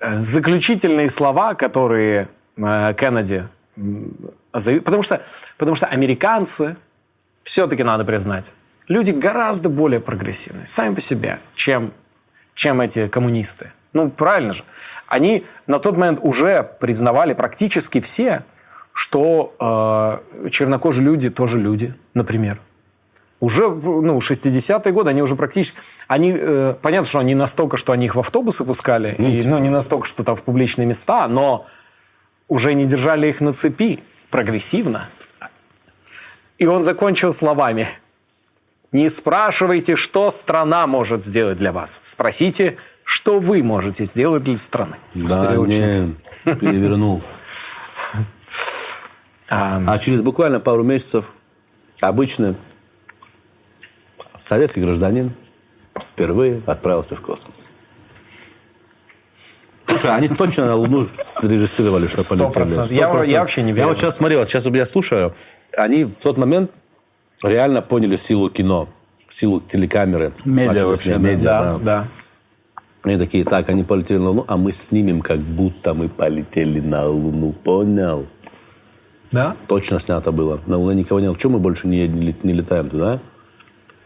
Э, 0.00 0.20
Заключительные 0.22 1.08
слова, 1.08 1.54
которые 1.54 2.28
э, 2.56 2.94
Кеннеди 2.98 3.44
потому 4.52 5.02
что, 5.02 5.22
потому 5.56 5.74
что 5.76 5.86
американцы, 5.86 6.76
все-таки 7.48 7.82
надо 7.82 8.04
признать, 8.04 8.52
люди 8.88 9.10
гораздо 9.10 9.70
более 9.70 10.00
прогрессивные, 10.00 10.66
сами 10.66 10.94
по 10.94 11.00
себе, 11.00 11.38
чем, 11.54 11.92
чем 12.54 12.82
эти 12.82 13.08
коммунисты. 13.08 13.72
Ну, 13.94 14.10
правильно 14.10 14.52
же. 14.52 14.64
Они 15.06 15.44
на 15.66 15.78
тот 15.78 15.96
момент 15.96 16.18
уже 16.22 16.62
признавали 16.78 17.32
практически 17.32 18.00
все, 18.00 18.42
что 18.92 19.54
э, 20.44 20.50
чернокожие 20.50 21.06
люди 21.06 21.30
тоже 21.30 21.58
люди, 21.58 21.94
например. 22.12 22.60
Уже 23.40 23.68
в 23.68 24.02
ну, 24.02 24.18
60-е 24.18 24.92
годы 24.92 25.08
они 25.08 25.22
уже 25.22 25.34
практически... 25.34 25.78
Они, 26.06 26.36
э, 26.38 26.74
понятно, 26.82 27.08
что 27.08 27.18
они 27.18 27.34
настолько, 27.34 27.78
что 27.78 27.94
они 27.94 28.04
их 28.04 28.14
в 28.14 28.18
автобусы 28.18 28.62
пускали, 28.62 29.14
и, 29.14 29.42
ну, 29.48 29.58
не 29.58 29.70
настолько, 29.70 30.06
что 30.06 30.22
там 30.22 30.36
в 30.36 30.42
публичные 30.42 30.86
места, 30.86 31.26
но 31.28 31.64
уже 32.46 32.74
не 32.74 32.84
держали 32.84 33.28
их 33.28 33.40
на 33.40 33.54
цепи 33.54 34.00
прогрессивно. 34.28 35.08
И 36.58 36.66
он 36.66 36.82
закончил 36.84 37.32
словами. 37.32 37.88
Не 38.90 39.08
спрашивайте, 39.08 39.96
что 39.96 40.30
страна 40.30 40.86
может 40.86 41.22
сделать 41.22 41.58
для 41.58 41.72
вас. 41.72 42.00
Спросите, 42.02 42.78
что 43.04 43.38
вы 43.38 43.62
можете 43.62 44.04
сделать 44.04 44.44
для 44.44 44.58
страны. 44.58 44.96
Да, 45.14 45.56
не, 45.56 46.14
перевернул. 46.44 47.22
А, 49.50 49.82
А 49.86 49.98
через 49.98 50.20
буквально 50.20 50.60
пару 50.60 50.82
месяцев 50.84 51.24
обычный 52.00 52.54
советский 54.38 54.82
гражданин 54.82 55.32
впервые 55.96 56.60
отправился 56.66 57.16
в 57.16 57.20
космос. 57.20 57.67
Слушай, 59.88 60.14
они 60.14 60.28
точно 60.28 60.66
на 60.66 60.76
Луну 60.76 61.08
срежиссировали, 61.14 62.06
что 62.06 62.22
Сто 62.22 62.36
полетели. 62.36 62.52
процентов. 62.52 62.92
Я- 62.92 63.08
100%. 63.08 63.30
я 63.30 63.40
вообще 63.40 63.62
не 63.62 63.72
верю. 63.72 63.80
Я 63.80 63.88
вот 63.88 63.98
сейчас 63.98 64.16
смотрел, 64.16 64.44
сейчас 64.44 64.66
я 64.66 64.86
слушаю. 64.86 65.34
Они 65.76 66.04
в 66.04 66.14
тот 66.22 66.36
момент 66.36 66.70
реально 67.42 67.82
поняли 67.82 68.16
силу 68.16 68.50
кино, 68.50 68.88
силу 69.28 69.60
телекамеры. 69.60 70.32
Медиа 70.44 70.86
вообще, 70.86 71.12
да. 71.14 71.18
медиа, 71.18 71.44
да, 71.44 71.62
да. 71.62 71.78
да. 71.78 72.04
Они 73.02 73.16
такие, 73.16 73.44
так, 73.44 73.68
они 73.68 73.84
полетели 73.84 74.18
на 74.18 74.28
Луну, 74.28 74.44
а 74.48 74.56
мы 74.56 74.72
снимем, 74.72 75.20
как 75.20 75.38
будто 75.38 75.94
мы 75.94 76.08
полетели 76.08 76.80
на 76.80 77.06
Луну. 77.06 77.52
Понял? 77.52 78.26
Да? 79.30 79.56
Точно 79.66 80.00
снято 80.00 80.32
было. 80.32 80.60
На 80.66 80.76
Луне 80.78 81.02
никого 81.02 81.20
нет. 81.20 81.38
Чего 81.38 81.54
мы 81.54 81.58
больше 81.58 81.86
не, 81.86 82.08
не, 82.08 82.34
не 82.42 82.52
летаем 82.52 82.88
туда? 82.90 83.20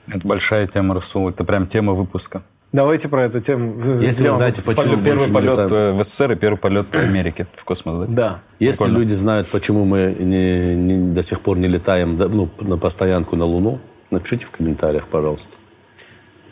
Это 0.09 0.27
большая 0.27 0.67
тема, 0.67 0.95
Расул. 0.95 1.29
Это 1.29 1.45
прям 1.45 1.67
тема 1.67 1.95
выпуска. 1.95 2.43
Давайте 2.73 3.09
про 3.09 3.25
эту 3.25 3.41
тему. 3.41 3.75
Если 3.77 3.91
вы 3.93 4.11
сделаем 4.13 4.37
знаете, 4.37 4.61
выпуск. 4.63 4.77
почему 4.83 5.03
Первый 5.05 5.29
полет 5.29 5.51
летаем. 5.59 5.73
э, 5.73 5.93
в 5.93 6.05
СССР 6.05 6.33
и 6.33 6.35
первый 6.37 6.57
полет 6.57 6.87
в 6.91 6.95
Америке 6.97 7.47
в 7.55 7.65
космос, 7.65 8.07
да? 8.09 8.15
Да. 8.15 8.39
Если 8.61 8.79
Прикольно. 8.79 8.99
люди 8.99 9.13
знают, 9.13 9.49
почему 9.49 9.85
мы 9.85 10.17
не- 10.19 10.75
не- 10.75 11.13
до 11.13 11.23
сих 11.23 11.41
пор 11.41 11.59
не 11.59 11.69
летаем 11.69 12.17
ну, 12.17 12.49
на 12.61 12.79
постоянку 12.79 13.37
на 13.37 13.45
Луну, 13.45 13.79
напишите 14.11 14.47
в 14.47 14.51
комментариях, 14.51 15.07
пожалуйста. 15.09 15.55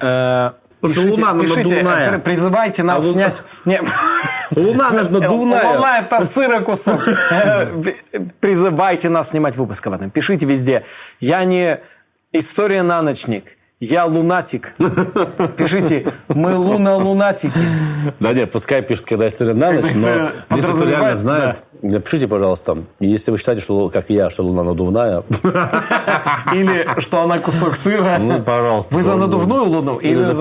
Э, 0.00 0.50
Пишите, 0.82 1.22
Луна, 1.22 1.40
пишите, 1.42 1.62
надувная. 1.82 2.10
э, 2.16 2.18
призывайте 2.18 2.82
нас 2.82 3.04
А 3.04 3.06
Луна- 3.08 3.12
снять... 3.12 3.42
Не, 3.66 3.80
Луна, 4.56 4.90
же 4.90 5.10
надувная. 5.10 5.74
Луна– 5.76 5.98
это 6.00 6.60
кусок. 6.64 7.00
Э, 7.30 7.66
Призывайте 8.40 9.08
нас 9.08 9.30
снимать 9.30 9.56
выпуск 9.56 9.86
об 9.86 9.94
этом. 9.94 10.10
Пишите 10.10 10.44
везде. 10.46 10.84
Я 11.20 11.44
не 11.44 11.80
история 12.32 12.82
на 12.82 13.00
ночник. 13.02 13.44
Я 13.80 14.04
лунатик. 14.04 14.74
Пишите, 15.56 16.12
мы 16.28 16.54
луна-лунатики. 16.54 17.58
Да 18.20 18.34
нет, 18.34 18.52
пускай 18.52 18.82
пишут, 18.82 19.06
когда 19.06 19.26
история 19.26 19.54
на 19.54 19.72
ночь, 19.72 19.94
но 19.94 20.28
Если 20.54 20.72
кто 20.74 20.84
реально 20.84 21.16
знает, 21.16 21.56
напишите, 21.80 22.28
пожалуйста. 22.28 22.76
И 22.98 23.06
если 23.06 23.30
вы 23.30 23.38
считаете, 23.38 23.62
что, 23.62 23.88
как 23.88 24.10
я, 24.10 24.28
что 24.28 24.42
Луна 24.42 24.64
надувная, 24.64 25.22
Или 26.52 27.00
что 27.00 27.22
она 27.22 27.38
кусок 27.38 27.74
сыра. 27.76 28.18
ну, 28.18 28.42
пожалуйста. 28.42 28.94
Вы 28.94 29.02
за 29.02 29.16
надувную 29.16 29.64
луну 29.64 29.96
или 29.96 30.22
за 30.22 30.34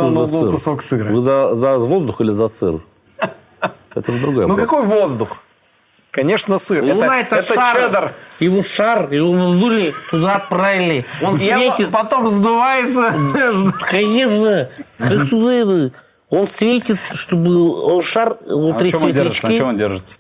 кусок 0.52 0.82
сыра? 0.82 1.10
Вы 1.10 1.22
за, 1.22 1.56
за 1.56 1.78
воздух 1.78 2.20
или 2.20 2.34
за 2.34 2.50
сыр? 2.50 2.82
Это 3.96 4.12
же 4.12 4.20
другой 4.20 4.48
Ну 4.48 4.58
какой 4.58 4.84
воздух? 4.84 5.46
Конечно, 6.12 6.58
сыр. 6.58 6.84
Луна 6.84 7.20
это, 7.20 7.42
шар. 7.44 7.76
чеддер. 7.76 8.14
Его 8.40 8.64
шар, 8.64 9.12
его 9.14 9.34
надули, 9.36 9.94
туда 10.10 10.36
отправили. 10.38 11.06
Он 11.22 11.36
Я 11.38 11.58
светит. 11.58 11.92
потом 11.92 12.28
сдувается. 12.30 13.14
Конечно. 13.90 14.70
Как 14.98 15.30
туда 15.30 15.54
это? 15.54 15.92
Он 16.30 16.48
светит, 16.48 16.98
чтобы 17.14 17.72
он 17.96 18.04
шар 18.04 18.38
А 18.48 18.56
внутри 18.56 18.92
на 18.92 18.92
чем 18.92 19.04
он 19.04 19.12
держится? 19.14 19.48
На 19.48 19.50
светлячки. 19.50 19.58
чем 19.58 19.68
он 19.68 19.78
держится? 19.78 20.16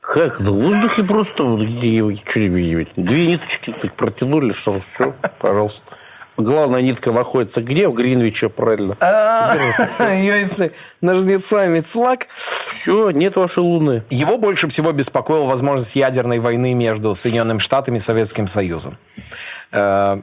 Как? 0.00 0.42
Да 0.42 0.50
в 0.50 0.54
воздухе 0.54 1.02
просто 1.04 1.42
тебе, 1.44 2.86
две 2.96 3.26
ниточки 3.26 3.72
так 3.80 3.94
протянули, 3.94 4.52
что 4.52 4.78
все, 4.80 5.14
пожалуйста. 5.38 5.82
Главная 6.36 6.82
нитка 6.82 7.12
находится 7.12 7.62
где? 7.62 7.86
В 7.88 7.94
Гринвиче, 7.94 8.48
правильно. 8.48 8.96
Ее 10.00 10.40
если 10.40 10.72
ножницами 11.00 11.80
цлак. 11.80 12.26
Все, 12.36 13.10
нет 13.10 13.36
вашей 13.36 13.60
луны. 13.60 14.02
Его 14.10 14.36
больше 14.36 14.68
всего 14.68 14.92
беспокоила 14.92 15.44
возможность 15.44 15.94
ядерной 15.96 16.38
войны 16.40 16.74
между 16.74 17.14
Соединенными 17.14 17.58
Штатами 17.58 17.96
и 17.96 18.00
Советским 18.00 18.46
Союзом. 18.48 18.98
Э, 19.72 20.20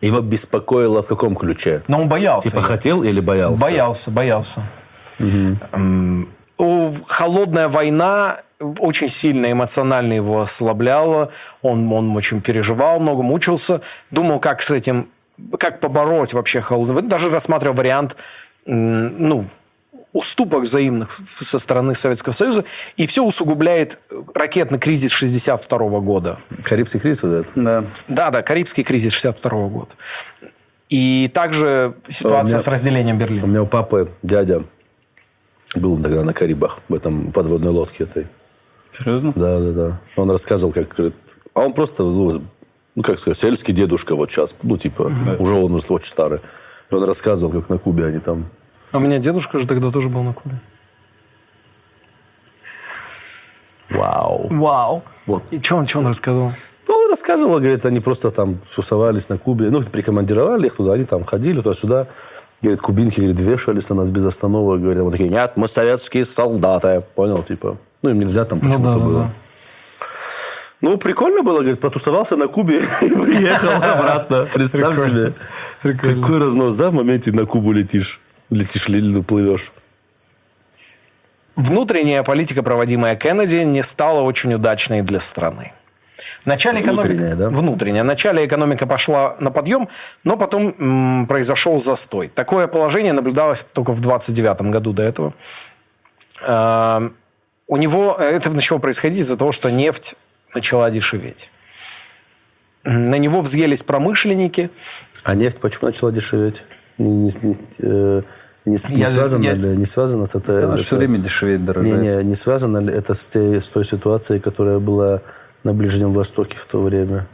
Его 0.00 0.20
беспокоило 0.20 1.02
в 1.02 1.06
каком 1.06 1.34
ключе? 1.34 1.82
Но 1.88 2.02
он 2.02 2.08
боялся. 2.08 2.50
Типа 2.50 2.62
хотел 2.62 3.02
или 3.02 3.20
боялся? 3.20 3.58
Боялся, 3.60 4.10
боялся. 4.10 4.62
М, 5.18 6.28
у- 6.58 6.92
Холодная 7.06 7.68
война 7.68 8.40
очень 8.78 9.08
сильно 9.08 9.50
эмоционально 9.50 10.12
его 10.14 10.40
ослабляла. 10.40 11.30
Он, 11.62 11.90
он 11.92 12.14
очень 12.16 12.40
переживал, 12.40 13.00
много 13.00 13.22
мучился. 13.22 13.80
Думал, 14.10 14.40
как 14.40 14.62
с 14.62 14.70
этим, 14.70 15.08
как 15.58 15.80
побороть 15.80 16.32
вообще 16.34 16.60
холодную 16.60 16.94
войну. 16.96 17.08
Даже 17.08 17.30
рассматривал 17.30 17.74
вариант 17.74 18.16
ну, 18.66 19.46
уступок 20.12 20.62
взаимных 20.62 21.18
со 21.40 21.58
стороны 21.58 21.94
Советского 21.94 22.32
Союза. 22.32 22.64
И 22.96 23.06
все 23.06 23.24
усугубляет 23.24 23.98
ракетный 24.34 24.78
кризис 24.78 25.12
62 25.12 25.78
года. 26.00 26.38
Карибский 26.64 27.00
кризис 27.00 27.22
вот 27.22 27.32
этот? 27.32 27.52
Да. 27.54 27.84
Да, 28.08 28.30
да, 28.30 28.42
Карибский 28.42 28.84
кризис 28.84 29.12
62 29.12 29.68
года. 29.68 29.90
И 30.88 31.30
также 31.34 31.94
ситуация 32.08 32.54
меня- 32.54 32.60
с 32.60 32.66
разделением 32.66 33.16
У 33.16 33.18
Берлина. 33.20 33.44
меня 33.46 33.62
у 33.62 33.66
папы 33.66 34.10
дядя 34.22 34.62
был 35.74 36.00
тогда 36.02 36.24
на 36.24 36.32
Карибах, 36.32 36.78
в 36.88 36.94
этом 36.94 37.30
подводной 37.30 37.70
лодке 37.70 38.04
этой. 38.04 38.26
Серьезно? 38.96 39.32
Да, 39.36 39.60
да, 39.60 39.70
да. 39.72 40.00
Он 40.16 40.30
рассказывал, 40.30 40.72
как... 40.72 40.88
говорит, 40.96 41.14
А 41.52 41.60
он 41.60 41.74
просто, 41.74 42.04
ну, 42.98 43.02
ну, 43.02 43.02
как 43.04 43.20
сказать, 43.20 43.38
сельский 43.38 43.72
дедушка 43.72 44.16
вот 44.16 44.28
сейчас. 44.28 44.56
Ну, 44.64 44.76
типа, 44.76 45.12
уже 45.38 45.54
он 45.54 45.72
очень 45.72 46.08
старый. 46.08 46.40
И 46.90 46.94
он 46.94 47.04
рассказывал, 47.04 47.52
как 47.52 47.68
на 47.68 47.78
Кубе 47.78 48.06
они 48.06 48.18
там... 48.18 48.46
А 48.90 48.96
у 48.96 49.00
меня 49.00 49.18
дедушка 49.18 49.60
же 49.60 49.68
тогда 49.68 49.92
тоже 49.92 50.08
был 50.08 50.24
на 50.24 50.32
Кубе. 50.32 50.56
Вау. 53.90 54.48
Вау. 54.50 55.02
Вот. 55.26 55.44
И 55.52 55.60
что 55.62 55.76
он, 55.76 55.86
что 55.86 56.00
он 56.00 56.08
рассказывал? 56.08 56.52
Ну, 56.88 56.94
он 56.94 57.10
рассказывал, 57.10 57.60
говорит, 57.60 57.86
они 57.86 58.00
просто 58.00 58.32
там 58.32 58.58
тусовались 58.74 59.28
на 59.28 59.38
Кубе. 59.38 59.70
Ну, 59.70 59.80
прикомандировали 59.82 60.66
их 60.66 60.74
туда, 60.74 60.94
они 60.94 61.04
там 61.04 61.24
ходили 61.24 61.60
туда-сюда. 61.60 62.08
Говорит, 62.62 62.80
кубинки, 62.80 63.20
говорит, 63.20 63.38
вешались 63.38 63.88
на 63.90 63.94
нас 63.94 64.08
без 64.08 64.24
остановок. 64.24 64.80
Говорят, 64.80 65.04
вот 65.04 65.12
такие, 65.12 65.30
нет, 65.30 65.52
мы 65.54 65.68
советские 65.68 66.24
солдаты. 66.24 67.04
Понял, 67.14 67.44
типа. 67.44 67.76
Ну, 68.02 68.10
им 68.10 68.18
нельзя 68.18 68.44
там 68.44 68.58
почему-то 68.58 68.82
да, 68.82 68.92
да, 68.94 68.98
было. 68.98 69.20
да. 69.20 69.30
Ну, 70.80 70.96
прикольно 70.96 71.42
было, 71.42 71.60
говорит, 71.60 71.80
потусовался 71.80 72.36
на 72.36 72.46
Кубе 72.46 72.78
и 73.02 73.08
приехал 73.08 73.70
обратно. 73.72 74.46
Представь 74.52 74.96
себе. 74.98 75.32
Какой 75.82 76.38
разнос, 76.38 76.74
да, 76.76 76.90
в 76.90 76.94
моменте 76.94 77.32
на 77.32 77.46
Кубу 77.46 77.72
летишь. 77.72 78.20
Летишь, 78.50 78.88
ли- 78.88 79.22
плывешь. 79.22 79.72
Внутренняя 81.56 82.22
политика, 82.22 82.62
проводимая 82.62 83.16
Кеннеди, 83.16 83.56
не 83.56 83.82
стала 83.82 84.20
очень 84.20 84.54
удачной 84.54 85.02
для 85.02 85.18
страны. 85.18 85.72
Вначале 86.44 86.80
экономика, 86.80 87.08
Внутренняя, 87.08 87.34
да? 87.36 87.48
внутренняя. 87.50 88.02
Вначале 88.04 88.46
экономика 88.46 88.86
пошла 88.86 89.36
на 89.40 89.50
подъем, 89.50 89.88
но 90.24 90.36
потом 90.36 90.74
м, 90.78 91.26
произошел 91.26 91.80
застой. 91.80 92.28
Такое 92.28 92.68
положение 92.68 93.12
наблюдалось 93.12 93.66
только 93.72 93.92
в 93.92 94.00
29 94.00 94.62
году 94.70 94.92
до 94.92 95.02
этого. 95.02 95.34
Э, 96.42 97.10
у 97.66 97.76
него 97.76 98.14
это 98.14 98.50
начало 98.50 98.78
происходить 98.78 99.18
из-за 99.20 99.36
того, 99.36 99.50
что 99.52 99.70
нефть 99.70 100.14
начала 100.54 100.90
дешеветь. 100.90 101.50
На 102.84 103.18
него 103.18 103.40
взъелись 103.40 103.82
промышленники. 103.82 104.70
А 105.24 105.34
нефть 105.34 105.58
почему 105.58 105.88
начала 105.88 106.10
дешеветь? 106.12 106.62
Не, 106.96 107.10
не- 107.10 107.32
не, 107.42 107.56
э, 107.80 108.22
не 108.64 108.78
не 108.90 109.00
Я- 109.00 109.10
связано 109.10 109.42
я- 109.44 109.52
ли, 109.54 109.76
не 109.76 109.84
связано 109.86 110.26
с 110.26 110.34
это? 110.34 110.64
Она 110.64 110.74
это- 110.74 110.82
все 110.82 110.96
время 110.96 111.18
дешевеет, 111.18 111.60
Не, 111.60 111.66
дорожает. 111.66 112.24
не, 112.24 112.28
не 112.30 112.34
связано 112.34 112.78
ли 112.78 112.92
это 112.92 113.14
с, 113.14 113.26
те- 113.26 113.60
с 113.60 113.66
той 113.66 113.84
ситуацией, 113.84 114.40
которая 114.40 114.78
была 114.78 115.20
на 115.64 115.74
Ближнем 115.74 116.12
Востоке 116.12 116.56
в 116.56 116.64
то 116.66 116.80
время? 116.82 117.26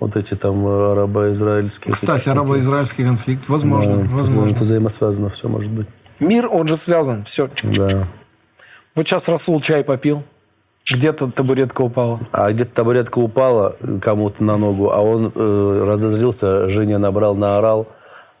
Вот 0.00 0.16
эти 0.16 0.34
там 0.34 0.66
арабо-израильские... 0.66 1.94
Кстати, 1.94 2.28
арабо-израильский 2.28 3.04
конфликт. 3.04 3.42
Да, 3.46 3.52
Возможно, 3.52 4.00
это- 4.00 4.10
возможно. 4.10 4.50
Это 4.52 4.64
взаимосвязано 4.64 5.30
все 5.30 5.48
может 5.48 5.70
быть. 5.70 5.86
Мир, 6.18 6.48
он 6.50 6.66
же 6.66 6.76
связан. 6.76 7.24
Все. 7.24 7.48
Да. 7.62 8.06
Вот 8.94 9.06
сейчас 9.06 9.28
Расул 9.28 9.60
чай 9.60 9.84
попил. 9.84 10.24
Где-то 10.90 11.30
табуретка 11.30 11.82
упала. 11.82 12.20
А 12.32 12.50
где-то 12.50 12.74
табуретка 12.74 13.18
упала 13.18 13.76
кому-то 14.00 14.42
на 14.42 14.56
ногу, 14.56 14.90
а 14.90 15.00
он 15.00 15.30
э, 15.34 15.84
разозлился, 15.86 16.68
Женя 16.68 16.98
набрал, 16.98 17.34
наорал, 17.36 17.86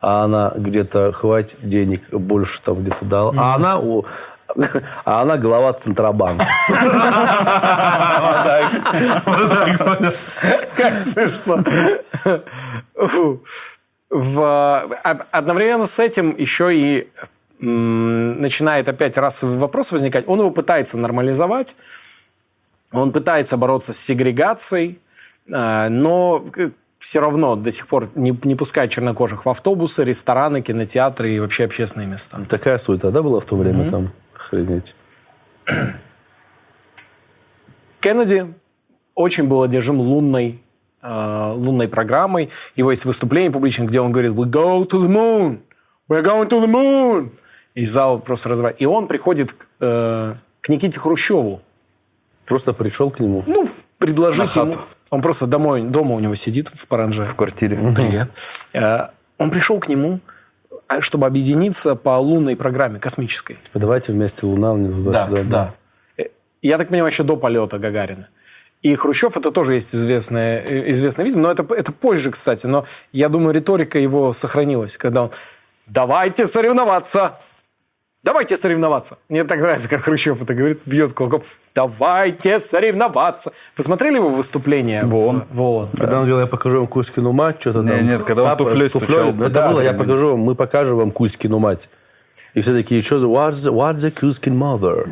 а 0.00 0.24
она 0.24 0.52
где-то 0.56 1.12
хватит 1.12 1.56
денег 1.62 2.10
больше 2.10 2.60
там 2.62 2.76
где-то 2.82 3.04
дал. 3.04 3.34
А 3.38 3.54
она 3.54 3.78
у- 3.78 4.04
а 5.04 5.22
она 5.22 5.36
глава 5.38 5.72
Центробанка. 5.72 6.44
Как 10.76 11.00
смешно. 11.02 11.64
В, 14.10 14.40
а- 14.42 15.18
одновременно 15.30 15.86
с 15.86 15.98
этим 15.98 16.34
еще 16.36 16.74
и 16.74 17.08
начинает 17.60 18.88
опять 18.88 19.16
расовый 19.16 19.56
вопрос 19.58 19.92
возникать. 19.92 20.24
Он 20.26 20.40
его 20.40 20.50
пытается 20.50 20.98
нормализовать. 20.98 21.76
Он 22.92 23.12
пытается 23.12 23.56
бороться 23.56 23.92
с 23.92 23.98
сегрегацией, 23.98 24.98
э, 25.48 25.88
но 25.88 26.44
все 26.98 27.20
равно 27.20 27.56
до 27.56 27.70
сих 27.72 27.88
пор 27.88 28.10
не, 28.14 28.38
не 28.44 28.54
пускает 28.54 28.90
чернокожих 28.90 29.44
в 29.44 29.48
автобусы, 29.48 30.04
рестораны, 30.04 30.62
кинотеатры 30.62 31.32
и 31.32 31.40
вообще 31.40 31.64
общественные 31.64 32.06
места. 32.06 32.38
Такая 32.48 32.78
суета, 32.78 33.10
да, 33.10 33.22
была 33.22 33.40
в 33.40 33.44
то 33.44 33.56
время 33.56 33.90
там? 33.90 34.12
Охренеть. 34.36 34.94
Кеннеди 38.00 38.52
очень 39.14 39.44
был 39.44 39.62
одержим 39.62 40.00
лунной, 40.00 40.60
э, 41.02 41.52
лунной 41.56 41.88
программой. 41.88 42.50
Его 42.76 42.90
есть 42.90 43.04
выступление 43.04 43.50
публичное, 43.50 43.86
где 43.86 44.00
он 44.00 44.12
говорит 44.12 44.32
«We 44.32 44.50
go 44.50 44.86
to 44.86 45.00
the 45.00 45.08
moon! 45.08 45.60
We're 46.08 46.22
going 46.22 46.48
to 46.48 46.60
the 46.60 46.68
moon!» 46.68 47.30
И 47.74 47.86
зал 47.86 48.18
просто 48.18 48.48
разрывает. 48.50 48.80
И 48.80 48.86
он 48.86 49.06
приходит 49.06 49.52
к, 49.52 49.66
э, 49.80 50.34
к 50.60 50.68
Никите 50.68 51.00
Хрущеву. 51.00 51.62
Просто 52.46 52.72
пришел 52.72 53.10
к 53.10 53.20
нему. 53.20 53.42
Ну, 53.46 53.68
предложить 53.98 54.56
ему... 54.56 54.76
Он 55.10 55.20
просто 55.20 55.46
домой, 55.46 55.82
дома 55.82 56.14
у 56.14 56.20
него 56.20 56.34
сидит 56.34 56.68
в 56.68 56.86
Паранже. 56.86 57.26
В 57.26 57.34
квартире. 57.34 57.76
Привет. 57.94 58.28
Э, 58.72 59.08
Он 59.36 59.50
пришел 59.50 59.78
к 59.78 59.88
нему, 59.88 60.20
а, 60.88 61.00
чтобы 61.02 61.26
объединиться 61.26 61.94
по 61.96 62.18
лунной 62.18 62.56
программе 62.56 62.98
космической. 62.98 63.58
Давайте 63.74 64.12
вместе 64.12 64.46
Луна 64.46 64.72
внизу 64.72 65.04
туда-сюда. 65.04 65.74
Э, 66.16 66.24
Я 66.62 66.78
так 66.78 66.88
понимаю, 66.88 67.12
еще 67.12 67.24
до 67.24 67.36
полета 67.36 67.78
Гагарина. 67.78 68.28
И 68.82 68.96
Хрущев 68.96 69.36
это 69.36 69.52
тоже 69.52 69.74
есть 69.74 69.94
известное, 69.94 70.60
э, 70.60 70.90
известное 70.90 71.24
видео, 71.24 71.40
но 71.40 71.50
это, 71.50 71.62
это 71.74 71.92
позже, 71.92 72.30
кстати. 72.30 72.66
Но 72.66 72.84
я 73.12 73.28
думаю, 73.28 73.54
риторика 73.54 73.98
его 73.98 74.32
сохранилась, 74.32 74.96
когда 74.96 75.24
он 75.24 75.30
«давайте 75.86 76.46
соревноваться». 76.46 77.38
Давайте 78.24 78.56
соревноваться. 78.56 79.18
Мне 79.28 79.42
так 79.42 79.58
нравится, 79.60 79.88
как 79.88 80.02
Хрущев 80.02 80.40
это 80.40 80.54
говорит, 80.54 80.80
бьет 80.86 81.12
кулаком. 81.12 81.42
Давайте 81.74 82.60
соревноваться. 82.60 83.52
Вы 83.76 83.82
смотрели 83.82 84.14
его 84.16 84.28
выступление? 84.28 85.04
Вон. 85.04 85.44
В, 85.50 85.56
Вон. 85.56 85.88
Когда 85.98 86.18
он 86.18 86.26
говорил, 86.26 86.38
я 86.40 86.46
покажу 86.46 86.78
вам 86.78 86.86
Кузькину 86.86 87.32
мать, 87.32 87.56
что-то 87.60 87.80
Не, 87.80 87.88
там. 87.90 88.06
нет, 88.06 88.22
когда 88.22 88.52
он 88.52 88.58
туфлей 88.58 88.88
стучал. 88.88 89.32
ну, 89.32 89.44
Это 89.44 89.54
Да, 89.54 89.68
было, 89.68 89.80
я 89.80 89.92
да, 89.92 89.98
покажу 89.98 90.30
вам, 90.30 90.40
мы 90.40 90.54
покажем 90.54 90.98
вам 90.98 91.10
Кузькину 91.10 91.58
мать. 91.58 91.88
И 92.54 92.60
все 92.60 92.72
такие, 92.74 93.02
что 93.02 93.18
за, 93.18 93.26
what's 93.26 93.52
the, 93.54 93.72
what's 93.72 93.96
the 93.96 94.12
Kuzkin 94.12 94.52
mother? 94.56 95.06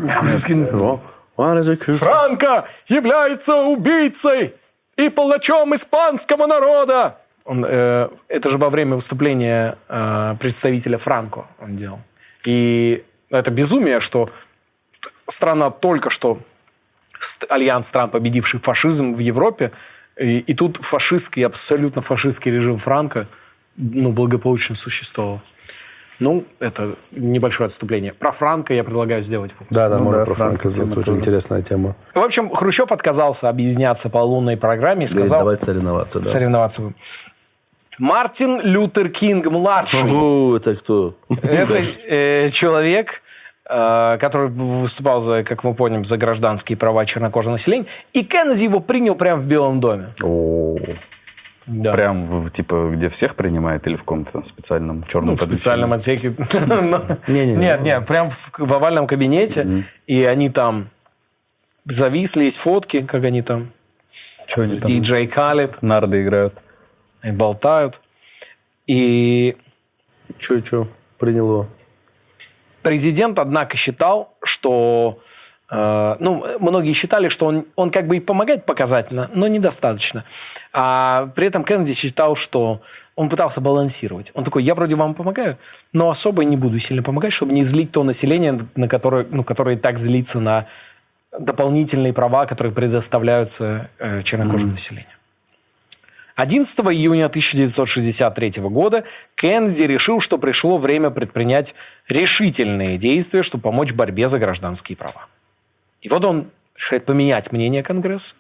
Ну, 0.72 1.00
What 1.36 1.58
is 1.62 1.68
a 1.68 1.74
Kuzkin? 1.76 1.94
Франко 1.94 2.68
является 2.86 3.62
убийцей 3.62 4.54
и 4.96 5.08
палачом 5.08 5.74
испанского 5.74 6.46
народа. 6.46 7.16
Он, 7.44 7.64
э, 7.66 8.08
это 8.28 8.50
же 8.50 8.58
во 8.58 8.68
время 8.68 8.94
выступления 8.96 9.78
э, 9.88 10.36
представителя 10.38 10.98
Франко 10.98 11.46
он 11.60 11.76
делал. 11.76 11.98
И 12.44 13.04
это 13.30 13.50
безумие, 13.50 14.00
что 14.00 14.30
страна 15.28 15.70
только 15.70 16.10
что 16.10 16.38
альянс 17.48 17.88
стран, 17.88 18.10
победивших 18.10 18.62
фашизм 18.62 19.14
в 19.14 19.18
Европе, 19.18 19.72
и, 20.16 20.38
и 20.38 20.54
тут 20.54 20.78
фашистский, 20.78 21.44
абсолютно 21.44 22.02
фашистский 22.02 22.50
режим 22.50 22.76
Франко 22.76 23.26
ну, 23.76 24.12
благополучно 24.12 24.74
существовал. 24.76 25.40
Ну, 26.18 26.44
это 26.58 26.96
небольшое 27.12 27.68
отступление. 27.68 28.12
Про 28.12 28.30
Франко 28.30 28.74
я 28.74 28.84
предлагаю 28.84 29.22
сделать 29.22 29.52
выпуск. 29.52 29.72
Да, 29.72 29.88
да, 29.88 29.96
Ну 29.96 30.04
можно 30.04 30.20
да, 30.20 30.26
про 30.26 30.34
Франко 30.34 30.68
Франка, 30.68 30.76
тема 30.76 30.90
это 30.90 31.00
очень 31.00 31.06
тоже. 31.06 31.18
интересная 31.20 31.62
тема. 31.62 31.96
В 32.14 32.18
общем, 32.18 32.54
Хрущев 32.54 32.92
отказался 32.92 33.48
объединяться 33.48 34.10
по 34.10 34.18
лунной 34.18 34.58
программе 34.58 35.06
и 35.06 35.08
Говорит, 35.08 35.28
сказал 35.28 35.40
давайте 35.40 35.64
соревноваться, 35.64 36.18
да. 36.18 36.24
соревноваться. 36.26 36.92
Мартин 38.00 38.60
Лютер 38.62 39.10
Кинг 39.10 39.46
младший. 39.46 40.00
О, 40.10 40.56
это 40.56 40.74
кто? 40.74 41.14
Это 41.42 41.82
э, 42.08 42.48
человек, 42.50 43.22
э, 43.68 44.16
который 44.18 44.48
выступал 44.48 45.20
за, 45.20 45.44
как 45.44 45.62
мы 45.64 45.74
помним, 45.74 46.04
за 46.04 46.16
гражданские 46.16 46.76
права 46.78 47.04
чернокожего 47.04 47.52
населения. 47.52 47.86
И 48.14 48.24
Кеннеди 48.24 48.64
его 48.64 48.80
принял 48.80 49.14
прямо 49.14 49.40
в 49.40 49.46
Белом 49.46 49.80
доме. 49.80 50.06
О, 50.22 50.76
Да. 51.66 51.92
Прям, 51.92 52.40
в- 52.40 52.50
типа, 52.50 52.90
где 52.94 53.08
всех 53.10 53.34
принимает 53.34 53.86
или 53.86 53.94
в 53.96 54.00
каком-то 54.00 54.32
там 54.32 54.44
специальном 54.44 55.04
черном 55.06 55.30
Ну, 55.30 55.36
в 55.36 55.42
специальном 55.42 55.92
отсеке. 55.92 56.30
Не-не-не. 57.28 57.56
Нет, 57.56 57.82
нет, 57.82 58.06
прям 58.06 58.30
в 58.30 58.50
в 58.58 58.72
овальном 58.74 59.06
кабинете. 59.06 59.84
И 60.06 60.24
они 60.24 60.48
там 60.48 60.88
зависли, 61.84 62.44
есть 62.44 62.56
фотки, 62.56 63.02
как 63.02 63.24
они 63.24 63.42
там. 63.42 63.68
Что 64.46 64.62
они 64.62 64.80
там? 64.80 64.88
Диджей 64.90 65.26
Калит. 65.26 65.82
Нарды 65.82 66.22
играют. 66.22 66.54
И 67.22 67.30
болтают. 67.32 68.00
И 68.86 69.56
Че, 70.38 70.60
че? 70.62 70.86
Принял 71.18 71.46
его. 71.46 71.66
президент, 72.82 73.38
однако, 73.38 73.76
считал, 73.76 74.34
что... 74.42 75.18
э, 75.70 76.16
ну, 76.18 76.44
многие 76.60 76.94
считали, 76.94 77.28
что 77.28 77.46
он, 77.46 77.64
он 77.76 77.90
как 77.90 78.06
бы 78.06 78.16
и 78.16 78.20
помогает 78.20 78.64
показательно, 78.64 79.30
но 79.34 79.48
недостаточно. 79.48 80.24
А 80.72 81.28
при 81.34 81.46
этом 81.46 81.62
Кеннеди 81.64 81.94
считал, 81.94 82.36
что 82.36 82.80
он 83.16 83.28
пытался 83.28 83.60
балансировать. 83.60 84.30
Он 84.34 84.44
такой, 84.44 84.62
я 84.62 84.74
вроде 84.74 84.94
вам 84.94 85.14
помогаю, 85.14 85.56
но 85.92 86.08
особо 86.08 86.44
не 86.44 86.56
буду 86.56 86.78
сильно 86.78 87.02
помогать, 87.02 87.32
чтобы 87.32 87.52
не 87.52 87.64
злить 87.64 87.92
то 87.92 88.02
население, 88.02 88.58
на 88.76 88.88
которое, 88.88 89.26
ну, 89.30 89.44
которое 89.44 89.76
и 89.76 89.78
так 89.78 89.98
злится 89.98 90.40
на 90.40 90.66
дополнительные 91.38 92.12
права, 92.12 92.46
которые 92.46 92.72
предоставляются 92.72 93.90
э, 93.98 94.22
чернокожему 94.22 94.72
населению. 94.72 95.19
11 96.40 96.78
июня 96.86 97.26
1963 97.26 98.62
года 98.62 99.04
Кеннеди 99.34 99.82
решил, 99.82 100.20
что 100.20 100.38
пришло 100.38 100.78
время 100.78 101.10
предпринять 101.10 101.74
решительные 102.08 102.96
действия, 102.96 103.42
чтобы 103.42 103.62
помочь 103.64 103.92
борьбе 103.92 104.26
за 104.26 104.38
гражданские 104.38 104.96
права. 104.96 105.26
И 106.00 106.08
вот 106.08 106.24
он 106.24 106.50
решает 106.74 107.04
поменять 107.04 107.52
мнение 107.52 107.82
Конгресса 107.82 108.36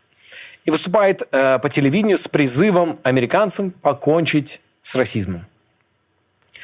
и 0.64 0.70
выступает 0.70 1.28
э, 1.30 1.58
по 1.58 1.68
телевидению 1.68 2.16
с 2.16 2.26
призывом 2.26 2.98
американцам 3.02 3.70
покончить 3.70 4.62
с 4.80 4.94
расизмом. 4.94 5.44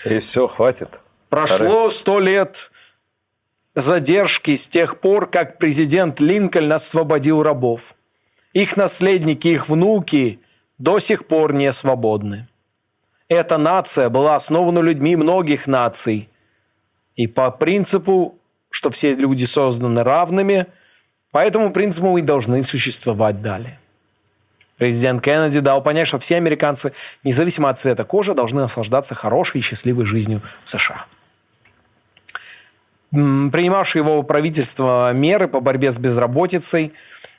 И 0.07 0.19
все, 0.21 0.47
хватит. 0.47 1.01
Прошло 1.29 1.91
сто 1.91 2.19
лет 2.19 2.71
задержки 3.75 4.57
с 4.57 4.67
тех 4.67 5.01
пор, 5.01 5.29
как 5.29 5.59
президент 5.59 6.19
Линкольн 6.19 6.73
освободил 6.73 7.43
рабов. 7.43 7.95
Их 8.55 8.79
наследники, 8.79 9.49
их 9.49 9.69
внуки 9.69 10.41
до 10.79 10.99
сих 10.99 11.27
пор 11.27 11.53
не 11.53 11.73
свободны. 11.73 12.49
Эта 13.29 13.59
нация 13.59 14.09
была 14.09 14.37
основана 14.37 14.81
людьми 14.81 15.17
многих 15.17 15.67
наций. 15.67 16.29
И 17.17 17.27
по 17.27 17.51
принципу, 17.51 18.39
что 18.71 18.91
все 18.91 19.15
люди 19.15 19.45
созданы 19.45 20.03
равными, 20.03 20.67
по 21.33 21.39
этому 21.39 21.73
принципу 21.73 22.09
мы 22.09 22.21
и 22.21 22.23
должны 22.23 22.63
существовать 22.63 23.43
далее. 23.43 23.79
Президент 24.77 25.23
Кеннеди 25.23 25.61
дал 25.61 25.83
понять, 25.83 26.07
что 26.07 26.19
все 26.19 26.37
американцы, 26.37 26.93
независимо 27.25 27.71
от 27.71 27.81
цвета 27.81 28.05
кожи, 28.05 28.35
должны 28.35 28.61
наслаждаться 28.61 29.15
хорошей 29.15 29.59
и 29.59 29.63
счастливой 29.63 30.05
жизнью 30.05 30.43
в 30.65 30.69
США. 30.69 31.07
Принимавшие 33.11 34.03
его 34.03 34.23
правительство 34.23 35.13
меры 35.13 35.49
по 35.49 35.61
борьбе 35.61 35.91
с 35.91 35.99
безработицей 35.99 36.93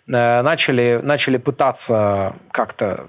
э, 0.07 0.41
начали, 0.41 0.99
начали 1.03 1.37
пытаться 1.37 2.35
как-то 2.51 3.07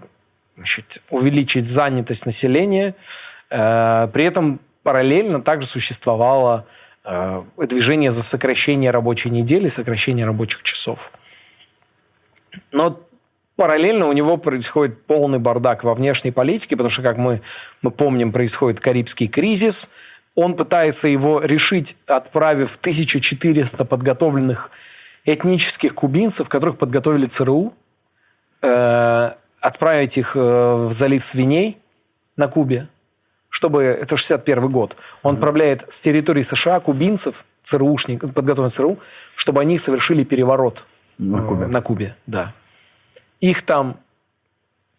значит, 0.59 1.01
увеличить 1.09 1.67
занятость 1.69 2.27
населения. 2.27 2.95
Э, 3.49 4.09
При 4.13 4.25
этом 4.25 4.61
параллельно 4.83 5.41
также 5.41 5.69
существовало 5.69 6.67
э, 7.05 7.43
движение 7.57 8.11
за 8.11 8.23
сокращение 8.23 8.91
рабочей 8.91 9.31
недели, 9.31 9.69
сокращение 9.69 10.27
рабочих 10.27 10.63
часов. 10.65 11.13
Но 12.73 13.01
параллельно 13.57 14.09
у 14.09 14.13
него 14.13 14.37
происходит 14.37 15.05
полный 15.07 15.39
бардак 15.39 15.85
во 15.85 15.95
внешней 15.95 16.33
политике, 16.33 16.77
потому 16.77 16.91
что, 16.91 17.03
как 17.03 17.19
мы, 17.19 17.41
мы 17.83 17.91
помним, 17.93 18.33
происходит 18.33 18.81
Карибский 18.81 19.29
кризис. 19.29 19.89
Он 20.35 20.55
пытается 20.55 21.07
его 21.07 21.41
решить, 21.41 21.97
отправив 22.07 22.79
1400 22.81 23.85
подготовленных 23.85 24.71
этнических 25.25 25.95
кубинцев, 25.95 26.49
которых 26.49 26.79
подготовили 26.79 27.27
ЦРУ, 27.27 27.75
э, 28.63 29.33
отправить 29.61 30.17
их 30.19 30.37
э, 30.37 30.41
в 30.41 30.93
залив 30.93 31.25
свиней 31.25 31.79
на 32.37 32.49
Кубе, 32.49 32.89
чтобы... 33.49 33.85
Это 33.85 34.17
61 34.17 34.69
год. 34.69 34.97
Он 35.23 35.35
отправляет 35.35 35.85
с 35.89 36.01
территории 36.01 36.43
США 36.43 36.81
кубинцев, 36.81 37.45
ЦРУшников, 37.63 38.33
подготовленных 38.33 38.73
ЦРУ, 38.73 38.99
чтобы 39.37 39.61
они 39.61 39.79
совершили 39.79 40.25
переворот 40.25 40.85
На 41.19 41.43
Кубе. 41.43 41.67
на 41.67 41.83
Кубе, 41.83 42.17
да. 42.27 42.55
Их 43.41 43.63
там 43.63 43.99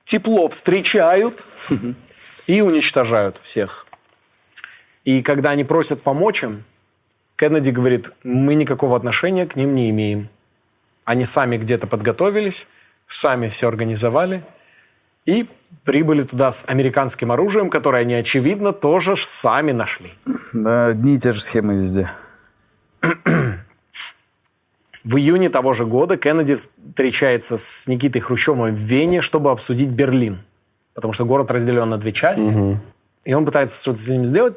тепло 0.03 0.47
встречают 0.49 1.43
и 2.47 2.61
уничтожают 2.61 3.39
всех. 3.43 3.85
И 5.05 5.21
когда 5.21 5.51
они 5.51 5.63
просят 5.63 6.01
помочь 6.01 6.43
им, 6.43 6.63
Кеннеди 7.35 7.69
говорит, 7.69 8.11
мы 8.23 8.53
никакого 8.53 8.97
отношения 8.97 9.47
к 9.47 9.55
ним 9.55 9.73
не 9.73 9.89
имеем. 9.91 10.29
Они 11.05 11.25
сами 11.25 11.57
где-то 11.57 11.87
подготовились, 11.87 12.67
сами 13.09 13.49
все 13.49 13.67
организовали 13.67 14.43
и 15.25 15.47
прибыли 15.83 16.23
туда 16.23 16.51
с 16.51 16.63
американским 16.67 17.31
оружием, 17.31 17.69
которое 17.69 18.03
они, 18.03 18.13
очевидно, 18.13 18.71
тоже 18.71 19.15
сами 19.17 19.71
нашли. 19.71 20.13
Да, 20.53 20.87
одни 20.87 21.15
и 21.15 21.19
те 21.19 21.31
же 21.31 21.41
схемы 21.41 21.75
везде. 21.75 22.11
В 25.03 25.15
июне 25.17 25.49
того 25.49 25.73
же 25.73 25.85
года 25.85 26.17
Кеннеди 26.17 26.55
встречается 26.55 27.57
с 27.57 27.87
Никитой 27.87 28.21
Хрущевым 28.21 28.75
в 28.75 28.79
Вене, 28.79 29.21
чтобы 29.21 29.49
обсудить 29.51 29.89
Берлин. 29.89 30.39
Потому 30.93 31.13
что 31.13 31.25
город 31.25 31.51
разделен 31.51 31.89
на 31.89 31.97
две 31.97 32.11
части. 32.11 32.77
И 33.23 33.33
он 33.33 33.45
пытается 33.45 33.81
что-то 33.81 33.99
с 33.99 34.07
ним 34.07 34.25
сделать. 34.25 34.55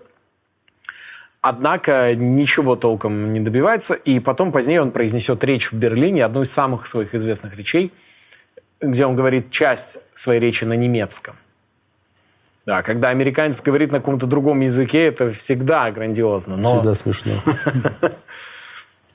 Однако 1.41 2.15
ничего 2.15 2.77
толком 2.77 3.33
не 3.33 3.41
добивается. 3.41 3.95
И 3.95 4.21
потом 4.21 4.53
позднее 4.53 4.83
он 4.83 4.91
произнесет 4.91 5.43
речь 5.45 5.73
в 5.73 5.75
Берлине, 5.75 6.25
одну 6.25 6.43
из 6.43 6.53
самых 6.53 6.87
своих 6.87 7.15
известных 7.15 7.57
речей. 7.57 7.93
Где 8.83 9.07
он 9.07 9.17
говорит 9.17 9.51
часть 9.51 9.99
своей 10.15 10.41
речи 10.41 10.65
на 10.65 10.75
немецком. 10.75 11.37
Да, 12.67 12.83
когда 12.83 13.09
американец 13.09 13.61
говорит 13.61 13.91
на 13.93 13.99
каком-то 13.99 14.27
другом 14.27 14.61
языке, 14.61 15.07
это 15.07 15.31
всегда 15.33 15.91
грандиозно. 15.91 16.57
Но... 16.57 16.77
Всегда 16.77 16.95
смешно. 16.95 17.33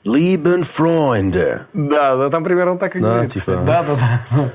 Lieben 0.04 0.62
Freunde, 0.64 1.66
Да, 1.72 2.16
да, 2.16 2.30
там 2.30 2.44
примерно 2.44 2.78
так 2.78 2.96
и 2.96 3.00
Да, 3.00 3.14
говорит. 3.14 3.32
типа. 3.32 3.56
Да, 3.66 3.82
да, 3.82 3.96
да. 4.30 4.52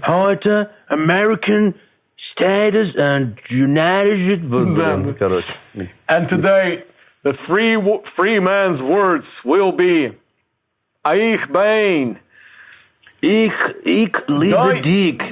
heute 0.08 0.68
American 0.88 1.74
status 2.16 2.94
and 2.96 3.36
United... 3.50 4.40
Блин, 4.48 5.14
короче. 5.18 5.46
And 6.08 6.28
today, 6.28 6.84
the 7.24 7.32
three, 7.32 7.76
wo- 7.76 8.02
three 8.04 8.38
man's 8.38 8.80
words 8.80 9.44
will 9.44 9.72
be 9.72 10.12
Ich 11.04 11.48
bin. 11.50 12.18
Ich, 13.24 13.52
ich 13.84 14.12
liebe 14.26 14.56
Deu- 14.56 14.80
dich. 14.82 15.22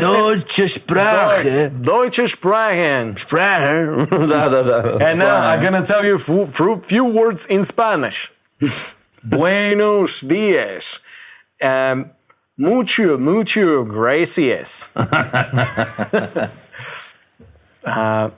Deutsche 0.00 0.66
Sprache. 0.68 1.70
Deutsche 1.70 2.26
Sprachen. 2.26 3.14
Sprache. 3.18 4.06
да, 4.10 4.48
да, 4.48 4.62
да. 4.62 4.80
And 4.98 5.18
now 5.18 5.36
I'm 5.46 5.60
gonna 5.60 5.82
tell 5.84 6.02
you 6.02 6.14
a 6.14 6.78
few, 6.80 7.04
words 7.04 7.44
in 7.44 7.62
Spanish. 7.62 8.32
Buenos 9.22 10.22
dias. 10.22 11.02
Um, 11.60 12.06
mucho, 12.56 13.18
mucho 13.18 13.84
gracias. 13.84 14.88
А, 17.84 18.30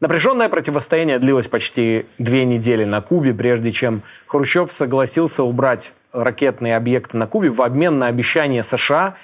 Напряженное 0.00 0.48
противостояние 0.50 1.18
длилось 1.18 1.46
почти 1.48 2.04
две 2.18 2.44
недели 2.44 2.84
на 2.84 3.00
Кубе, 3.00 3.32
прежде 3.32 3.70
чем 3.72 4.02
Хрущев 4.26 4.70
согласился 4.72 5.44
убрать 5.44 5.92
ракетные 6.12 6.76
объекты 6.76 7.16
на 7.16 7.26
Кубе 7.26 7.50
в 7.50 7.62
обмен 7.62 7.98
на 7.98 8.06
обещание 8.06 8.62
США 8.62 9.16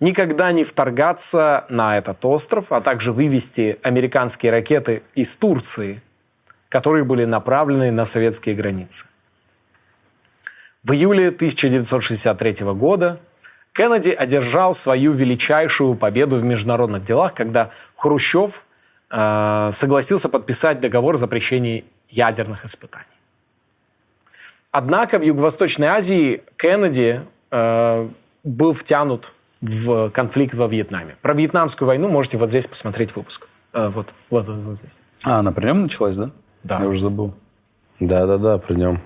никогда 0.00 0.52
не 0.52 0.64
вторгаться 0.64 1.64
на 1.68 1.98
этот 1.98 2.24
остров, 2.24 2.72
а 2.72 2.80
также 2.80 3.12
вывести 3.12 3.78
американские 3.82 4.52
ракеты 4.52 5.02
из 5.14 5.34
Турции, 5.36 6.02
которые 6.68 7.04
были 7.04 7.24
направлены 7.24 7.90
на 7.90 8.04
советские 8.04 8.54
границы. 8.54 9.06
В 10.82 10.92
июле 10.92 11.28
1963 11.28 12.66
года 12.74 13.18
Кеннеди 13.72 14.10
одержал 14.10 14.74
свою 14.74 15.12
величайшую 15.12 15.94
победу 15.94 16.36
в 16.36 16.44
международных 16.44 17.04
делах, 17.04 17.34
когда 17.34 17.70
Хрущев 17.96 18.66
э, 19.10 19.70
согласился 19.72 20.28
подписать 20.28 20.80
договор 20.80 21.14
о 21.14 21.18
запрещении 21.18 21.84
ядерных 22.08 22.64
испытаний. 22.64 23.13
Однако 24.76 25.20
в 25.20 25.22
Юго-Восточной 25.22 25.86
Азии 25.86 26.42
Кеннеди 26.56 27.20
э, 27.52 28.08
был 28.42 28.72
втянут 28.72 29.32
в 29.60 30.10
конфликт 30.10 30.56
во 30.56 30.66
Вьетнаме. 30.66 31.14
Про 31.22 31.32
Вьетнамскую 31.32 31.86
войну 31.86 32.08
можете 32.08 32.38
вот 32.38 32.48
здесь 32.48 32.66
посмотреть 32.66 33.14
выпуск. 33.14 33.46
Э, 33.72 33.86
вот, 33.86 34.08
вот, 34.30 34.48
вот, 34.48 34.56
вот 34.56 34.76
здесь. 34.78 35.00
А, 35.22 35.38
она 35.38 35.52
при 35.52 35.66
нем 35.66 35.82
началась, 35.82 36.16
да? 36.16 36.32
Да. 36.64 36.80
Я 36.80 36.88
уже 36.88 37.02
забыл. 37.02 37.34
Да-да-да, 38.00 38.58
при 38.58 38.74
нем. 38.74 39.00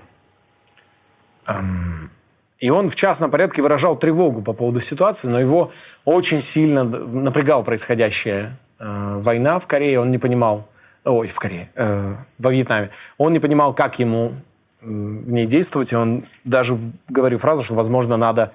И 2.57 2.69
он 2.71 2.89
в 2.89 2.95
частном 2.95 3.29
порядке 3.29 3.61
выражал 3.61 3.95
тревогу 3.95 4.41
по 4.41 4.53
поводу 4.53 4.79
ситуации, 4.79 5.27
но 5.27 5.39
его 5.39 5.71
очень 6.03 6.41
сильно 6.41 6.83
напрягала 6.83 7.61
происходящая 7.61 8.57
э, 8.79 9.19
война 9.21 9.59
в 9.59 9.67
Корее. 9.67 9.99
Он 9.99 10.09
не 10.09 10.17
понимал, 10.17 10.67
ой, 11.05 11.27
в 11.27 11.37
Корее, 11.37 11.69
э, 11.75 12.15
во 12.39 12.51
Вьетнаме. 12.51 12.89
Он 13.19 13.33
не 13.33 13.39
понимал, 13.39 13.75
как 13.75 13.99
ему 13.99 14.33
в 14.81 15.31
ней 15.31 15.45
действовать. 15.45 15.91
И 15.91 15.95
он 15.95 16.25
даже 16.43 16.77
говорил 17.07 17.37
фразу, 17.37 17.63
что, 17.63 17.75
возможно, 17.75 18.17
надо 18.17 18.53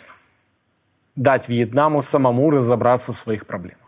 дать 1.16 1.48
Вьетнаму 1.48 2.02
самому 2.02 2.50
разобраться 2.50 3.12
в 3.12 3.18
своих 3.18 3.46
проблемах. 3.46 3.78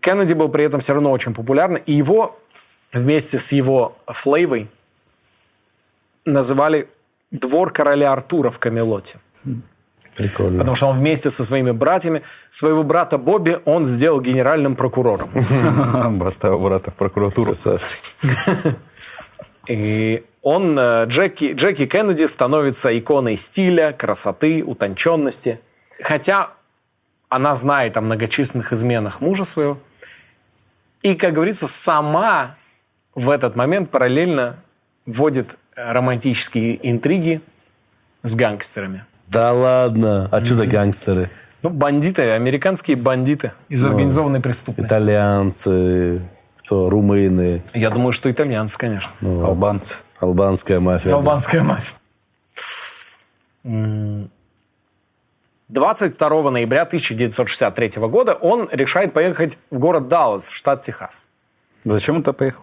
Кеннеди 0.00 0.34
был 0.34 0.48
при 0.48 0.64
этом 0.64 0.80
все 0.80 0.94
равно 0.94 1.10
очень 1.10 1.34
популярный, 1.34 1.82
и 1.86 1.92
его 1.92 2.38
вместе 2.92 3.38
с 3.38 3.52
его 3.52 3.96
флейвой 4.06 4.68
называли 6.24 6.88
двор 7.30 7.72
короля 7.72 8.12
Артура 8.12 8.50
в 8.50 8.58
Камелоте. 8.58 9.18
Прикольно. 10.16 10.58
Потому 10.58 10.76
что 10.76 10.86
он 10.86 10.98
вместе 10.98 11.30
со 11.30 11.44
своими 11.44 11.72
братьями, 11.72 12.22
своего 12.50 12.82
брата 12.82 13.18
Бобби 13.18 13.60
он 13.66 13.84
сделал 13.84 14.20
генеральным 14.20 14.74
прокурором. 14.74 15.30
Поставил 16.20 16.58
брата 16.58 16.90
в 16.90 16.94
прокуратуру. 16.94 17.52
Красавчик. 17.52 18.00
И 19.66 20.24
он, 20.42 20.78
э, 20.78 21.06
Джеки, 21.06 21.52
Джеки 21.54 21.86
Кеннеди, 21.86 22.24
становится 22.24 22.96
иконой 22.96 23.36
стиля, 23.36 23.92
красоты, 23.92 24.62
утонченности. 24.64 25.60
Хотя 26.00 26.50
она 27.28 27.56
знает 27.56 27.96
о 27.96 28.00
многочисленных 28.00 28.72
изменах 28.72 29.20
мужа 29.20 29.44
своего. 29.44 29.78
И, 31.02 31.14
как 31.14 31.34
говорится, 31.34 31.66
сама 31.66 32.56
в 33.14 33.30
этот 33.30 33.56
момент 33.56 33.90
параллельно 33.90 34.56
вводит 35.04 35.56
романтические 35.74 36.78
интриги 36.90 37.40
с 38.22 38.34
гангстерами. 38.34 39.04
Да 39.28 39.52
ладно. 39.52 40.28
А 40.30 40.44
что 40.44 40.54
за 40.54 40.66
гангстеры? 40.66 41.30
Ну, 41.62 41.70
бандиты, 41.70 42.30
американские 42.30 42.96
бандиты 42.96 43.52
из 43.68 43.84
организованной 43.84 44.40
преступности. 44.40 44.88
Итальянцы, 44.88 46.22
кто? 46.66 46.90
Румыны, 46.90 47.62
Я 47.74 47.90
думаю, 47.90 48.12
что 48.12 48.30
итальянцы, 48.30 48.76
конечно. 48.76 49.12
Албанцы. 49.22 49.94
албанская 50.20 50.80
мафия. 50.80 51.14
Албанская 51.14 51.62
мафия. 51.62 51.96
М. 53.64 54.30
22 55.68 56.50
ноября 56.50 56.82
1963 56.82 58.06
года 58.08 58.34
он 58.34 58.68
решает 58.70 59.12
поехать 59.12 59.58
в 59.70 59.78
город 59.78 60.06
Даллас, 60.08 60.48
штат 60.48 60.82
Техас. 60.82 61.26
Зачем 61.84 62.16
он 62.16 62.22
туда 62.22 62.32
поехал? 62.32 62.62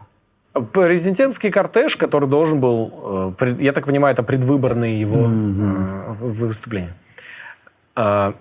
Президентский 0.72 1.49
кортеж, 1.49 1.97
который 1.97 2.30
должен 2.30 2.60
был, 2.60 3.34
э, 3.39 3.56
я 3.60 3.74
так 3.74 3.86
понимаю, 3.86 4.14
это 4.14 4.24
предвыборное 4.24 4.89
его 4.89 5.24
в- 5.24 6.34
выступление. 6.45 6.93
Э, 7.95 8.34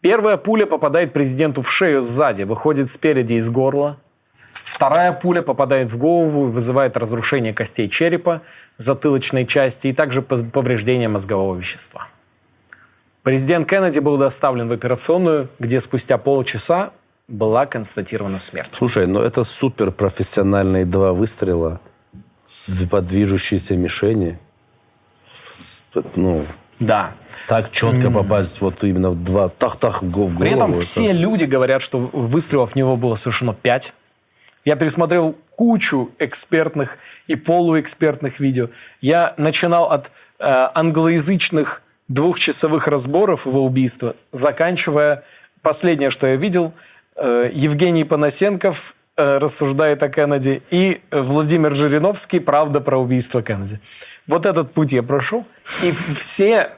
Первая 0.00 0.36
пуля 0.36 0.66
попадает 0.66 1.12
президенту 1.12 1.62
в 1.62 1.70
шею 1.70 2.02
сзади, 2.02 2.42
выходит 2.42 2.90
спереди 2.90 3.34
из 3.34 3.48
горла. 3.50 3.98
Вторая 4.76 5.12
пуля 5.12 5.42
попадает 5.42 5.92
в 5.92 5.98
голову 5.98 6.48
и 6.48 6.50
вызывает 6.50 6.96
разрушение 6.96 7.52
костей 7.52 7.90
черепа, 7.90 8.40
затылочной 8.78 9.46
части 9.46 9.88
и 9.88 9.92
также 9.92 10.22
повреждение 10.22 11.08
мозгового 11.08 11.54
вещества. 11.56 12.06
Президент 13.22 13.68
Кеннеди 13.68 13.98
был 13.98 14.16
доставлен 14.16 14.68
в 14.68 14.72
операционную, 14.72 15.48
где 15.58 15.78
спустя 15.80 16.16
полчаса 16.16 16.90
была 17.28 17.66
констатирована 17.66 18.38
смерть. 18.38 18.70
Слушай, 18.72 19.06
ну 19.06 19.20
это 19.20 19.44
супер 19.44 19.90
профессиональные 19.92 20.86
два 20.86 21.12
выстрела 21.12 21.78
по 22.90 23.02
движущейся 23.02 23.76
мишени. 23.76 24.38
Ну, 26.16 26.46
Да. 26.80 27.12
так 27.46 27.70
четко 27.70 28.10
попасть 28.10 28.60
вот 28.62 28.82
именно 28.84 29.10
в 29.10 29.22
два 29.22 29.50
тах-тах 29.50 30.02
в 30.02 30.10
го- 30.10 30.26
в 30.26 30.34
голову. 30.34 30.40
При 30.40 30.50
этом 30.50 30.72
это- 30.72 30.80
все 30.80 31.12
люди 31.12 31.44
говорят, 31.44 31.82
что 31.82 31.98
выстрелов 31.98 32.72
в 32.72 32.76
него 32.76 32.96
было 32.96 33.16
совершено 33.16 33.52
пять. 33.52 33.92
Я 34.64 34.76
пересмотрел 34.76 35.36
кучу 35.56 36.10
экспертных 36.18 36.98
и 37.26 37.36
полуэкспертных 37.36 38.40
видео. 38.40 38.68
Я 39.00 39.34
начинал 39.36 39.90
от 39.90 40.10
э, 40.38 40.68
англоязычных 40.74 41.82
двухчасовых 42.08 42.86
разборов 42.88 43.46
его 43.46 43.64
убийства, 43.64 44.14
заканчивая 44.30 45.24
последнее, 45.62 46.10
что 46.10 46.26
я 46.26 46.36
видел, 46.36 46.72
э, 47.16 47.50
Евгений 47.52 48.04
Панасенков 48.04 48.94
э, 49.16 49.38
рассуждает 49.38 50.02
о 50.02 50.08
Кеннеди 50.08 50.62
и 50.70 51.00
Владимир 51.10 51.74
Жириновский 51.74 52.38
«Правда 52.38 52.80
про 52.80 52.98
убийство 52.98 53.42
Кеннеди». 53.42 53.80
Вот 54.26 54.46
этот 54.46 54.72
путь 54.72 54.92
я 54.92 55.02
прошел, 55.02 55.44
и 55.82 55.90
все 55.90 56.70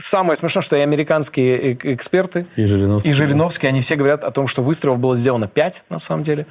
Самое 0.00 0.36
смешное, 0.36 0.62
что 0.62 0.76
и 0.76 0.80
американские 0.80 1.72
э- 1.72 1.94
эксперты, 1.94 2.46
И 2.54 2.66
Жириновский. 2.66 3.10
и 3.10 3.12
Жириновский, 3.12 3.66
они 3.66 3.80
все 3.80 3.96
говорят 3.96 4.22
о 4.22 4.30
том, 4.30 4.46
что 4.46 4.62
выстрелов 4.62 5.00
было 5.00 5.16
сделано 5.16 5.48
5, 5.48 5.82
на 5.90 5.98
самом 5.98 6.22
деле, 6.22 6.46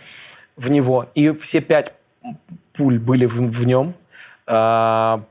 в 0.57 0.69
него. 0.69 1.07
И 1.15 1.31
все 1.31 1.61
пять 1.61 1.93
пуль 2.73 2.99
были 2.99 3.25
в, 3.25 3.35
в 3.35 3.65
нем. 3.65 3.93
А, 4.45 5.21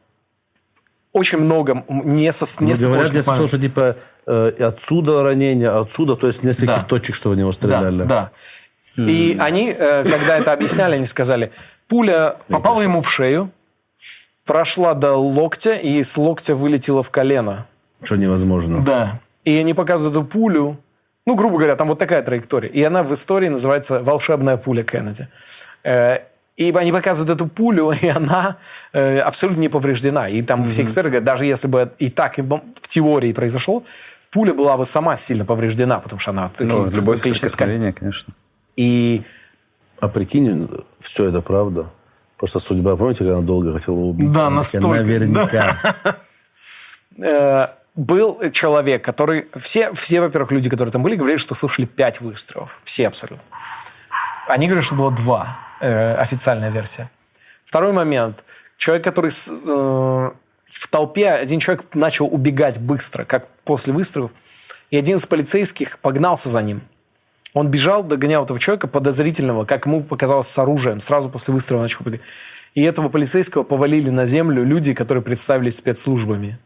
очень 1.12 1.38
много 1.38 1.84
не 1.88 2.32
со 2.32 2.46
Ну, 2.60 2.66
не 2.66 2.74
говорят, 2.74 3.12
я 3.12 3.22
слышал, 3.22 3.48
что 3.48 3.58
типа 3.58 3.96
э, 4.26 4.52
отсюда 4.60 5.22
ранение, 5.22 5.70
отсюда, 5.70 6.16
то 6.16 6.26
есть 6.26 6.42
нескольких 6.42 6.76
Да. 6.76 6.84
точек, 6.84 7.14
что 7.14 7.30
в 7.30 7.36
него 7.36 7.52
стреляли. 7.52 8.04
Да, 8.04 8.30
да. 8.96 9.02
И 9.02 9.36
они, 9.38 9.74
э, 9.76 10.04
когда 10.04 10.38
это 10.38 10.52
объясняли, 10.52 10.96
они 10.96 11.04
сказали, 11.06 11.52
пуля 11.88 12.36
попала 12.48 12.80
ему 12.82 13.00
в 13.00 13.10
шею, 13.10 13.50
прошла 14.44 14.94
до 14.94 15.16
локтя, 15.16 15.74
и 15.74 16.02
с 16.02 16.16
локтя 16.16 16.54
вылетела 16.54 17.02
в 17.02 17.10
колено. 17.10 17.66
Что 18.02 18.16
невозможно. 18.16 18.82
Да. 18.82 19.20
И 19.44 19.56
они 19.56 19.74
показывают 19.74 20.16
эту 20.16 20.26
пулю. 20.26 20.78
Ну, 21.26 21.34
грубо 21.34 21.56
говоря, 21.58 21.74
там 21.76 21.88
вот 21.88 21.98
такая 21.98 22.22
траектория. 22.22 22.68
И 22.68 22.82
она 22.82 23.02
в 23.02 23.12
истории 23.12 23.48
называется 23.48 24.00
«Волшебная 24.00 24.56
пуля 24.56 24.84
Кеннеди». 24.84 25.28
Э, 25.84 26.18
И 26.56 26.72
они 26.72 26.92
показывают 26.92 27.40
эту 27.40 27.48
пулю, 27.48 27.90
и 28.02 28.06
она 28.08 28.56
э, 28.92 29.18
абсолютно 29.18 29.60
не 29.60 29.68
повреждена. 29.68 30.28
И 30.28 30.42
там 30.42 30.68
все 30.68 30.82
эксперты 30.82 31.10
говорят, 31.10 31.24
даже 31.24 31.44
если 31.44 31.68
бы 31.68 31.90
и 31.98 32.08
так 32.10 32.38
и 32.38 32.42
в 32.42 32.62
теории 32.88 33.32
произошло, 33.32 33.82
пуля 34.30 34.54
была 34.54 34.76
бы 34.76 34.86
сама 34.86 35.16
сильно 35.16 35.44
повреждена, 35.44 35.98
потому 35.98 36.20
что 36.20 36.30
она... 36.30 36.50
Ну, 36.60 36.90
любое 36.90 37.16
соприкосновение, 37.16 37.92
конечно. 37.92 38.32
И 38.76 39.22
А 40.00 40.08
прикинь, 40.08 40.68
все 41.00 41.28
это 41.28 41.40
правда. 41.40 41.86
Просто 42.36 42.60
судьба, 42.60 42.96
помните, 42.96 43.18
когда 43.18 43.38
она 43.38 43.46
долго 43.46 43.72
хотела 43.72 43.96
убить? 43.96 44.30
Да, 44.30 44.50
настолько, 44.50 44.88
Наверняка. 44.88 45.96
э, 47.18 47.66
был 47.96 48.50
человек, 48.52 49.04
который... 49.04 49.48
Все, 49.56 49.92
все, 49.94 50.20
во-первых, 50.20 50.52
люди, 50.52 50.70
которые 50.70 50.92
там 50.92 51.02
были, 51.02 51.16
говорили, 51.16 51.38
что 51.38 51.54
слышали 51.54 51.86
пять 51.86 52.20
выстрелов. 52.20 52.78
Все 52.84 53.08
абсолютно. 53.08 53.42
Они 54.46 54.66
говорят, 54.66 54.84
что 54.84 54.94
было 54.94 55.10
два. 55.10 55.58
э, 55.80 56.14
официальная 56.14 56.70
версия. 56.70 57.10
Второй 57.64 57.92
момент. 57.92 58.44
Человек, 58.76 59.04
который 59.04 59.30
э, 59.30 60.30
в 60.70 60.88
толпе, 60.88 61.30
один 61.30 61.60
человек 61.60 61.94
начал 61.94 62.26
убегать 62.26 62.78
быстро, 62.78 63.24
как 63.24 63.48
после 63.64 63.92
выстрелов, 63.92 64.30
и 64.90 64.96
один 64.96 65.16
из 65.16 65.26
полицейских 65.26 65.98
погнался 65.98 66.48
за 66.48 66.62
ним. 66.62 66.82
Он 67.54 67.68
бежал, 67.68 68.04
догонял 68.04 68.44
этого 68.44 68.60
человека 68.60 68.86
подозрительного, 68.86 69.64
как 69.64 69.86
ему 69.86 70.02
показалось, 70.02 70.46
с 70.46 70.58
оружием. 70.58 71.00
Сразу 71.00 71.30
после 71.30 71.54
выстрела 71.54 71.80
начал 71.80 72.04
бегать. 72.04 72.20
И 72.74 72.82
этого 72.82 73.08
полицейского 73.08 73.62
повалили 73.62 74.10
на 74.10 74.26
землю 74.26 74.62
люди, 74.62 74.92
которые 74.92 75.24
представились 75.24 75.76
спецслужбами. 75.76 76.58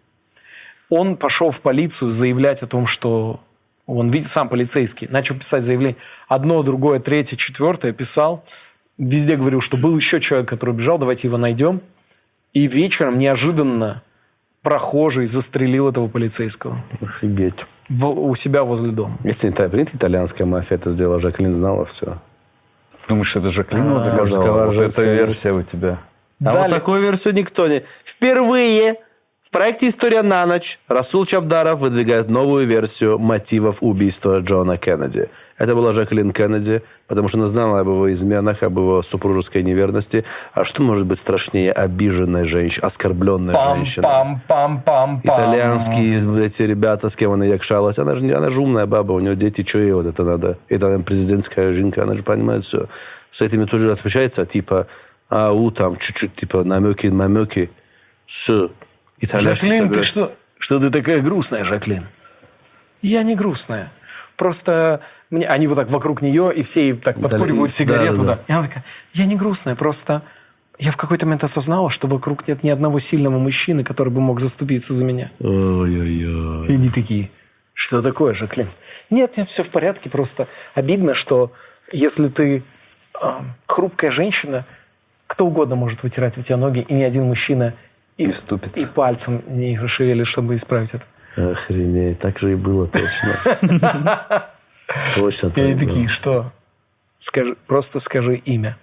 Он 0.91 1.17
пошел 1.17 1.51
в 1.51 1.61
полицию 1.61 2.11
заявлять 2.11 2.63
о 2.63 2.67
том, 2.67 2.87
что 2.87 3.41
он 3.87 4.11
видит 4.11 4.29
сам 4.31 4.49
полицейский, 4.49 5.09
начал 5.11 5.35
писать 5.37 5.65
заявление. 5.65 5.97
Одно, 6.29 6.63
другое, 6.63 7.01
третье, 7.01 7.37
четвертое 7.37 7.93
писал. 7.93 8.45
Везде 8.99 9.37
говорил, 9.37 9.61
что 9.63 9.77
был 9.79 9.97
еще 9.97 10.21
человек, 10.21 10.49
который 10.49 10.75
бежал, 10.75 10.99
давайте 10.99 11.27
его 11.29 11.39
найдем. 11.39 11.81
И 12.53 12.67
вечером 12.67 13.19
неожиданно 13.19 14.03
прохожий 14.63 15.27
застрелил 15.27 15.89
этого 15.89 16.09
полицейского 16.09 16.77
Офигеть. 17.01 17.65
в- 17.89 18.07
у 18.09 18.35
себя 18.35 18.63
возле 18.65 18.91
дома. 18.91 19.17
Если 19.25 19.47
не 19.49 19.55
та- 19.55 19.69
прикинь, 19.69 19.97
итальянская 19.97 20.47
мафия 20.47 20.77
это 20.77 20.91
сделала, 20.91 21.19
Жаклин 21.19 21.55
знала 21.55 21.85
все. 21.87 22.19
Думаешь, 23.09 23.35
это 23.35 23.49
Жаклин 23.49 23.89
вот 23.95 24.03
заказала? 24.05 24.67
мужская 24.67 24.87
Вот 24.87 24.93
эта 24.93 25.03
версия 25.03 25.53
у 25.53 25.63
тебя. 25.63 25.99
А 26.41 26.45
Далее. 26.45 26.63
вот 26.63 26.71
такую 26.75 27.01
версию 27.01 27.35
никто 27.35 27.67
не... 27.69 27.83
Впервые 28.05 28.97
в 29.51 29.53
проекте 29.53 29.89
«История 29.89 30.23
на 30.23 30.47
ночь» 30.47 30.79
Расул 30.87 31.27
Чабдаров 31.27 31.81
выдвигает 31.81 32.31
новую 32.31 32.69
версию 32.69 33.19
мотивов 33.19 33.79
убийства 33.81 34.39
Джона 34.39 34.79
Кеннеди. 34.79 35.29
Это 35.59 35.75
была 35.75 35.93
Жаклин 35.93 36.33
Кеннеди, 36.33 36.83
потому 37.09 37.27
что 37.27 37.39
она 37.39 37.49
знала 37.49 37.81
об 37.81 37.89
его 37.89 38.13
изменах, 38.13 38.63
об 38.63 38.79
его 38.79 39.03
супружеской 39.03 39.65
неверности. 39.65 40.25
А 40.55 40.65
что 40.65 40.85
может 40.85 41.05
быть 41.05 41.19
страшнее 41.19 41.73
обиженной 41.73 42.45
женщины, 42.45 42.85
оскорбленной 42.85 43.55
женщины? 43.55 44.05
Пам-пам-пам-пам-пам. 44.05 45.21
Итальянские 45.25 46.45
эти 46.45 46.63
ребята, 46.63 47.09
с 47.09 47.17
кем 47.17 47.33
она 47.33 47.45
якшалась. 47.45 47.99
Она 47.99 48.15
же, 48.15 48.33
она 48.33 48.51
же 48.51 48.61
умная 48.61 48.87
баба, 48.87 49.11
у 49.15 49.19
нее 49.19 49.35
дети, 49.35 49.67
что 49.67 49.81
ей 49.81 49.91
вот 49.91 50.07
это 50.07 50.23
надо? 50.23 50.59
Это 50.69 50.95
она 50.95 51.03
президентская 51.03 51.73
жинка, 51.73 52.05
она 52.05 52.15
же 52.15 52.23
понимает 52.23 52.63
все. 52.63 52.87
С 53.33 53.43
этими 53.43 53.65
тоже 53.65 53.91
отвечается, 53.91 54.47
типа, 54.47 54.87
ау, 55.29 55.73
там, 55.73 55.97
чуть-чуть, 55.97 56.37
типа, 56.37 56.63
намеки, 56.63 57.09
намеки. 57.09 57.69
Все. 58.27 58.71
Итальяшки 59.21 59.67
Жаклин, 59.67 59.71
ты 59.71 59.85
собирают. 59.85 60.07
что? 60.07 60.35
Что 60.59 60.79
ты 60.79 60.91
такая 60.91 61.21
грустная, 61.21 61.65
Жаклин? 61.65 62.07
Я 63.03 63.23
не 63.23 63.35
грустная. 63.35 63.91
Просто 64.37 65.01
мне, 65.31 65.47
они 65.47 65.67
вот 65.67 65.75
так 65.75 65.91
вокруг 65.91 66.23
нее, 66.23 66.53
и 66.55 66.63
все 66.63 66.89
ей 66.89 66.93
так 66.95 67.21
подкуривают 67.21 67.73
да, 67.73 67.77
сигарету. 67.77 68.23
да, 68.23 68.35
Да, 68.35 68.39
И 68.49 68.53
она 68.53 68.63
такая, 68.67 68.85
я 69.13 69.27
не 69.27 69.37
грустная, 69.37 69.75
просто 69.75 70.23
я 70.79 70.93
в 70.93 70.97
какой-то 70.97 71.27
момент 71.27 71.45
осознала, 71.45 71.91
что 71.91 72.09
вокруг 72.09 72.49
нет 72.49 72.65
ни 72.65 72.71
одного 72.71 72.99
сильного 73.01 73.39
мужчины, 73.39 73.85
который 73.85 74.09
бы 74.09 74.23
мог 74.23 74.41
заступиться 74.41 74.95
за 74.95 75.05
меня. 75.05 75.31
Ой-ой-ой. 75.41 76.69
И 76.69 76.73
они 76.73 76.89
такие, 76.89 77.31
что 77.75 78.01
такое, 78.01 78.33
Жаклин? 78.33 78.67
Нет, 79.11 79.37
нет, 79.37 79.49
все 79.49 79.63
в 79.63 79.69
порядке, 79.69 80.09
просто 80.09 80.49
обидно, 80.75 81.15
что 81.15 81.53
если 81.93 82.29
ты 82.29 82.63
а, 83.21 83.45
хрупкая 83.67 84.11
женщина, 84.11 84.65
кто 85.27 85.47
угодно 85.47 85.77
может 85.77 86.03
вытирать 86.03 86.39
у 86.39 86.43
тебя 86.43 86.57
ноги, 86.57 86.81
и 86.81 86.95
ни 86.95 87.03
один 87.03 87.25
мужчина 87.25 87.75
и, 88.29 88.31
вступится. 88.31 88.81
и 88.81 88.87
пальцем 88.87 89.43
не 89.49 89.87
шевелит, 89.87 90.27
чтобы 90.27 90.55
исправить 90.55 90.95
это. 90.95 91.05
Охренеть, 91.53 92.19
так 92.19 92.39
же 92.39 92.53
и 92.53 92.55
было 92.55 92.87
точно. 92.89 93.39
Точно 95.15 95.47
И 95.47 95.51
так 95.51 95.59
они 95.59 95.75
было. 95.75 95.87
такие, 95.87 96.09
что? 96.09 96.53
Скажи, 97.19 97.57
просто 97.67 98.01
скажи 98.01 98.37
имя. 98.37 98.77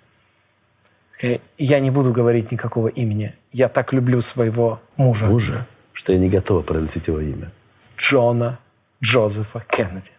Я 1.58 1.80
не 1.80 1.92
буду 1.92 2.12
говорить 2.14 2.52
никакого 2.52 2.88
имени. 2.88 3.34
Я 3.52 3.68
так 3.68 3.92
люблю 3.92 4.22
своего 4.22 4.80
мужа. 4.96 5.26
Мужа, 5.26 5.66
что 5.94 6.14
я 6.14 6.20
не 6.20 6.30
готова 6.30 6.62
произносить 6.62 7.08
его 7.08 7.20
имя. 7.20 7.52
Джона 7.98 8.60
Джозефа 9.04 9.64
Кеннеди. 9.68 10.12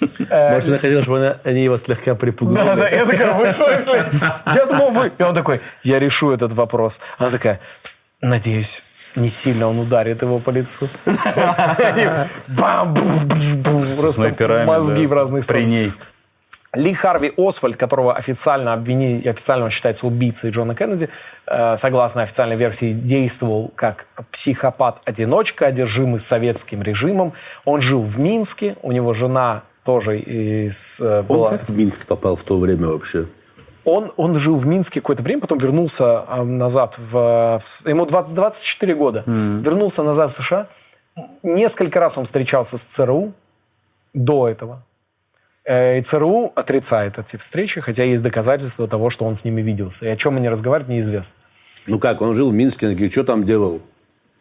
Может, 0.00 0.68
она 0.68 0.78
хотела, 0.78 1.02
чтобы 1.02 1.18
она- 1.18 1.36
они 1.44 1.64
его 1.64 1.76
слегка 1.78 2.14
припугнули. 2.14 2.64
Да, 2.64 2.76
да, 2.76 2.88
я 2.88 3.06
такая, 3.06 3.32
вы 3.32 3.48
в 3.48 3.52
смысле? 3.54 4.04
Я 4.54 4.66
думал, 4.66 4.90
вы... 4.90 5.12
И 5.18 5.22
он 5.22 5.34
такой, 5.34 5.60
я 5.82 5.98
решу 5.98 6.32
этот 6.32 6.52
вопрос. 6.52 7.00
Она 7.18 7.30
такая, 7.30 7.60
надеюсь, 8.20 8.82
не 9.14 9.30
сильно 9.30 9.68
он 9.68 9.78
ударит 9.78 10.22
его 10.22 10.38
по 10.38 10.50
лицу. 10.50 10.88
Бам! 12.48 12.94
Просто 13.98 14.34
мозги 14.66 15.06
в 15.06 15.12
разные 15.12 15.40
При 15.42 15.44
стороны. 15.44 15.64
ней. 15.66 15.92
Ли 16.74 16.92
Харви 16.92 17.32
Освальд, 17.38 17.76
которого 17.76 18.14
официально 18.14 18.74
обвинили, 18.74 19.26
официально 19.26 19.64
он 19.64 19.70
считается 19.70 20.06
убийцей 20.06 20.50
Джона 20.50 20.74
Кеннеди, 20.74 21.08
э, 21.46 21.76
согласно 21.78 22.20
официальной 22.20 22.56
версии, 22.56 22.92
действовал 22.92 23.72
как 23.74 24.04
психопат-одиночка, 24.30 25.68
одержимый 25.68 26.20
советским 26.20 26.82
режимом. 26.82 27.32
Он 27.64 27.80
жил 27.80 28.02
в 28.02 28.18
Минске, 28.18 28.76
у 28.82 28.92
него 28.92 29.14
жена 29.14 29.62
тоже 29.86 30.18
из, 30.18 31.00
э, 31.00 31.20
Он 31.20 31.26
была... 31.26 31.50
как 31.50 31.68
в 31.68 31.76
Минск 31.78 32.04
попал 32.06 32.36
в 32.36 32.42
то 32.42 32.58
время 32.58 32.88
вообще? 32.88 33.26
Он, 33.84 34.12
он 34.16 34.34
жил 34.38 34.56
в 34.56 34.66
Минске 34.66 35.00
какое-то 35.00 35.22
время, 35.22 35.40
потом 35.40 35.58
вернулся 35.58 36.20
а, 36.28 36.44
назад 36.44 36.98
в... 36.98 37.60
в- 37.62 37.88
ему 37.88 38.04
20, 38.04 38.34
24 38.34 38.94
года. 38.96 39.22
Вернулся 39.26 40.02
назад 40.02 40.32
в 40.32 40.34
США. 40.42 40.66
Несколько 41.44 42.00
раз 42.00 42.18
он 42.18 42.24
встречался 42.24 42.76
с 42.78 42.82
ЦРУ 42.82 43.32
до 44.12 44.48
этого. 44.48 44.82
Э, 45.64 45.98
И 45.98 46.02
ЦРУ 46.02 46.52
отрицает 46.56 47.18
эти 47.18 47.36
встречи, 47.36 47.80
хотя 47.80 48.02
есть 48.04 48.22
доказательства 48.22 48.88
того, 48.88 49.08
что 49.08 49.24
он 49.24 49.34
с 49.36 49.44
ними 49.44 49.62
виделся. 49.62 50.06
И 50.06 50.08
о 50.08 50.16
чем 50.16 50.36
они 50.36 50.48
разговаривают, 50.48 50.90
неизвестно. 50.90 51.36
Ну 51.86 52.00
как, 52.00 52.20
он 52.22 52.34
жил 52.34 52.50
в 52.50 52.54
Минске, 52.54 52.88
такие, 52.88 53.08
что 53.08 53.22
там 53.22 53.44
делал? 53.44 53.80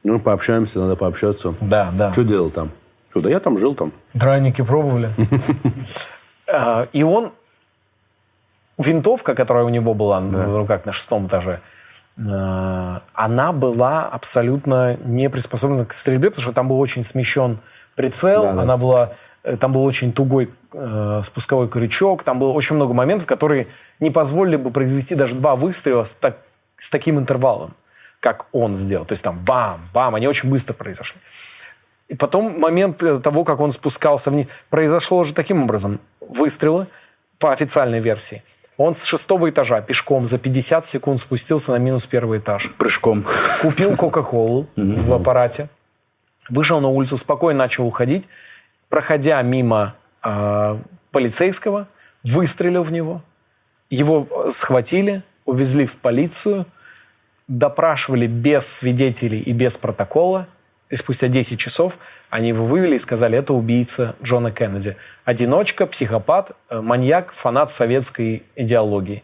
Ну, 0.04 0.20
пообщаемся, 0.20 0.80
надо 0.80 0.96
пообщаться. 0.96 1.54
Да, 1.62 1.91
да. 1.93 2.12
Что 2.12 2.24
делал 2.24 2.50
там? 2.50 2.70
Что, 3.16 3.22
да 3.22 3.30
я 3.30 3.39
там 3.39 3.57
жил 3.57 3.76
там. 3.76 3.93
Драники 4.13 4.61
пробовали. 4.61 5.09
А, 6.47 6.86
И 6.93 7.01
он... 7.01 7.32
Винтовка, 8.78 9.34
которая 9.36 9.63
у 9.63 9.70
него 9.70 9.93
была 9.93 10.20
в 10.20 10.57
руках 10.57 10.86
на 10.86 10.91
шестом 10.91 11.26
этаже, 11.28 11.61
э, 12.18 12.99
она 13.13 13.51
была 13.53 14.03
абсолютно 14.05 14.97
не 15.05 15.30
приспособлена 15.30 15.86
к 15.86 15.93
стрельбе, 15.93 16.30
потому 16.30 16.43
что 16.43 16.51
там 16.51 16.68
был 16.68 16.80
очень 16.80 17.01
смещен 17.03 17.59
прицел, 17.95 18.43
Да, 18.43 18.53
да. 18.53 18.61
она 18.63 18.76
была, 18.78 19.13
э, 19.43 19.55
там 19.57 19.72
был 19.72 19.84
очень 19.86 20.12
тугой 20.12 20.51
э, 20.74 21.21
спусковой 21.25 21.70
крючок, 21.70 22.24
там 22.24 22.37
было 22.37 22.51
очень 22.51 22.75
много 22.75 22.93
моментов, 22.93 23.25
которые 23.28 23.67
не 24.01 24.12
позволили 24.12 24.58
бы 24.58 24.70
произвести 24.71 25.16
даже 25.16 25.33
два 25.36 25.55
выстрела 25.55 26.04
с, 26.04 26.12
так- 26.13 26.37
с 26.78 26.89
таким 26.89 27.17
интервалом, 27.17 27.74
как 28.20 28.46
он 28.51 28.75
сделал. 28.75 29.05
То 29.05 29.13
есть 29.13 29.24
там 29.24 29.39
бам, 29.39 29.79
бам, 29.93 30.13
они 30.16 30.28
очень 30.28 30.50
быстро 30.50 30.74
произошли. 30.74 31.20
И 32.08 32.16
потом 32.16 32.60
момент 32.60 33.02
э, 33.02 33.20
того, 33.20 33.44
как 33.44 33.60
он 33.60 33.72
спускался 33.72 34.32
вниз, 34.32 34.48
произошло 34.70 35.24
же 35.24 35.34
таким 35.34 35.64
образом. 35.64 36.00
Выстрелы 36.20 36.88
по 37.40 37.52
официальной 37.52 38.00
версии. 38.00 38.44
Он 38.78 38.94
с 38.94 39.04
шестого 39.06 39.50
этажа 39.50 39.82
пешком 39.82 40.26
за 40.26 40.38
50 40.38 40.86
секунд 40.86 41.20
спустился 41.20 41.72
на 41.72 41.78
минус 41.78 42.06
первый 42.06 42.40
этаж. 42.40 42.74
Прыжком. 42.78 43.24
Купил 43.62 43.96
Кока-Колу 43.96 44.68
в 44.76 45.14
аппарате. 45.14 45.70
Вышел 46.50 46.80
на 46.82 46.90
улицу, 46.90 47.18
спокойно 47.18 47.60
начал 47.60 47.88
уходить. 47.88 48.26
Проходя 48.90 49.42
мимо 49.42 49.96
э, 50.24 50.78
полицейского, 51.12 51.88
выстрелил 52.24 52.84
в 52.84 52.92
него. 52.92 53.22
Его 53.90 54.28
э, 54.30 54.52
схватили, 54.52 55.24
увезли 55.46 55.86
в 55.86 55.96
полицию, 55.96 56.66
допрашивали 57.48 58.28
без 58.28 58.68
свидетелей 58.68 59.40
и 59.40 59.54
без 59.54 59.78
протокола. 59.78 60.48
И 60.89 60.95
спустя 60.95 61.28
10 61.28 61.59
часов 61.59 61.97
они 62.29 62.49
его 62.49 62.66
вывели 62.66 62.95
и 62.95 62.99
сказали, 62.99 63.37
это 63.37 63.53
убийца 63.53 64.16
Джона 64.21 64.51
Кеннеди. 64.51 64.97
Одиночка, 65.24 65.87
психопат, 65.87 66.51
э, 66.70 66.79
маньяк, 66.79 67.33
фанат 67.33 67.71
советской 67.71 68.43
идеологии. 68.55 69.24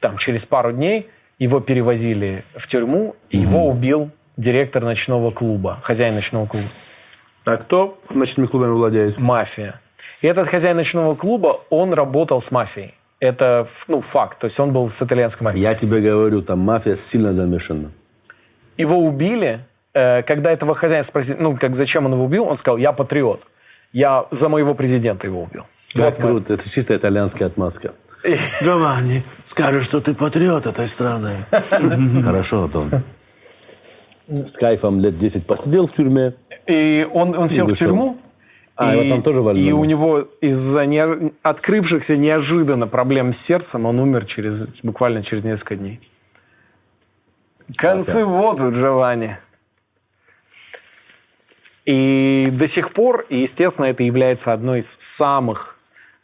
Там 0.00 0.18
через 0.18 0.44
пару 0.44 0.72
дней 0.72 1.08
его 1.38 1.60
перевозили 1.60 2.44
в 2.54 2.66
тюрьму, 2.68 3.16
и 3.30 3.38
его 3.38 3.68
убил 3.68 4.10
директор 4.36 4.82
ночного 4.82 5.30
клуба, 5.30 5.78
хозяин 5.82 6.14
ночного 6.14 6.46
клуба. 6.46 6.66
А 7.44 7.56
кто 7.56 7.98
ночными 8.10 8.46
клубами 8.46 8.72
владеет? 8.72 9.18
Мафия. 9.18 9.80
И 10.20 10.26
этот 10.26 10.48
хозяин 10.48 10.76
ночного 10.76 11.14
клуба, 11.14 11.60
он 11.70 11.92
работал 11.94 12.40
с 12.40 12.50
мафией. 12.50 12.94
Это 13.20 13.68
ну, 13.88 14.00
факт. 14.00 14.40
То 14.40 14.46
есть 14.46 14.58
он 14.60 14.72
был 14.72 14.90
с 14.90 15.00
итальянской 15.00 15.44
мафией. 15.44 15.62
Я 15.62 15.74
тебе 15.74 16.00
говорю, 16.00 16.42
там 16.42 16.58
мафия 16.58 16.96
сильно 16.96 17.32
замешана. 17.32 17.90
Его 18.76 18.98
убили, 18.98 19.60
когда 20.26 20.50
этого 20.52 20.74
хозяина 20.74 21.04
спросили, 21.04 21.36
ну, 21.40 21.56
как 21.56 21.74
зачем 21.74 22.04
он 22.06 22.12
его 22.12 22.24
убил, 22.24 22.44
он 22.44 22.56
сказал, 22.56 22.76
я 22.76 22.92
патриот. 22.92 23.46
Я 23.92 24.26
за 24.30 24.48
моего 24.48 24.74
президента 24.74 25.26
его 25.26 25.42
убил. 25.42 25.64
Как 25.94 26.18
круто, 26.18 26.52
это 26.54 26.68
чисто 26.68 26.94
итальянская 26.94 27.48
отмазка. 27.48 27.92
Джованни, 28.62 29.22
скажешь, 29.44 29.84
что 29.84 30.00
ты 30.00 30.12
патриот 30.14 30.66
этой 30.66 30.86
страны. 30.86 31.36
Хорошо, 32.24 32.68
Дон. 32.68 32.90
С 34.28 34.56
кайфом 34.58 35.00
лет 35.00 35.18
10 35.18 35.46
посидел 35.46 35.86
в 35.86 35.92
тюрьме. 35.92 36.34
И 36.66 37.08
он, 37.12 37.38
он 37.38 37.48
сел 37.48 37.66
в 37.66 37.76
тюрьму. 37.76 38.18
А, 38.74 38.94
его 38.94 39.08
там 39.08 39.22
тоже 39.22 39.40
вольнули? 39.40 39.68
И 39.68 39.72
у 39.72 39.84
него 39.84 40.28
из-за 40.42 40.84
не- 40.84 41.32
открывшихся 41.42 42.16
неожиданно 42.16 42.86
проблем 42.86 43.32
с 43.32 43.38
сердцем 43.38 43.86
он 43.86 43.98
умер 43.98 44.26
через, 44.26 44.74
буквально 44.82 45.22
через 45.22 45.44
несколько 45.44 45.76
дней. 45.76 46.00
Концы 47.76 48.24
вот 48.24 48.60
у 48.60 48.70
Джованни. 48.70 49.38
И 51.86 52.48
до 52.52 52.66
сих 52.66 52.90
пор, 52.92 53.24
и, 53.28 53.38
естественно, 53.38 53.86
это 53.86 54.02
является 54.02 54.52
одной 54.52 54.80
из 54.80 54.96
самых 54.98 55.78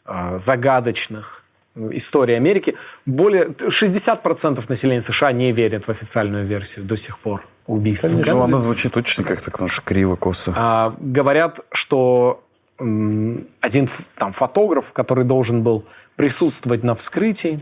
э, 0.05 0.37
загадочных 0.37 1.43
историй 1.75 2.35
Америки. 2.35 2.75
Более 3.05 3.45
60% 3.47 4.63
населения 4.67 5.01
США 5.01 5.31
не 5.31 5.51
верят 5.51 5.85
в 5.85 5.89
официальную 5.89 6.45
версию 6.45 6.85
до 6.85 6.97
сих 6.97 7.17
пор 7.17 7.45
убийства. 7.65 8.09
Ну, 8.09 8.21
Кеннеди. 8.21 8.43
она 8.43 8.57
звучит 8.57 8.95
очень 8.97 9.23
как-то 9.23 9.51
конечно, 9.51 9.81
криво, 9.85 10.15
косо. 10.17 10.53
А, 10.55 10.95
говорят, 10.99 11.61
что 11.71 12.43
м, 12.77 13.47
один 13.61 13.87
там 14.17 14.33
фотограф, 14.33 14.91
который 14.93 15.23
должен 15.23 15.63
был 15.63 15.85
присутствовать 16.17 16.83
на 16.83 16.93
вскрытии, 16.93 17.61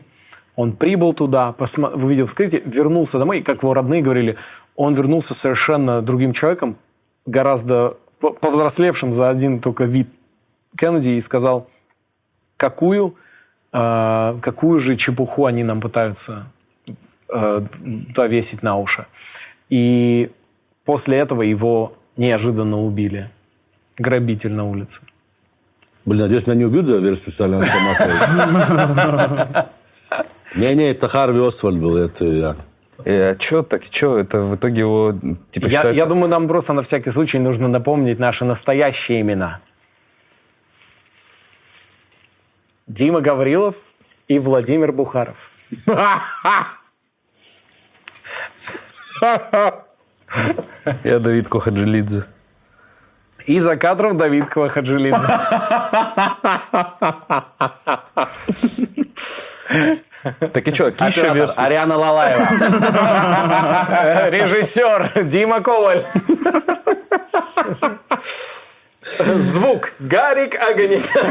он 0.56 0.73
прибыл 0.73 1.14
туда, 1.14 1.53
посма- 1.57 1.94
увидел 1.94 2.26
вскрытие, 2.26 2.64
вернулся 2.65 3.19
домой, 3.19 3.40
и, 3.40 3.44
как 3.44 3.61
его 3.61 3.73
родные 3.73 4.02
говорили, 4.02 4.38
он 4.76 4.95
вернулся 4.95 5.34
совершенно 5.36 6.02
другим 6.02 6.34
человеком, 6.34 6.76
гораздо 7.26 7.98
по- 8.19 8.31
повзрослевшим 8.31 9.11
за 9.11 9.30
один 9.30 9.60
только 9.60 9.85
вид 9.85 10.07
Кеннеди, 10.77 11.10
и 11.10 11.22
сказал, 11.22 11.68
какую, 12.57 13.15
а, 13.72 14.38
какую 14.41 14.80
же 14.80 14.95
чепуху 14.95 15.45
они 15.45 15.64
нам 15.64 15.81
пытаются 15.81 16.45
э, 17.34 17.61
повесить 18.15 18.64
на 18.64 18.77
уши. 18.77 19.06
И 19.69 20.31
после 20.85 21.18
этого 21.18 21.41
его 21.41 21.93
неожиданно 22.18 22.81
убили. 22.81 23.30
Грабитель 23.98 24.53
на 24.53 24.65
улице. 24.65 25.02
Блин, 26.06 26.22
надеюсь, 26.23 26.48
меня 26.48 26.56
не 26.57 26.65
убьют 26.65 26.88
за 26.88 26.98
версию 26.98 27.31
с 27.31 27.35
итальянской 27.35 27.80
мафией. 27.81 29.65
Не-не, 30.56 30.91
это 30.91 31.07
Харви 31.07 31.39
Освальд 31.45 31.77
был, 31.77 31.95
это 31.98 32.26
я. 32.26 32.56
А 33.06 33.36
что 33.40 33.64
так, 33.64 33.84
что 33.84 34.18
это 34.18 34.41
в 34.41 34.56
итоге 34.56 34.80
его 34.82 35.15
типа 35.52 35.65
Я, 35.65 35.69
считается... 35.69 35.98
я 35.98 36.06
думаю, 36.06 36.30
нам 36.30 36.48
просто 36.48 36.73
на 36.73 36.82
всякий 36.82 37.11
случай 37.11 37.40
нужно 37.40 37.68
напомнить 37.68 38.19
наши 38.19 38.45
настоящие 38.45 39.22
имена. 39.22 39.61
Дима 42.88 43.22
Гаврилов 43.22 43.76
и 44.28 44.40
Владимир 44.40 44.91
Бухаров. 44.91 45.52
Я 51.03 51.19
Давид 51.19 51.48
Кохаджилидзе. 51.48 52.26
И 53.45 53.59
за 53.59 53.76
кадром 53.77 54.18
Давид 54.18 54.49
Квахаджилидзе. 54.49 55.27
Так 60.53 60.68
и 60.68 60.73
что, 60.73 60.91
какие 60.91 61.07
еще 61.07 61.34
версии? 61.34 61.59
Ариана 61.59 61.97
Лалаева. 61.97 62.47
Режиссер 64.30 65.23
Дима 65.23 65.61
Коваль. 65.61 66.03
Звук 69.35 69.93
Гарик 69.99 70.61
Аганесян. 70.61 71.26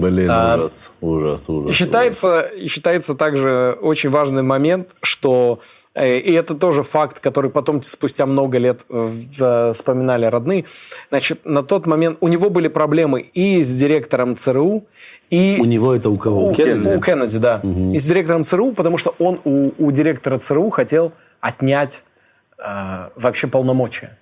Блин, 0.00 0.30
ужас, 0.30 0.90
ужас, 1.00 1.48
ужас. 1.48 1.74
Считается, 1.74 2.40
и 2.40 2.68
считается 2.68 3.14
также 3.14 3.76
очень 3.80 4.10
важный 4.10 4.42
момент, 4.42 4.88
что 5.02 5.60
э, 5.94 6.18
и 6.18 6.32
это 6.32 6.54
тоже 6.54 6.82
факт, 6.82 7.20
который 7.20 7.50
потом 7.50 7.82
спустя 7.82 8.26
много 8.26 8.58
лет 8.58 8.84
э, 8.88 9.08
в- 9.38 9.72
вспоминали 9.72 10.26
родные. 10.26 10.64
Значит, 11.10 11.40
на 11.44 11.62
тот 11.62 11.86
момент 11.86 12.18
у 12.20 12.28
него 12.28 12.50
были 12.50 12.68
проблемы 12.68 13.20
и 13.20 13.62
с 13.62 13.72
директором 13.72 14.36
ЦРУ, 14.36 14.84
и 15.30 15.56
У 15.60 15.64
него 15.64 15.94
это 15.94 16.08
у 16.10 16.16
кого? 16.18 16.46
у 16.46 16.50
У 16.50 16.54
Кеннеди? 16.54 16.88
у 16.96 17.00
Кеннеди, 17.00 17.38
да. 17.38 17.60
И 17.94 17.98
с 17.98 18.04
директором 18.04 18.44
ЦРУ, 18.44 18.72
потому 18.72 18.98
что 18.98 19.14
он 19.18 19.40
у, 19.44 19.70
у 19.78 19.90
директора 19.92 20.38
ЦРУ 20.38 20.70
хотел 20.70 21.12
отнять 21.40 22.02
э, 22.58 23.08
вообще 23.16 23.46
полномочия. 23.46 24.16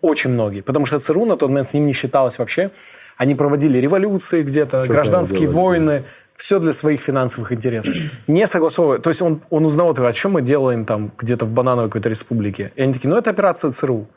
Очень 0.00 0.30
многие. 0.30 0.60
Потому 0.60 0.86
что 0.86 0.98
ЦРУ 0.98 1.24
на 1.26 1.36
тот 1.36 1.48
момент 1.48 1.66
с 1.66 1.74
ним 1.74 1.86
не 1.86 1.92
считалось 1.92 2.38
вообще. 2.38 2.70
Они 3.16 3.34
проводили 3.34 3.78
революции 3.78 4.42
где-то, 4.42 4.84
гражданские 4.86 5.48
войны. 5.48 6.04
Все 6.36 6.58
для 6.58 6.72
своих 6.72 7.00
финансовых 7.00 7.52
интересов. 7.52 7.94
Не 8.26 8.48
согласовывая. 8.48 8.98
То 8.98 9.10
есть 9.10 9.22
он, 9.22 9.40
он 9.50 9.64
узнал, 9.64 9.94
а 9.96 10.12
что 10.12 10.28
мы 10.28 10.42
делаем 10.42 10.84
там 10.84 11.12
где-то 11.16 11.44
в 11.44 11.50
банановой 11.50 11.88
какой-то 11.88 12.08
республике? 12.08 12.72
И 12.74 12.82
они 12.82 12.92
такие, 12.92 13.08
ну 13.08 13.16
это 13.16 13.30
операция 13.30 13.70
ЦРУ, 13.70 14.08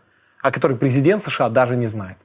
о 0.41 0.51
которой 0.51 0.77
президент 0.77 1.21
США 1.21 1.49
даже 1.49 1.75
не 1.75 1.85
знает. 1.85 2.17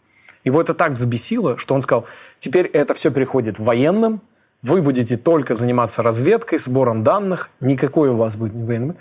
Его 0.44 0.62
это 0.62 0.72
так 0.74 0.92
взбесило, 0.92 1.58
что 1.58 1.74
он 1.74 1.82
сказал, 1.82 2.06
теперь 2.38 2.66
это 2.66 2.94
все 2.94 3.10
переходит 3.10 3.58
военным, 3.58 4.22
вы 4.62 4.80
будете 4.80 5.16
только 5.16 5.54
заниматься 5.54 6.02
разведкой, 6.02 6.58
сбором 6.58 7.02
данных, 7.02 7.50
никакой 7.60 8.10
у 8.10 8.16
вас 8.16 8.36
будет 8.36 8.54
не 8.54 8.64
военный. 8.64 8.94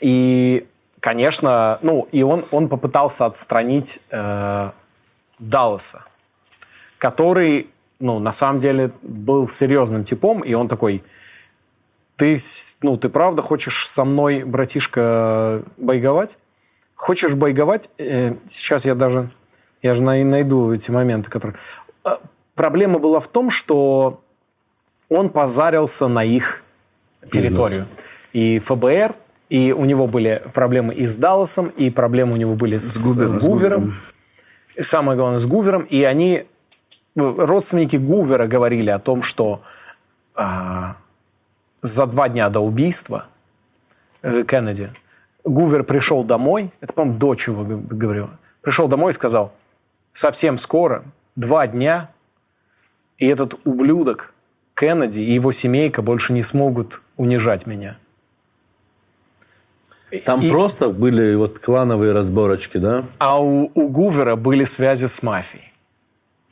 И, 0.00 0.66
конечно, 1.00 1.78
ну, 1.82 2.06
и 2.12 2.22
он, 2.22 2.44
он 2.50 2.68
попытался 2.68 3.26
отстранить 3.26 4.00
э, 4.10 4.70
Далласа, 5.38 6.04
который, 7.00 7.66
ну, 7.98 8.18
на 8.18 8.30
самом 8.32 8.60
деле 8.60 8.90
был 9.02 9.48
серьезным 9.48 10.04
типом, 10.04 10.40
и 10.42 10.52
он 10.54 10.68
такой, 10.68 11.02
ты, 12.16 12.38
с- 12.38 12.76
ну, 12.82 12.96
ты 12.98 13.08
правда 13.08 13.40
хочешь 13.42 13.88
со 13.88 14.04
мной, 14.04 14.44
братишка, 14.44 15.62
бойговать? 15.78 16.36
Хочешь 16.94 17.34
бойговать? 17.34 17.88
Э, 17.96 18.34
сейчас 18.46 18.84
я 18.84 18.94
даже, 18.94 19.30
я 19.82 19.94
же 19.94 20.02
най- 20.02 20.24
найду 20.24 20.72
эти 20.72 20.90
моменты, 20.90 21.30
которые... 21.30 21.56
Э, 22.04 22.16
Проблема 22.54 22.98
была 22.98 23.20
в 23.20 23.28
том, 23.28 23.48
что 23.48 24.20
он 25.08 25.30
позарился 25.30 26.08
на 26.08 26.22
их 26.22 26.62
территорию. 27.30 27.86
И 28.34 28.58
ФБР, 28.58 29.14
и 29.48 29.72
у 29.72 29.86
него 29.86 30.06
были 30.06 30.42
проблемы 30.52 30.92
и 30.92 31.06
с 31.06 31.16
Далласом, 31.16 31.68
и 31.68 31.88
проблемы 31.88 32.34
у 32.34 32.36
него 32.36 32.54
были 32.56 32.76
с, 32.76 32.98
Гувером. 33.48 33.94
И 34.76 34.82
самое 34.82 35.16
главное, 35.16 35.38
с 35.38 35.46
Гувером. 35.46 35.84
И 35.84 36.02
они, 36.02 36.44
родственники 37.16 37.96
Гувера 37.96 38.46
говорили 38.46 38.90
о 38.90 38.98
том, 38.98 39.22
что 39.22 39.62
а, 40.34 40.96
за 41.82 42.06
два 42.06 42.28
дня 42.28 42.48
до 42.50 42.60
убийства 42.60 43.26
э, 44.22 44.44
Кеннеди 44.44 44.90
Гувер 45.44 45.84
пришел 45.84 46.24
домой, 46.24 46.72
это, 46.80 46.92
по-моему, 46.92 47.18
дочь 47.18 47.48
его 47.48 47.64
говорила, 47.64 48.30
пришел 48.60 48.88
домой 48.88 49.10
и 49.10 49.14
сказал, 49.14 49.52
совсем 50.12 50.58
скоро, 50.58 51.04
два 51.36 51.66
дня, 51.66 52.10
и 53.18 53.26
этот 53.26 53.54
ублюдок 53.64 54.32
Кеннеди 54.74 55.20
и 55.20 55.32
его 55.32 55.52
семейка 55.52 56.02
больше 56.02 56.32
не 56.32 56.42
смогут 56.42 57.02
унижать 57.16 57.66
меня. 57.66 57.96
Там 60.24 60.40
И- 60.40 60.50
просто 60.50 60.88
были 60.88 61.34
вот 61.34 61.58
клановые 61.60 62.12
разборочки, 62.12 62.78
да? 62.78 63.04
А 63.18 63.40
у, 63.40 63.70
у 63.74 63.88
Гувера 63.88 64.36
были 64.36 64.64
связи 64.64 65.06
с 65.06 65.22
мафией, 65.22 65.69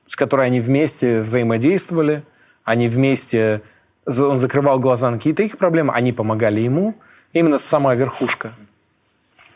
с 0.08 0.16
которой 0.16 0.46
они 0.46 0.60
вместе 0.60 1.20
взаимодействовали, 1.20 2.22
они 2.64 2.88
вместе, 2.88 3.60
он 4.06 4.38
закрывал 4.38 4.80
глаза 4.80 5.10
на 5.10 5.18
какие-то 5.18 5.42
их 5.44 5.56
проблемы, 5.58 5.92
они 5.92 6.12
помогали 6.12 6.60
ему, 6.60 6.94
именно 7.32 7.58
сама 7.58 7.94
верхушка. 7.94 8.52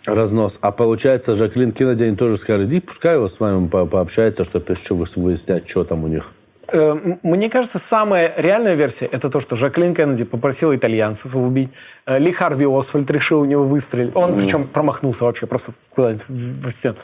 Разнос. 0.06 0.58
А 0.62 0.72
получается, 0.72 1.34
Жаклин 1.34 1.70
Кеннеди, 1.72 2.04
они 2.04 2.16
тоже 2.16 2.36
сказали, 2.36 2.64
иди, 2.64 2.80
пускай 2.80 3.14
его 3.14 3.28
с 3.28 3.40
вами 3.40 3.68
по- 3.68 3.86
пообщается, 3.86 4.44
чтобы 4.44 4.72
еще 4.72 4.94
выяснять, 4.94 5.68
что 5.68 5.84
там 5.84 6.04
у 6.04 6.08
них. 6.08 6.32
Э, 6.68 7.16
Мне 7.22 7.48
кажется, 7.48 7.78
самая 7.78 8.34
реальная 8.36 8.74
версия– 8.74 9.06
это 9.12 9.30
то, 9.30 9.40
что 9.40 9.56
Жаклин 9.56 9.94
Кеннеди 9.94 10.24
попросила 10.24 10.74
итальянцев 10.76 11.34
его 11.34 11.44
убить. 11.46 11.70
Э, 12.06 12.18
Ли 12.18 12.32
Харви 12.32 12.66
Освальд 12.66 13.10
решил 13.10 13.40
у 13.40 13.44
него 13.44 13.64
выстрелить. 13.64 14.14
Он 14.16 14.36
причем 14.36 14.66
промахнулся 14.66 15.24
вообще 15.24 15.46
просто 15.46 15.72
куда-нибудь 15.90 16.28
в 16.28 16.68
в 16.68 16.70
стену. 16.72 16.96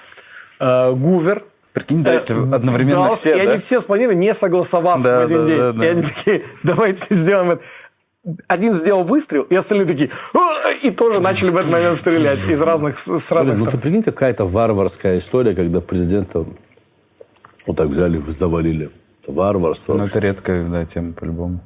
Э, 0.61 0.93
Гувер. 0.93 1.45
Прикинь, 1.79 2.03
да, 2.03 2.15
если 2.15 2.35
Э, 2.35 2.55
одновременно 2.55 3.09
да, 3.09 3.15
все, 3.15 3.37
И 3.37 3.45
да? 3.45 3.51
они 3.53 3.59
все 3.61 3.81
спланировали, 3.81 4.17
не 4.17 4.35
согласовав 4.35 5.03
Да, 5.03 5.21
в 5.21 5.25
один 5.25 5.39
да, 5.39 5.47
день. 5.47 5.59
да, 5.59 5.73
да. 5.73 5.85
И 5.85 5.89
они 5.89 6.03
такие, 6.03 6.43
давайте 6.63 7.15
сделаем 7.15 7.51
это. 7.53 7.63
Один 8.47 8.75
сделал 8.75 9.05
выстрел, 9.05 9.43
и 9.43 9.55
остальные 9.55 9.87
такие, 9.87 10.11
и 10.83 10.91
тоже 10.91 11.21
начали 11.21 11.51
в 11.51 11.57
этот 11.57 11.71
момент 11.71 11.97
стрелять 11.97 12.47
из 12.49 12.61
разных, 12.61 12.99
с 12.99 13.07
Блин, 13.07 13.21
разных 13.31 13.59
ну 13.59 13.67
ты 13.67 13.79
прикинь, 13.79 14.03
какая-то 14.03 14.45
варварская 14.45 15.19
история, 15.19 15.55
когда 15.55 15.81
президента 15.81 16.45
вот 17.67 17.77
так 17.77 17.89
взяли, 17.89 18.21
завалили. 18.27 18.91
Варварство. 19.27 19.95
Ну, 19.95 20.05
это 20.05 20.19
редкая, 20.19 20.69
да, 20.69 20.85
тема 20.85 21.13
по-любому. 21.13 21.61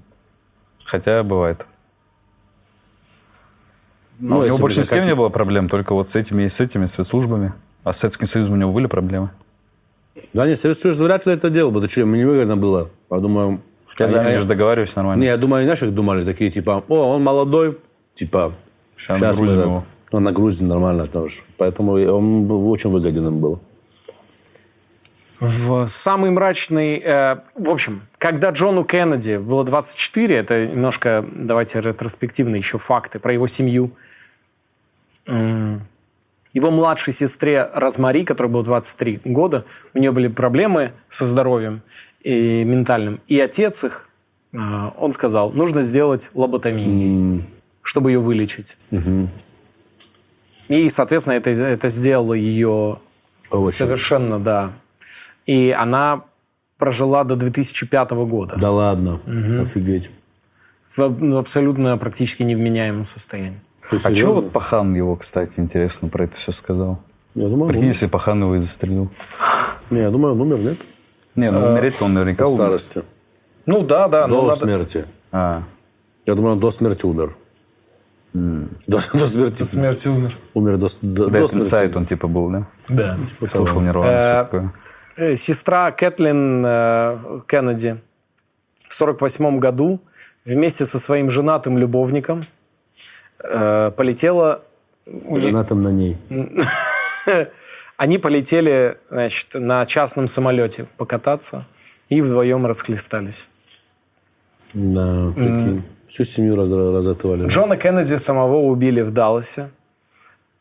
Хотя 0.85 1.23
бывает. 1.23 1.65
Ну, 4.19 4.37
у 4.37 4.39
него 4.39 4.45
если 4.45 4.61
больше 4.61 4.81
ни 4.81 4.85
с 4.85 4.89
кем 4.91 5.07
не 5.07 5.15
было 5.15 5.31
проблем, 5.31 5.69
только 5.69 5.95
вот 5.95 6.09
с 6.09 6.17
этими 6.17 6.45
и 6.45 6.49
с 6.49 6.61
этими 6.61 6.87
спецслужбами. 6.87 7.55
А 7.83 7.93
с 7.93 7.99
Советским 7.99 8.27
Союзом 8.27 8.55
у 8.55 8.57
него 8.57 8.73
были 8.73 8.87
проблемы. 8.87 9.31
Да 10.33 10.47
нет, 10.47 10.59
Советский 10.59 10.83
Союз 10.83 10.99
вряд 10.99 11.27
ли 11.27 11.33
это 11.33 11.51
делал 11.51 11.71
бы. 11.71 11.81
Да 11.81 11.89
что, 11.89 12.05
мне 12.05 12.21
невыгодно 12.23 12.57
было. 12.57 12.91
Подумаю... 13.09 13.61
Они, 13.99 14.15
они 14.15 14.37
же 14.39 14.47
договаривались 14.47 14.97
нормально. 14.97 15.21
Не, 15.21 15.27
я 15.29 15.37
думаю, 15.37 15.59
они, 15.59 15.67
знаешь, 15.67 15.81
как 15.81 15.93
думали, 15.95 16.25
такие, 16.25 16.51
типа, 16.51 16.83
о, 16.89 17.15
он 17.15 17.23
молодой, 17.23 17.79
типа, 18.15 18.55
щас 18.97 19.21
мы 19.21 19.27
нагрузим 19.27 19.57
так- 19.57 19.67
его. 19.67 19.85
Ну, 20.13 20.21
нагрузим 20.21 20.69
нормально, 20.69 21.07
потому 21.07 21.29
что- 21.29 21.43
поэтому 21.59 21.93
он 21.93 22.47
был 22.47 22.71
очень 22.71 22.91
выгоден 22.91 23.27
им 23.29 23.39
был. 23.41 23.61
В 25.41 25.89
самый 25.89 26.31
мрачный... 26.31 27.03
э, 27.05 27.37
в 27.57 27.69
общем, 27.69 28.03
когда 28.19 28.51
Джону 28.51 28.85
Кеннеди 28.85 29.39
было 29.39 29.65
24, 29.65 30.37
это 30.37 30.67
немножко, 30.69 31.25
давайте 31.35 31.81
ретроспективно 31.81 32.57
еще 32.57 32.79
факты 32.79 33.19
про 33.19 33.33
его 33.33 33.47
семью. 33.47 33.91
Его 36.53 36.71
младшей 36.71 37.13
сестре 37.13 37.69
Розмари, 37.75 38.25
которой 38.25 38.49
было 38.49 38.63
23 38.63 39.23
года, 39.25 39.65
у 39.95 39.99
нее 39.99 40.13
были 40.13 40.29
проблемы 40.29 40.93
со 41.09 41.25
здоровьем 41.27 41.83
и 42.23 42.63
ментальным. 42.65 43.21
И 43.27 43.41
отец 43.41 43.85
их, 43.85 44.09
э, 44.53 44.59
он 44.99 45.13
сказал, 45.13 45.51
нужно 45.51 45.83
сделать 45.83 46.31
лоботомию, 46.35 47.43
чтобы 47.83 48.11
ее 48.11 48.21
вылечить. 48.21 48.77
И, 50.69 50.91
соответственно, 50.91 51.35
это, 51.35 51.51
это 51.51 51.89
сделало 51.89 52.35
ее 52.35 52.99
Очень. 53.51 53.73
совершенно, 53.73 54.39
да. 54.39 54.73
И 55.47 55.75
она 55.77 56.25
прожила 56.79 57.25
до 57.25 57.37
2005 57.37 58.11
года 58.11 58.57
Да 58.59 58.71
ладно, 58.71 59.21
офигеть. 59.61 60.11
в 60.97 61.09
ну, 61.09 61.39
абсолютно 61.39 61.97
практически 61.99 62.43
невменяемом 62.43 63.05
состоянии. 63.05 63.61
Ты 63.93 63.97
А 63.97 64.01
что 64.01 64.09
серьезно? 64.11 64.35
вот 64.41 64.53
Пахан 64.53 64.95
его, 64.95 65.17
кстати, 65.17 65.61
интересно 65.61 66.09
про 66.09 66.25
это 66.25 66.37
все 66.37 66.51
сказал? 66.53 66.99
Я 67.35 67.49
думаю, 67.49 67.69
Прикинь, 67.69 67.83
умер. 67.85 67.93
если 67.93 68.07
Пахан 68.07 68.43
его 68.43 68.55
и 68.57 68.59
застрелил. 68.59 69.11
Не, 69.91 70.01
я 70.01 70.11
думаю, 70.11 70.33
он 70.35 70.41
умер, 70.41 70.59
нет? 70.59 70.79
Не, 71.37 71.51
ну 71.51 71.67
умереть-то 71.67 72.05
он 72.07 72.15
наверняка 72.15 72.47
умер. 72.47 72.57
старости. 72.57 73.03
Ну 73.67 73.83
да, 73.83 74.09
да. 74.09 74.27
До 74.27 74.35
ну, 74.35 74.47
надо- 74.47 74.59
смерти. 74.61 75.05
А, 75.31 75.63
Я 76.27 76.35
думаю, 76.35 76.55
он 76.55 76.61
до 76.61 76.71
смерти 76.71 77.05
умер. 77.07 77.37
До, 78.33 78.71
до 79.13 79.29
смерти. 79.29 79.63
смерти 79.65 80.09
умер. 80.09 80.35
Умер 80.55 80.79
до, 80.79 80.89
до, 81.03 81.29
Dead 81.29 81.41
до 81.41 81.49
смерти. 81.49 81.69
Inside 81.69 81.97
он 81.97 82.07
типа 82.07 82.29
был, 82.29 82.49
да? 82.49 82.67
Да. 82.89 83.19
Слушал 83.51 83.81
Нирвану, 83.83 84.11
Э, 84.11 84.21
все 84.21 84.31
такое. 84.45 84.73
Э, 85.17 85.37
Сестра 85.37 85.91
Кэтлин 85.91 86.65
э, 86.67 87.41
Кеннеди 87.47 88.01
в 88.89 88.95
48 88.95 89.59
году 89.59 90.01
вместе 90.47 90.87
со 90.87 90.99
своим 90.99 91.31
женатым 91.31 91.77
любовником 91.79 92.41
э, 92.41 92.45
полетела... 93.43 94.63
Женатым 95.07 95.83
на 95.83 95.89
ней. 95.89 96.17
Они 97.97 98.19
полетели 98.19 98.99
значит, 99.11 99.49
на 99.55 99.87
частном 99.87 100.27
самолете 100.27 100.87
покататься 100.97 101.65
и 102.09 102.21
вдвоем 102.21 102.67
расхлестались. 102.67 103.49
Да, 104.75 105.33
прикинь. 105.35 105.83
Всю 106.09 106.25
семью 106.25 106.57
раз, 106.57 106.71
разотывали. 106.71 107.47
Джона 107.49 107.77
Кеннеди 107.77 108.17
самого 108.17 108.57
убили 108.57 109.01
в 109.01 109.13
Далласе. 109.13 109.71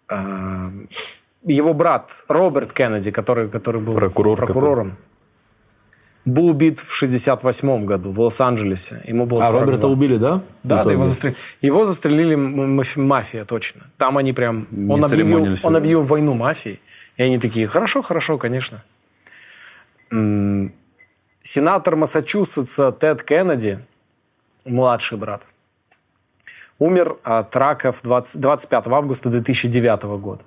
А, 0.07 0.67
Его 1.43 1.73
брат 1.73 2.23
Роберт 2.27 2.73
Кеннеди, 2.73 3.11
который, 3.11 3.49
который 3.49 3.81
был 3.81 3.95
Прокурор 3.95 4.37
прокурором, 4.37 4.97
был 6.26 6.48
убит 6.48 6.80
в 6.80 6.93
68 6.93 7.85
году 7.85 8.11
в 8.11 8.19
Лос-Анджелесе. 8.19 9.02
Ему 9.06 9.26
было 9.26 9.43
А 9.43 9.48
42. 9.48 9.65
Роберта 9.65 9.88
убили, 9.88 10.18
да? 10.18 10.41
Да, 10.64 10.84
да, 10.84 10.91
его, 10.91 11.06
застрелили. 11.07 11.38
его 11.61 11.85
застрелили 11.85 12.34
м- 12.35 12.80
мафи- 12.80 12.99
мафия, 12.99 13.45
точно. 13.45 13.81
Там 13.98 14.18
они 14.18 14.31
прям... 14.34 14.68
Не 14.69 14.93
Он 14.93 15.03
объявил, 15.03 15.57
он 15.64 15.76
объявил 15.76 16.03
войну 16.03 16.34
мафии. 16.34 16.80
И 17.18 17.23
они 17.23 17.39
такие, 17.39 17.68
хорошо, 17.68 18.02
хорошо, 18.02 18.38
конечно. 18.38 18.84
Сенатор 21.43 21.95
Массачусетса 21.95 22.91
Тед 22.91 23.23
Кеннеди, 23.23 23.80
младший 24.65 25.18
брат, 25.18 25.41
умер 26.77 27.18
от 27.23 27.56
рака 27.56 27.91
в 27.91 28.02
20 28.03 28.39
25 28.39 28.88
августа 28.88 29.30
2009 29.30 30.03
года. 30.19 30.41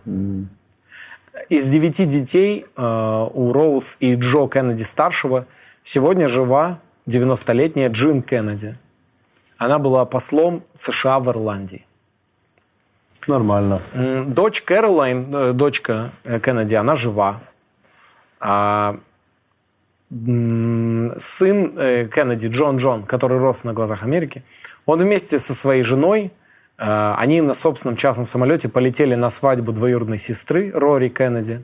Из 1.48 1.66
девяти 1.66 2.04
детей 2.04 2.64
э, 2.76 3.26
у 3.34 3.52
Роуз 3.52 3.96
и 3.98 4.14
Джо 4.14 4.46
Кеннеди 4.46 4.84
старшего 4.84 5.46
сегодня 5.84 6.26
жива 6.26 6.80
90-летняя 7.06 7.88
Джин 7.88 8.22
Кеннеди. 8.22 8.76
Она 9.56 9.78
была 9.78 10.04
послом 10.04 10.64
США 10.74 11.20
в 11.20 11.28
Ирландии. 11.30 11.86
Нормально. 13.28 13.80
Дочь 14.26 14.62
Кэролайн, 14.62 15.34
э, 15.34 15.52
дочка 15.52 16.10
э, 16.24 16.40
Кеннеди, 16.40 16.74
она 16.74 16.94
жива. 16.94 17.40
А 18.40 18.96
сын 20.10 21.78
э, 21.78 22.08
Кеннеди, 22.12 22.48
Джон 22.48 22.76
Джон, 22.76 23.04
который 23.04 23.38
рос 23.38 23.64
на 23.64 23.72
глазах 23.72 24.02
Америки, 24.02 24.42
он 24.86 24.98
вместе 24.98 25.38
со 25.38 25.54
своей 25.54 25.82
женой, 25.82 26.32
они 26.76 27.40
на 27.40 27.54
собственном 27.54 27.96
частном 27.96 28.26
самолете 28.26 28.68
полетели 28.68 29.14
на 29.14 29.30
свадьбу 29.30 29.70
двоюродной 29.70 30.18
сестры 30.18 30.72
Рори 30.74 31.08
Кеннеди. 31.08 31.62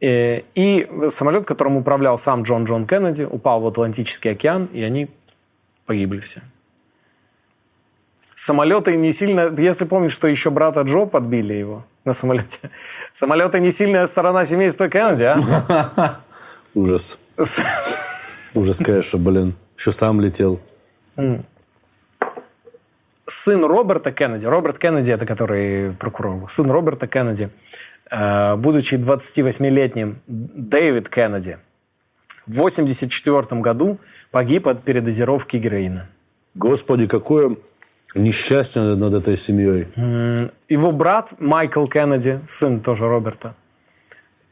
Э, 0.00 0.42
И 0.54 0.88
самолет, 1.08 1.44
которым 1.44 1.76
управлял 1.76 2.18
сам 2.18 2.42
Джон 2.42 2.64
Джон 2.64 2.86
Кеннеди, 2.86 3.22
упал 3.22 3.60
в 3.60 3.66
Атлантический 3.66 4.30
океан, 4.32 4.68
и 4.72 4.82
они 4.82 5.08
погибли 5.86 6.20
все. 6.20 6.40
Самолеты 8.36 8.96
не 8.96 9.12
сильно... 9.12 9.52
Если 9.58 9.84
помнишь, 9.84 10.12
что 10.12 10.28
еще 10.28 10.50
брата 10.50 10.82
Джо 10.82 11.06
подбили 11.06 11.54
его 11.54 11.84
на 12.04 12.12
самолете. 12.12 12.70
Самолеты 13.12 13.58
не 13.58 13.72
сильная 13.72 14.06
сторона 14.06 14.44
семейства 14.44 14.88
Кеннеди, 14.88 15.24
а? 15.24 16.18
Ужас. 16.74 17.18
Ужас, 18.54 18.76
конечно, 18.78 19.18
блин. 19.18 19.54
Еще 19.76 19.92
сам 19.92 20.20
летел. 20.20 20.60
Сын 23.26 23.64
Роберта 23.64 24.10
Кеннеди, 24.10 24.46
Роберт 24.46 24.78
Кеннеди, 24.78 25.10
это 25.12 25.26
который 25.26 25.92
прокурор, 25.92 26.48
сын 26.48 26.70
Роберта 26.70 27.06
Кеннеди, 27.06 27.50
будучи 28.10 28.94
28-летним 28.94 30.20
Дэвид 30.26 31.08
Кеннеди, 31.08 31.58
в 32.46 32.60
1984 32.60 33.60
году 33.60 33.98
погиб 34.30 34.68
от 34.68 34.82
передозировки 34.82 35.58
героина. 35.58 36.08
Господи, 36.54 37.06
какое 37.06 37.56
несчастье 38.14 38.82
над, 38.82 39.14
этой 39.14 39.36
семьей. 39.36 39.88
Его 40.68 40.92
брат 40.92 41.34
Майкл 41.38 41.86
Кеннеди, 41.86 42.40
сын 42.46 42.80
тоже 42.80 43.06
Роберта, 43.06 43.54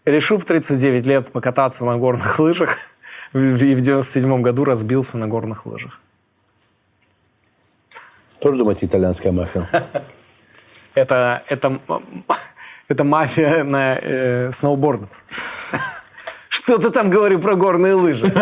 решил 0.04 0.38
в 0.38 0.44
39 0.44 1.06
лет 1.06 1.32
покататься 1.32 1.84
на 1.84 1.96
горных 1.96 2.38
лыжах 2.38 2.78
и 3.32 3.38
в 3.38 3.80
97 3.80 4.42
году 4.42 4.64
разбился 4.64 5.16
на 5.16 5.26
горных 5.26 5.66
лыжах. 5.66 6.00
Тоже, 8.40 8.58
думаете, 8.58 8.86
итальянская 8.86 9.32
мафия? 9.32 9.66
Это, 10.94 11.42
это, 11.48 11.78
это 12.88 13.04
мафия 13.04 13.64
на 13.64 13.98
э, 14.00 14.52
сноубордах. 14.52 15.08
Что 16.48 16.78
ты 16.78 16.90
там 16.90 17.10
говорил 17.10 17.40
про 17.40 17.54
горные 17.54 17.94
лыжи? 17.94 18.32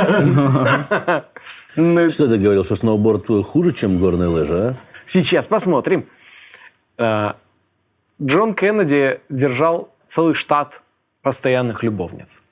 Ну, 1.76 2.10
Что 2.10 2.28
ты 2.28 2.38
говорил, 2.38 2.64
что 2.64 2.76
сноуборд 2.76 3.26
хуже, 3.46 3.72
чем 3.72 3.98
горные 3.98 4.28
лыжи, 4.28 4.56
а? 4.56 4.74
Сейчас 5.06 5.46
посмотрим. 5.46 6.06
Э, 6.98 7.32
Джон 8.22 8.54
Кеннеди 8.54 9.20
держал 9.28 9.88
целый 10.08 10.34
штат 10.34 10.80
постоянных 11.22 11.82
любовниц. 11.82 12.42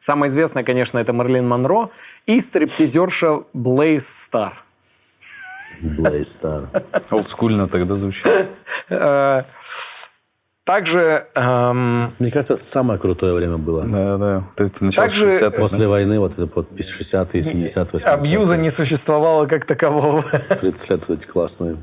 Самая 0.00 0.30
известная, 0.30 0.64
конечно, 0.64 0.98
это 0.98 1.12
Марлин 1.12 1.46
Монро 1.46 1.90
и 2.26 2.40
стриптизерша 2.40 3.44
Блейз 3.52 4.08
Стар. 4.08 4.64
Блейз 5.80 6.32
Стар. 6.32 6.68
Олдскульно 7.10 7.68
тогда 7.68 7.96
звучит. 7.96 8.26
Также 10.70 11.26
эм, 11.34 12.12
Мне 12.20 12.30
кажется, 12.30 12.56
самое 12.56 13.00
крутое 13.00 13.34
время 13.34 13.58
было. 13.58 13.82
Да, 13.82 14.16
да. 14.18 14.44
Это 14.56 14.84
начало 14.84 15.08
Также 15.08 15.26
60-х. 15.26 15.50
После 15.50 15.88
войны, 15.88 16.20
вот 16.20 16.34
это 16.34 16.48
вот 16.54 16.70
60-е, 16.70 17.40
70-е, 17.40 17.66
80-е. 17.66 18.08
абьюза 18.08 18.56
не 18.56 18.70
существовало 18.70 19.46
как 19.46 19.64
такового. 19.64 20.22
30 20.60 20.90
лет 20.90 21.08
вот 21.08 21.18
эти 21.18 21.26
классные. 21.26 21.76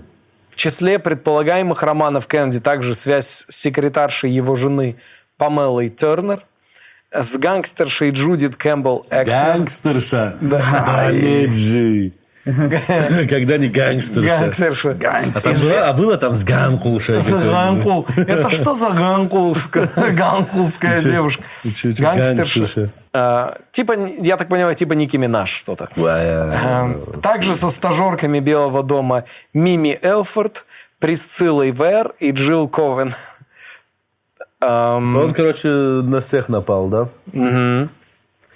В 0.51 0.55
числе 0.55 0.99
предполагаемых 0.99 1.83
романов 1.83 2.27
Кеннеди 2.27 2.61
также 2.61 2.95
связь 2.95 3.45
с 3.49 3.55
секретаршей 3.57 4.31
его 4.31 4.55
жены 4.55 4.95
Памелой 5.35 5.89
Тернер, 5.89 6.45
с 7.11 7.35
гангстершей 7.37 8.11
Джудит 8.11 8.55
Кэмпбелл 8.55 9.05
Экснер. 9.09 9.57
Гангстерша? 9.57 10.37
Да 10.39 11.11
же. 11.11 12.13
Когда 13.29 13.57
не 13.57 13.67
гангстерша? 13.67 14.93
Гангстерша. 14.93 15.49
А, 15.49 15.53
была- 15.53 15.81
а 15.89 15.93
было 15.93 16.17
там 16.17 16.35
с 16.35 16.43
ганкулша? 16.43 17.21
Ганкул. 17.29 18.07
Это 18.15 18.49
что 18.49 18.73
за 18.75 18.89
ганкулская, 18.97 19.89
ганкулская 19.95 21.01
девушка? 21.01 21.43
Гангстерша. 21.63 22.59
гангстерша? 22.59 22.89
Э, 23.13 23.49
Типа, 23.71 23.93
я 24.21 24.37
так 24.37 24.47
понимаю, 24.47 24.75
типа 24.75 24.93
Ники 24.93 25.17
Минаж 25.17 25.49
что-то. 25.49 25.89
Также 27.21 27.55
со 27.55 27.69
стажерками 27.69 28.39
Белого 28.39 28.83
дома 28.83 29.23
Мими 29.53 29.97
Элфорд, 30.01 30.65
Присциллой 30.99 31.71
Вэр 31.71 32.13
и 32.19 32.31
Джилл 32.31 32.67
Ковен. 32.67 33.13
Он, 34.61 35.33
короче, 35.35 35.67
на 35.67 36.21
всех 36.21 36.49
напал, 36.49 36.87
да? 36.87 37.07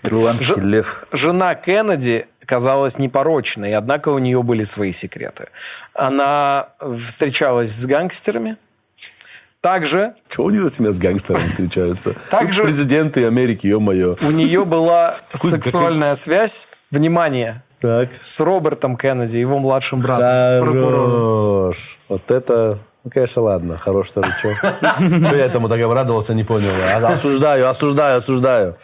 Ирландский 0.04 0.62
лев. 0.62 1.04
Жена 1.12 1.54
Кеннеди 1.56 2.26
казалась 2.56 2.98
непорочной, 3.00 3.74
однако 3.76 4.10
у 4.10 4.20
нее 4.20 4.44
были 4.44 4.66
свои 4.66 4.92
секреты. 4.92 5.48
Она 5.94 6.68
встречалась 7.08 7.72
с 7.72 7.86
гангстерами, 7.86 8.58
также 9.62 10.16
Чего 10.28 10.48
они 10.50 10.58
за 10.60 10.70
себя 10.70 10.92
с 10.92 11.00
гангстерами 11.00 11.48
встречаются? 11.48 12.14
Также- 12.30 12.64
Президенты 12.64 13.26
Америки, 13.26 13.68
ё-моё. 13.68 14.18
у 14.22 14.32
нее 14.32 14.66
была 14.66 15.16
сексуальная 15.34 16.16
связь, 16.16 16.68
внимание, 16.92 17.62
Так. 17.80 18.10
с 18.22 18.42
Робертом 18.42 18.98
Кеннеди, 18.98 19.38
его 19.38 19.58
младшим 19.60 20.02
братом. 20.02 20.66
Хорош. 20.68 22.00
Вот 22.10 22.30
это... 22.32 22.80
Ну, 23.06 23.10
конечно, 23.12 23.42
ладно. 23.44 23.78
Хорош 23.78 24.12
тоже. 24.12 24.32
Что 24.42 25.36
я 25.36 25.46
этому 25.46 25.70
так 25.70 25.80
обрадовался, 25.82 26.34
не 26.34 26.44
понял. 26.44 26.70
А- 26.94 27.08
Осуждаю, 27.14 27.70
осуждаю, 27.70 28.18
осуждаю. 28.18 28.76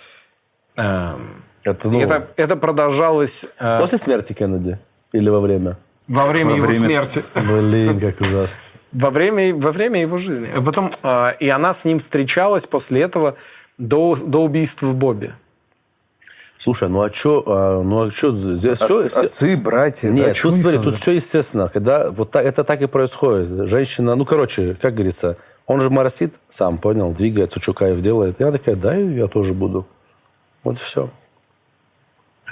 Это, 1.68 1.90
ну, 1.90 2.00
Это, 2.00 2.28
это 2.36 2.56
продолжалось 2.56 3.46
э, 3.60 3.80
после 3.80 3.98
смерти 3.98 4.34
Кеннеди? 4.34 4.80
Или 5.12 5.30
во 5.30 5.40
время? 5.40 5.78
во 6.08 6.26
время 6.26 6.52
во 6.52 6.58
его 6.58 6.68
время 6.68 6.90
смерти. 6.90 7.24
Блин, 7.36 8.00
как 8.00 8.22
ужасно. 8.22 8.58
Во 8.94 9.10
время, 9.10 9.54
во 9.54 9.72
время 9.72 10.02
его 10.02 10.18
жизни. 10.18 10.50
А 10.56 10.62
Потом, 10.62 10.92
э, 11.04 11.34
и 11.40 11.50
она 11.50 11.74
с 11.74 11.84
ним 11.86 12.00
встречалась 12.00 12.66
после 12.66 13.02
этого 13.02 13.36
до, 13.78 14.16
до 14.16 14.44
убийства 14.44 14.92
Бобби. 14.94 15.34
Слушай, 16.58 16.90
ну 16.90 17.04
а 17.04 17.14
что, 17.14 17.84
ну 17.84 18.06
а 18.06 18.12
что, 18.12 18.32
здесь 18.56 18.80
все... 18.80 19.02
Отцы, 19.02 19.56
братья. 19.56 20.10
да, 20.10 20.16
Нет, 20.16 20.36
чё 20.36 20.50
тут 20.50 20.60
смотри, 20.60 20.80
тут 20.80 20.96
все 20.96 21.12
естественно. 21.12 21.70
Когда 21.72 22.10
вот 22.10 22.32
так, 22.32 22.44
это 22.44 22.64
так 22.64 22.82
и 22.82 22.88
происходит. 22.88 23.68
Женщина, 23.68 24.16
ну, 24.16 24.26
короче, 24.26 24.76
как 24.82 24.96
говорится, 24.96 25.38
он 25.68 25.82
же 25.82 25.92
моросит 25.92 26.34
сам, 26.50 26.80
понял, 26.80 27.12
двигается, 27.12 27.60
Чукаев 27.60 28.02
делает. 28.02 28.40
Я 28.40 28.52
такая, 28.52 28.76
да, 28.76 28.96
я 28.96 29.28
тоже 29.28 29.54
буду. 29.54 29.86
Вот 30.64 30.80
все. 30.80 31.12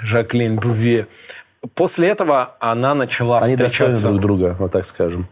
Жаклин 0.02 0.56
Буве. 0.56 1.06
После 1.74 2.08
этого 2.08 2.54
она 2.60 2.94
начала 2.94 3.38
Они 3.38 3.56
встречаться. 3.56 4.06
друг 4.08 4.20
друга, 4.20 4.56
вот 4.58 4.72
так 4.72 4.86
скажем. 4.86 5.26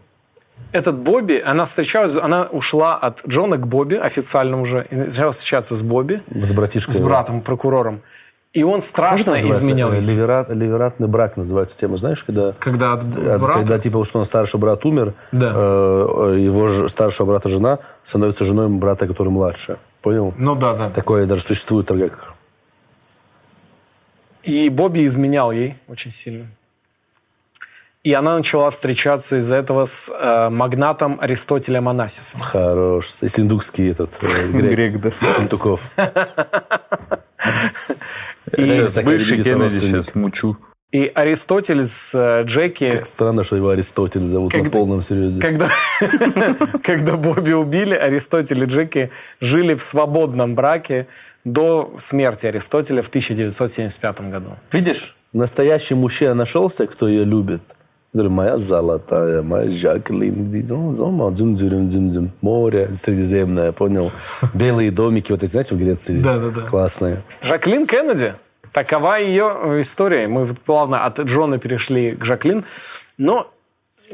Этот 0.71 0.95
Бобби, 0.97 1.41
она 1.45 1.65
встречалась, 1.65 2.15
она 2.17 2.43
ушла 2.43 2.95
от 2.97 3.21
Джона 3.27 3.57
к 3.57 3.67
Бобби, 3.67 3.95
официально 3.95 4.59
уже, 4.59 4.85
и 4.89 4.95
начала 4.95 5.31
встречаться 5.31 5.75
с 5.75 5.81
Бобби, 5.83 6.21
С 6.29 6.51
братишкой. 6.53 6.93
с 6.95 6.99
братом, 6.99 7.41
прокурором. 7.41 8.01
И 8.53 8.63
он 8.63 8.81
страшно 8.81 9.35
изменял. 9.35 9.91
Ливерат, 9.91 10.49
ливератный 10.49 11.07
брак 11.07 11.35
называется 11.35 11.77
тема. 11.77 11.97
Знаешь, 11.97 12.23
когда... 12.23 12.53
Когда 12.59 12.93
от 12.93 13.03
брата- 13.05 13.53
Когда, 13.59 13.79
типа, 13.79 13.97
условно, 13.97 14.25
старший 14.25 14.59
брат 14.59 14.85
умер, 14.85 15.13
Да. 15.33 15.51
э, 15.53 16.35
его 16.39 16.67
ж- 16.69 16.87
старшего 16.89 17.27
брата 17.27 17.49
жена 17.49 17.79
становится 18.03 18.45
женой 18.45 18.69
брата, 18.69 19.07
который 19.07 19.29
младше. 19.29 19.75
Понял? 20.01 20.33
Ну 20.37 20.55
да, 20.55 20.73
да. 20.73 20.89
Такое 20.89 21.25
даже 21.25 21.41
существует, 21.43 21.87
как 21.89 22.33
И 24.45 24.69
Бобби 24.69 25.05
изменял 25.05 25.51
ей 25.51 25.75
очень 25.87 26.11
сильно. 26.11 26.45
И 28.03 28.13
она 28.13 28.37
начала 28.37 28.69
встречаться 28.69 29.37
из-за 29.37 29.55
этого 29.55 29.85
с 29.85 30.11
э, 30.15 30.49
магнатом 30.49 31.17
Аристотелем 31.19 31.89
Анасисом. 31.89 32.39
Хорош. 32.39 33.09
Синдукский 33.09 33.89
этот 33.89 34.11
э, 34.21 34.47
грек. 34.51 34.99
Грек, 35.01 35.01
да. 35.01 35.77
Так 38.51 39.05
бывший 39.05 39.43
Кеннеди 39.43 39.79
сейчас 39.79 40.15
мучу. 40.15 40.57
И 40.91 41.11
Аристотель 41.13 41.83
с 41.83 42.11
э, 42.13 42.43
Джеки, 42.45 42.89
Как 42.91 43.05
странно, 43.05 43.43
что 43.43 43.55
его 43.57 43.69
Аристотель 43.69 44.25
зовут 44.27 44.53
на 44.53 44.59
Когда- 44.59 44.71
полном 44.71 45.01
серьезе. 45.01 45.41
когда, 45.41 45.69
когда 46.83 47.17
Бобби 47.17 47.51
убили, 47.51 47.95
Аристотель 47.95 48.63
и 48.63 48.65
Джеки 48.65 49.09
жили 49.41 49.73
в 49.73 49.81
свободном 49.83 50.55
браке 50.55 51.07
до 51.45 51.93
смерти 51.97 52.47
Аристотеля 52.47 53.01
в 53.01 53.07
1975 53.07 54.21
году. 54.29 54.49
Видишь, 54.73 55.15
настоящий 55.31 55.95
мужчина 55.95 56.33
нашелся, 56.33 56.87
кто 56.87 57.07
ее 57.07 57.23
любит. 57.23 57.61
Говорю, 58.13 58.29
моя 58.29 58.57
золотая, 58.57 59.41
моя 59.41 59.69
Жаклин. 59.71 60.49
Дзум, 60.49 60.93
дзум, 60.93 61.33
дзум, 61.33 61.55
дзюрюм, 61.55 61.87
дзюм, 61.87 62.09
дзюм. 62.09 62.31
Море 62.41 62.93
Средиземное, 62.93 63.73
понял? 63.73 64.11
Белые 64.53 64.89
домики, 64.89 65.31
вот 65.33 65.43
эти, 65.43 65.51
знаете, 65.51 65.75
в 65.75 65.77
Греции? 65.77 66.21
Да-да-да. 66.21 66.61
Классные. 66.61 67.21
Жаклин 67.41 67.85
Кеннеди. 67.85 68.33
Такова 68.71 69.19
ее 69.19 69.53
э, 69.53 69.81
история. 69.81 70.27
Мы 70.27 70.47
плавно 70.47 71.05
от 71.05 71.19
Джона 71.19 71.57
перешли 71.59 72.15
к 72.15 72.23
Жаклин. 72.23 72.63
Но, 73.17 73.51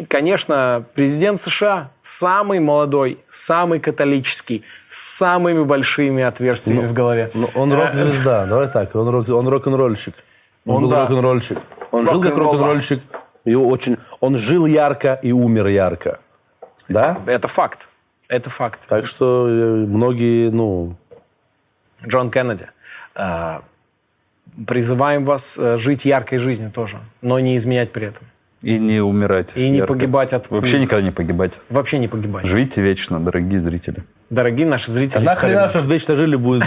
конечно, 0.07 0.83
президент 0.93 1.41
США 1.41 1.89
самый 2.01 2.59
молодой, 2.59 3.19
самый 3.29 3.79
католический, 3.79 4.63
с 4.89 5.17
самыми 5.17 5.63
большими 5.63 6.23
отверстиями 6.23 6.85
в 6.85 6.93
голове. 6.93 7.29
Ну, 7.33 7.49
он 7.55 7.71
Э, 7.73 7.75
рок-звезда, 7.75 8.45
давай 8.49 8.67
так, 8.67 8.95
он, 8.95 9.09
рок, 9.09 9.29
он 9.29 9.47
рок-н-ролльщик. 9.47 10.15
Он, 10.65 10.75
Он 10.75 10.81
был 10.83 10.89
да. 10.91 11.01
рок-н-ролльщик. 11.01 11.57
Он 11.91 12.07
жил 12.07 12.21
как 12.21 12.37
рок-н-ролльщик. 12.37 13.01
И 13.45 13.55
очень, 13.55 13.97
он 14.19 14.37
жил 14.37 14.65
ярко 14.65 15.19
и 15.23 15.31
умер 15.31 15.67
ярко. 15.67 16.19
Да? 16.87 17.17
Это 17.25 17.47
факт. 17.47 17.87
Это 18.27 18.49
факт. 18.49 18.79
Так 18.87 19.07
что 19.07 19.47
э, 19.49 19.51
многие, 19.85 20.49
ну, 20.51 20.95
Джон 22.05 22.29
Кеннеди. 22.31 22.67
э, 23.15 23.59
Призываем 24.67 25.23
вас 25.23 25.57
жить 25.77 26.03
яркой 26.03 26.37
жизнью 26.37 26.71
тоже, 26.71 26.99
но 27.21 27.39
не 27.39 27.55
изменять 27.55 27.93
при 27.93 28.07
этом. 28.07 28.27
И 28.61 28.77
не 28.77 29.01
умирать. 29.01 29.49
И 29.55 29.69
не 29.69 29.77
ярко. 29.77 29.93
погибать 29.93 30.33
от... 30.33 30.51
Вообще 30.51 30.79
никогда 30.79 31.03
не 31.03 31.11
погибать. 31.11 31.51
Вообще 31.69 31.97
не 31.97 32.07
погибать. 32.07 32.45
Живите 32.45 32.81
вечно, 32.81 33.19
дорогие 33.19 33.59
зрители. 33.59 34.03
Дорогие 34.29 34.67
наши 34.67 34.91
зрители. 34.91 35.23
нахрена, 35.23 35.67
чтобы 35.67 35.91
вечно 35.93 36.15
жили 36.15 36.35
будет. 36.37 36.63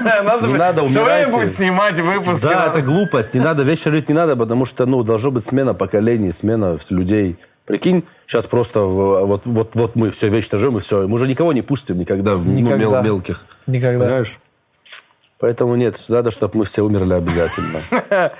Надо, 0.00 0.46
Не 0.46 0.54
надо, 0.54 0.86
Все 0.86 1.04
время 1.04 1.26
умирайте. 1.26 1.30
будет 1.36 1.52
снимать 1.52 1.98
выпуски. 1.98 2.44
Да, 2.44 2.66
это 2.68 2.82
глупость. 2.82 3.34
Не 3.34 3.40
надо, 3.40 3.64
вечно 3.64 3.90
жить 3.90 4.08
не 4.08 4.14
надо, 4.14 4.36
потому 4.36 4.64
что, 4.64 4.86
ну, 4.86 5.02
должна 5.02 5.30
быть 5.30 5.44
смена 5.44 5.74
поколений, 5.74 6.30
смена 6.32 6.78
людей. 6.90 7.36
Прикинь, 7.66 8.04
сейчас 8.26 8.46
просто 8.46 8.80
вот, 8.80 9.46
вот, 9.46 9.74
вот 9.74 9.96
мы 9.96 10.10
все 10.10 10.28
вечно 10.28 10.58
живем, 10.58 10.76
и 10.76 10.80
все. 10.80 11.08
Мы 11.08 11.14
уже 11.14 11.26
никого 11.26 11.52
не 11.52 11.62
пустим 11.62 11.98
никогда, 11.98 12.36
в 12.36 12.46
ну, 12.46 12.52
Никогда. 12.52 12.76
мел- 12.76 13.02
мелких. 13.02 13.44
Никогда. 13.66 14.04
Понимаешь? 14.04 14.38
Поэтому 15.40 15.74
нет, 15.74 15.98
надо, 16.08 16.30
чтобы 16.30 16.58
мы 16.58 16.64
все 16.64 16.82
умерли 16.82 17.14
обязательно. 17.14 17.80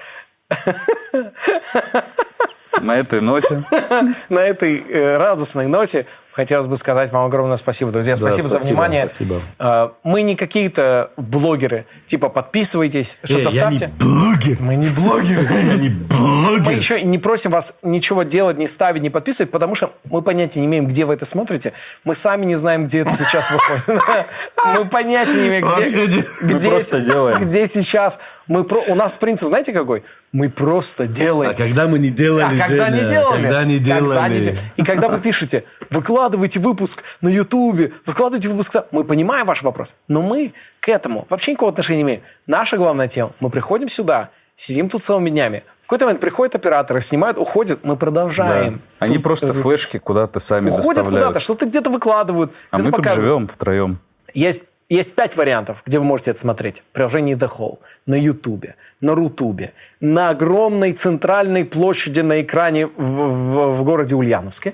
На 2.83 2.97
этой 2.97 3.21
ноте 3.21 3.63
На 4.29 4.41
этой 4.41 4.85
э, 4.89 5.17
радостной 5.17 5.67
ноте 5.67 6.07
хотелось 6.33 6.67
бы 6.67 6.77
сказать 6.77 7.13
вам 7.13 7.27
огромное 7.27 7.57
спасибо, 7.57 7.93
друзья. 7.93 8.17
Спасибо, 8.17 8.49
за 8.49 8.59
спасибо, 8.59 8.75
внимание. 8.75 9.09
спасибо. 9.09 9.41
Э, 9.59 9.91
Мы 10.03 10.23
не 10.23 10.37
какие-то 10.37 11.11
блогеры. 11.17 11.87
Типа 12.07 12.29
подписывайтесь, 12.29 13.19
что-то 13.23 13.51
я 13.51 13.71
не 13.71 13.79
ставьте. 13.79 13.91
Блогер. 14.35 14.57
Мы 14.61 14.77
не 14.77 14.89
блогеры. 14.89 15.43
Я 15.51 15.77
не 15.77 15.89
Мы 15.89 16.59
блогер. 16.59 16.77
еще 16.77 17.03
не 17.03 17.19
просим 17.19 17.51
вас 17.51 17.79
ничего 17.83 18.23
делать, 18.23 18.59
не 18.59 18.69
ставить, 18.69 19.03
не 19.03 19.11
подписывать, 19.11 19.51
потому 19.51 19.75
что 19.75 19.93
мы 20.05 20.23
понятия 20.23 20.61
не 20.61 20.67
имеем, 20.67 20.87
где 20.87 21.05
вы 21.05 21.15
это 21.15 21.25
смотрите. 21.27 21.73
Мы 22.05 22.15
сами 22.15 22.45
не 22.47 22.57
знаем, 22.57 22.87
где 22.87 23.01
это 23.01 23.13
сейчас 23.17 23.51
выходит. 23.51 23.85
Мы 24.65 24.87
понятия 24.87 25.35
не 25.35 25.49
имеем, 25.49 25.67
где, 25.67 26.25
Мы 26.43 26.59
просто 26.61 27.01
делаем. 27.01 27.47
где 27.47 27.67
сейчас. 27.67 28.19
Мы 28.47 28.65
про... 28.65 28.81
У 28.89 28.95
нас 28.95 29.15
принцип, 29.15 29.49
знаете 29.49 29.73
какой? 29.73 30.05
Мы 30.33 30.49
просто 30.49 31.07
делаем. 31.07 31.51
А 31.51 31.55
когда 31.55 31.87
мы 31.87 31.99
не 31.99 32.11
делали, 32.11 32.59
А 32.59 32.67
когда 32.67 32.89
не 32.89 33.01
делали? 33.01 33.43
Когда 33.43 33.65
не 33.65 33.79
Когда 33.79 34.01
делали? 34.01 34.59
И 34.77 34.83
когда 34.83 35.09
вы 35.09 35.21
пишете, 35.21 35.65
выкладывайте 35.91 36.61
выпуск 36.61 37.03
на 37.21 37.29
Ютубе, 37.29 37.93
выкладывайте 38.07 38.49
выпуск 38.49 38.73
там, 38.73 38.85
мы 38.91 39.05
понимаем 39.05 39.47
ваш 39.47 39.63
вопрос, 39.63 39.95
но 40.09 40.23
мы 40.23 40.53
к 40.81 40.89
этому 40.89 41.27
вообще 41.31 41.53
никакого 41.53 41.71
отношения 41.73 41.99
не 41.99 42.03
имеем. 42.03 42.21
Наша 42.47 42.77
главная 42.77 43.09
тема, 43.09 43.31
мы 43.41 43.49
приходим 43.51 43.89
сюда, 43.89 44.31
сидим 44.57 44.89
тут 44.89 45.03
целыми 45.03 45.31
днями, 45.31 45.63
в 45.83 45.87
какой-то 45.87 46.07
момент 46.07 46.21
приходят 46.21 46.55
операторы, 46.55 47.01
снимают, 47.01 47.37
уходят, 47.39 47.85
мы 47.85 47.97
продолжаем. 47.97 48.75
Да. 49.01 49.07
Они 49.07 49.15
Тут, 49.17 49.23
просто 49.25 49.49
э, 49.49 49.53
флешки 49.53 49.99
куда-то 49.99 50.41
сами 50.41 50.71
уходят 50.71 50.87
доставляют. 51.05 51.27
куда-то, 51.27 51.41
что-то 51.41 51.67
где-то 51.67 51.91
выкладывают, 51.91 52.53
а 52.71 52.79
где-то 52.79 52.97
мы 52.97 53.03
тут 53.05 53.15
живем 53.21 53.49
втроем. 53.49 53.99
Есть, 54.33 54.65
есть 54.89 55.15
пять 55.15 55.37
вариантов, 55.37 55.83
где 55.85 55.99
вы 55.99 56.05
можете 56.07 56.31
это 56.31 56.41
смотреть. 56.41 56.81
В 56.81 56.95
приложении 56.95 57.37
The 57.37 57.51
Hall, 57.59 57.79
на 58.07 58.15
Ютубе, 58.15 58.77
на 59.03 59.15
Рутубе, 59.15 59.73
на 60.01 60.31
огромной 60.31 60.93
центральной 60.95 61.65
площади 61.67 62.21
на 62.21 62.41
экране 62.41 62.87
в, 62.87 62.93
в- 62.97 63.71
в 63.73 63.85
городе 63.85 64.15
Ульяновске. 64.15 64.73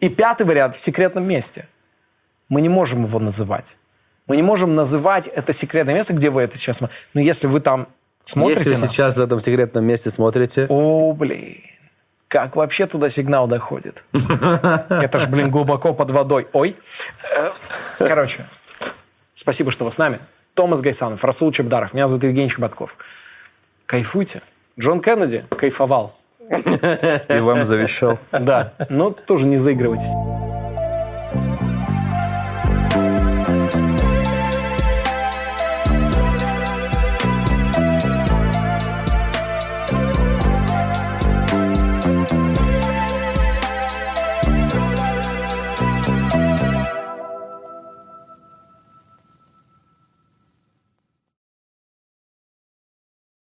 И 0.00 0.08
пятый 0.08 0.46
вариант 0.46 0.74
в 0.76 0.80
секретном 0.80 1.24
месте. 1.24 1.66
Мы 2.48 2.60
не 2.60 2.68
можем 2.68 3.04
его 3.04 3.18
называть. 3.18 3.76
Мы 4.26 4.36
не 4.36 4.42
можем 4.42 4.74
называть 4.74 5.26
это 5.28 5.52
секретное 5.52 5.94
место, 5.94 6.12
где 6.14 6.30
вы 6.30 6.42
это 6.42 6.56
сейчас. 6.58 6.80
Но 7.14 7.20
если 7.20 7.46
вы 7.46 7.60
там 7.60 7.86
смотрите 8.24 8.60
Если 8.60 8.74
вы 8.76 8.80
нас, 8.82 8.90
сейчас 8.90 9.16
в 9.16 9.20
этом 9.20 9.40
секретном 9.40 9.84
месте 9.84 10.10
смотрите, 10.10 10.66
о, 10.68 11.12
блин, 11.12 11.56
как 12.28 12.56
вообще 12.56 12.86
туда 12.86 13.10
сигнал 13.10 13.46
доходит? 13.46 14.04
Это 14.12 15.18
ж, 15.18 15.26
блин, 15.26 15.50
глубоко 15.50 15.92
под 15.92 16.10
водой. 16.10 16.48
Ой. 16.52 16.76
Э, 17.36 17.50
Короче, 17.98 18.46
спасибо, 19.34 19.70
что 19.70 19.84
вы 19.84 19.92
с 19.92 19.98
нами. 19.98 20.18
Томас 20.54 20.80
Гайсанов, 20.80 21.24
Расул 21.24 21.52
Чебдаров. 21.52 21.92
Меня 21.94 22.08
зовут 22.08 22.24
Евгений 22.24 22.48
Щербатков. 22.48 22.96
Кайфуйте. 23.86 24.42
Джон 24.78 25.00
Кеннеди 25.00 25.44
кайфовал. 25.50 26.14
И 26.48 27.38
вам 27.40 27.64
завещал. 27.64 28.18
Да, 28.32 28.72
но 28.88 29.10
тоже 29.10 29.46
не 29.46 29.58
заигрывайтесь. 29.58 30.10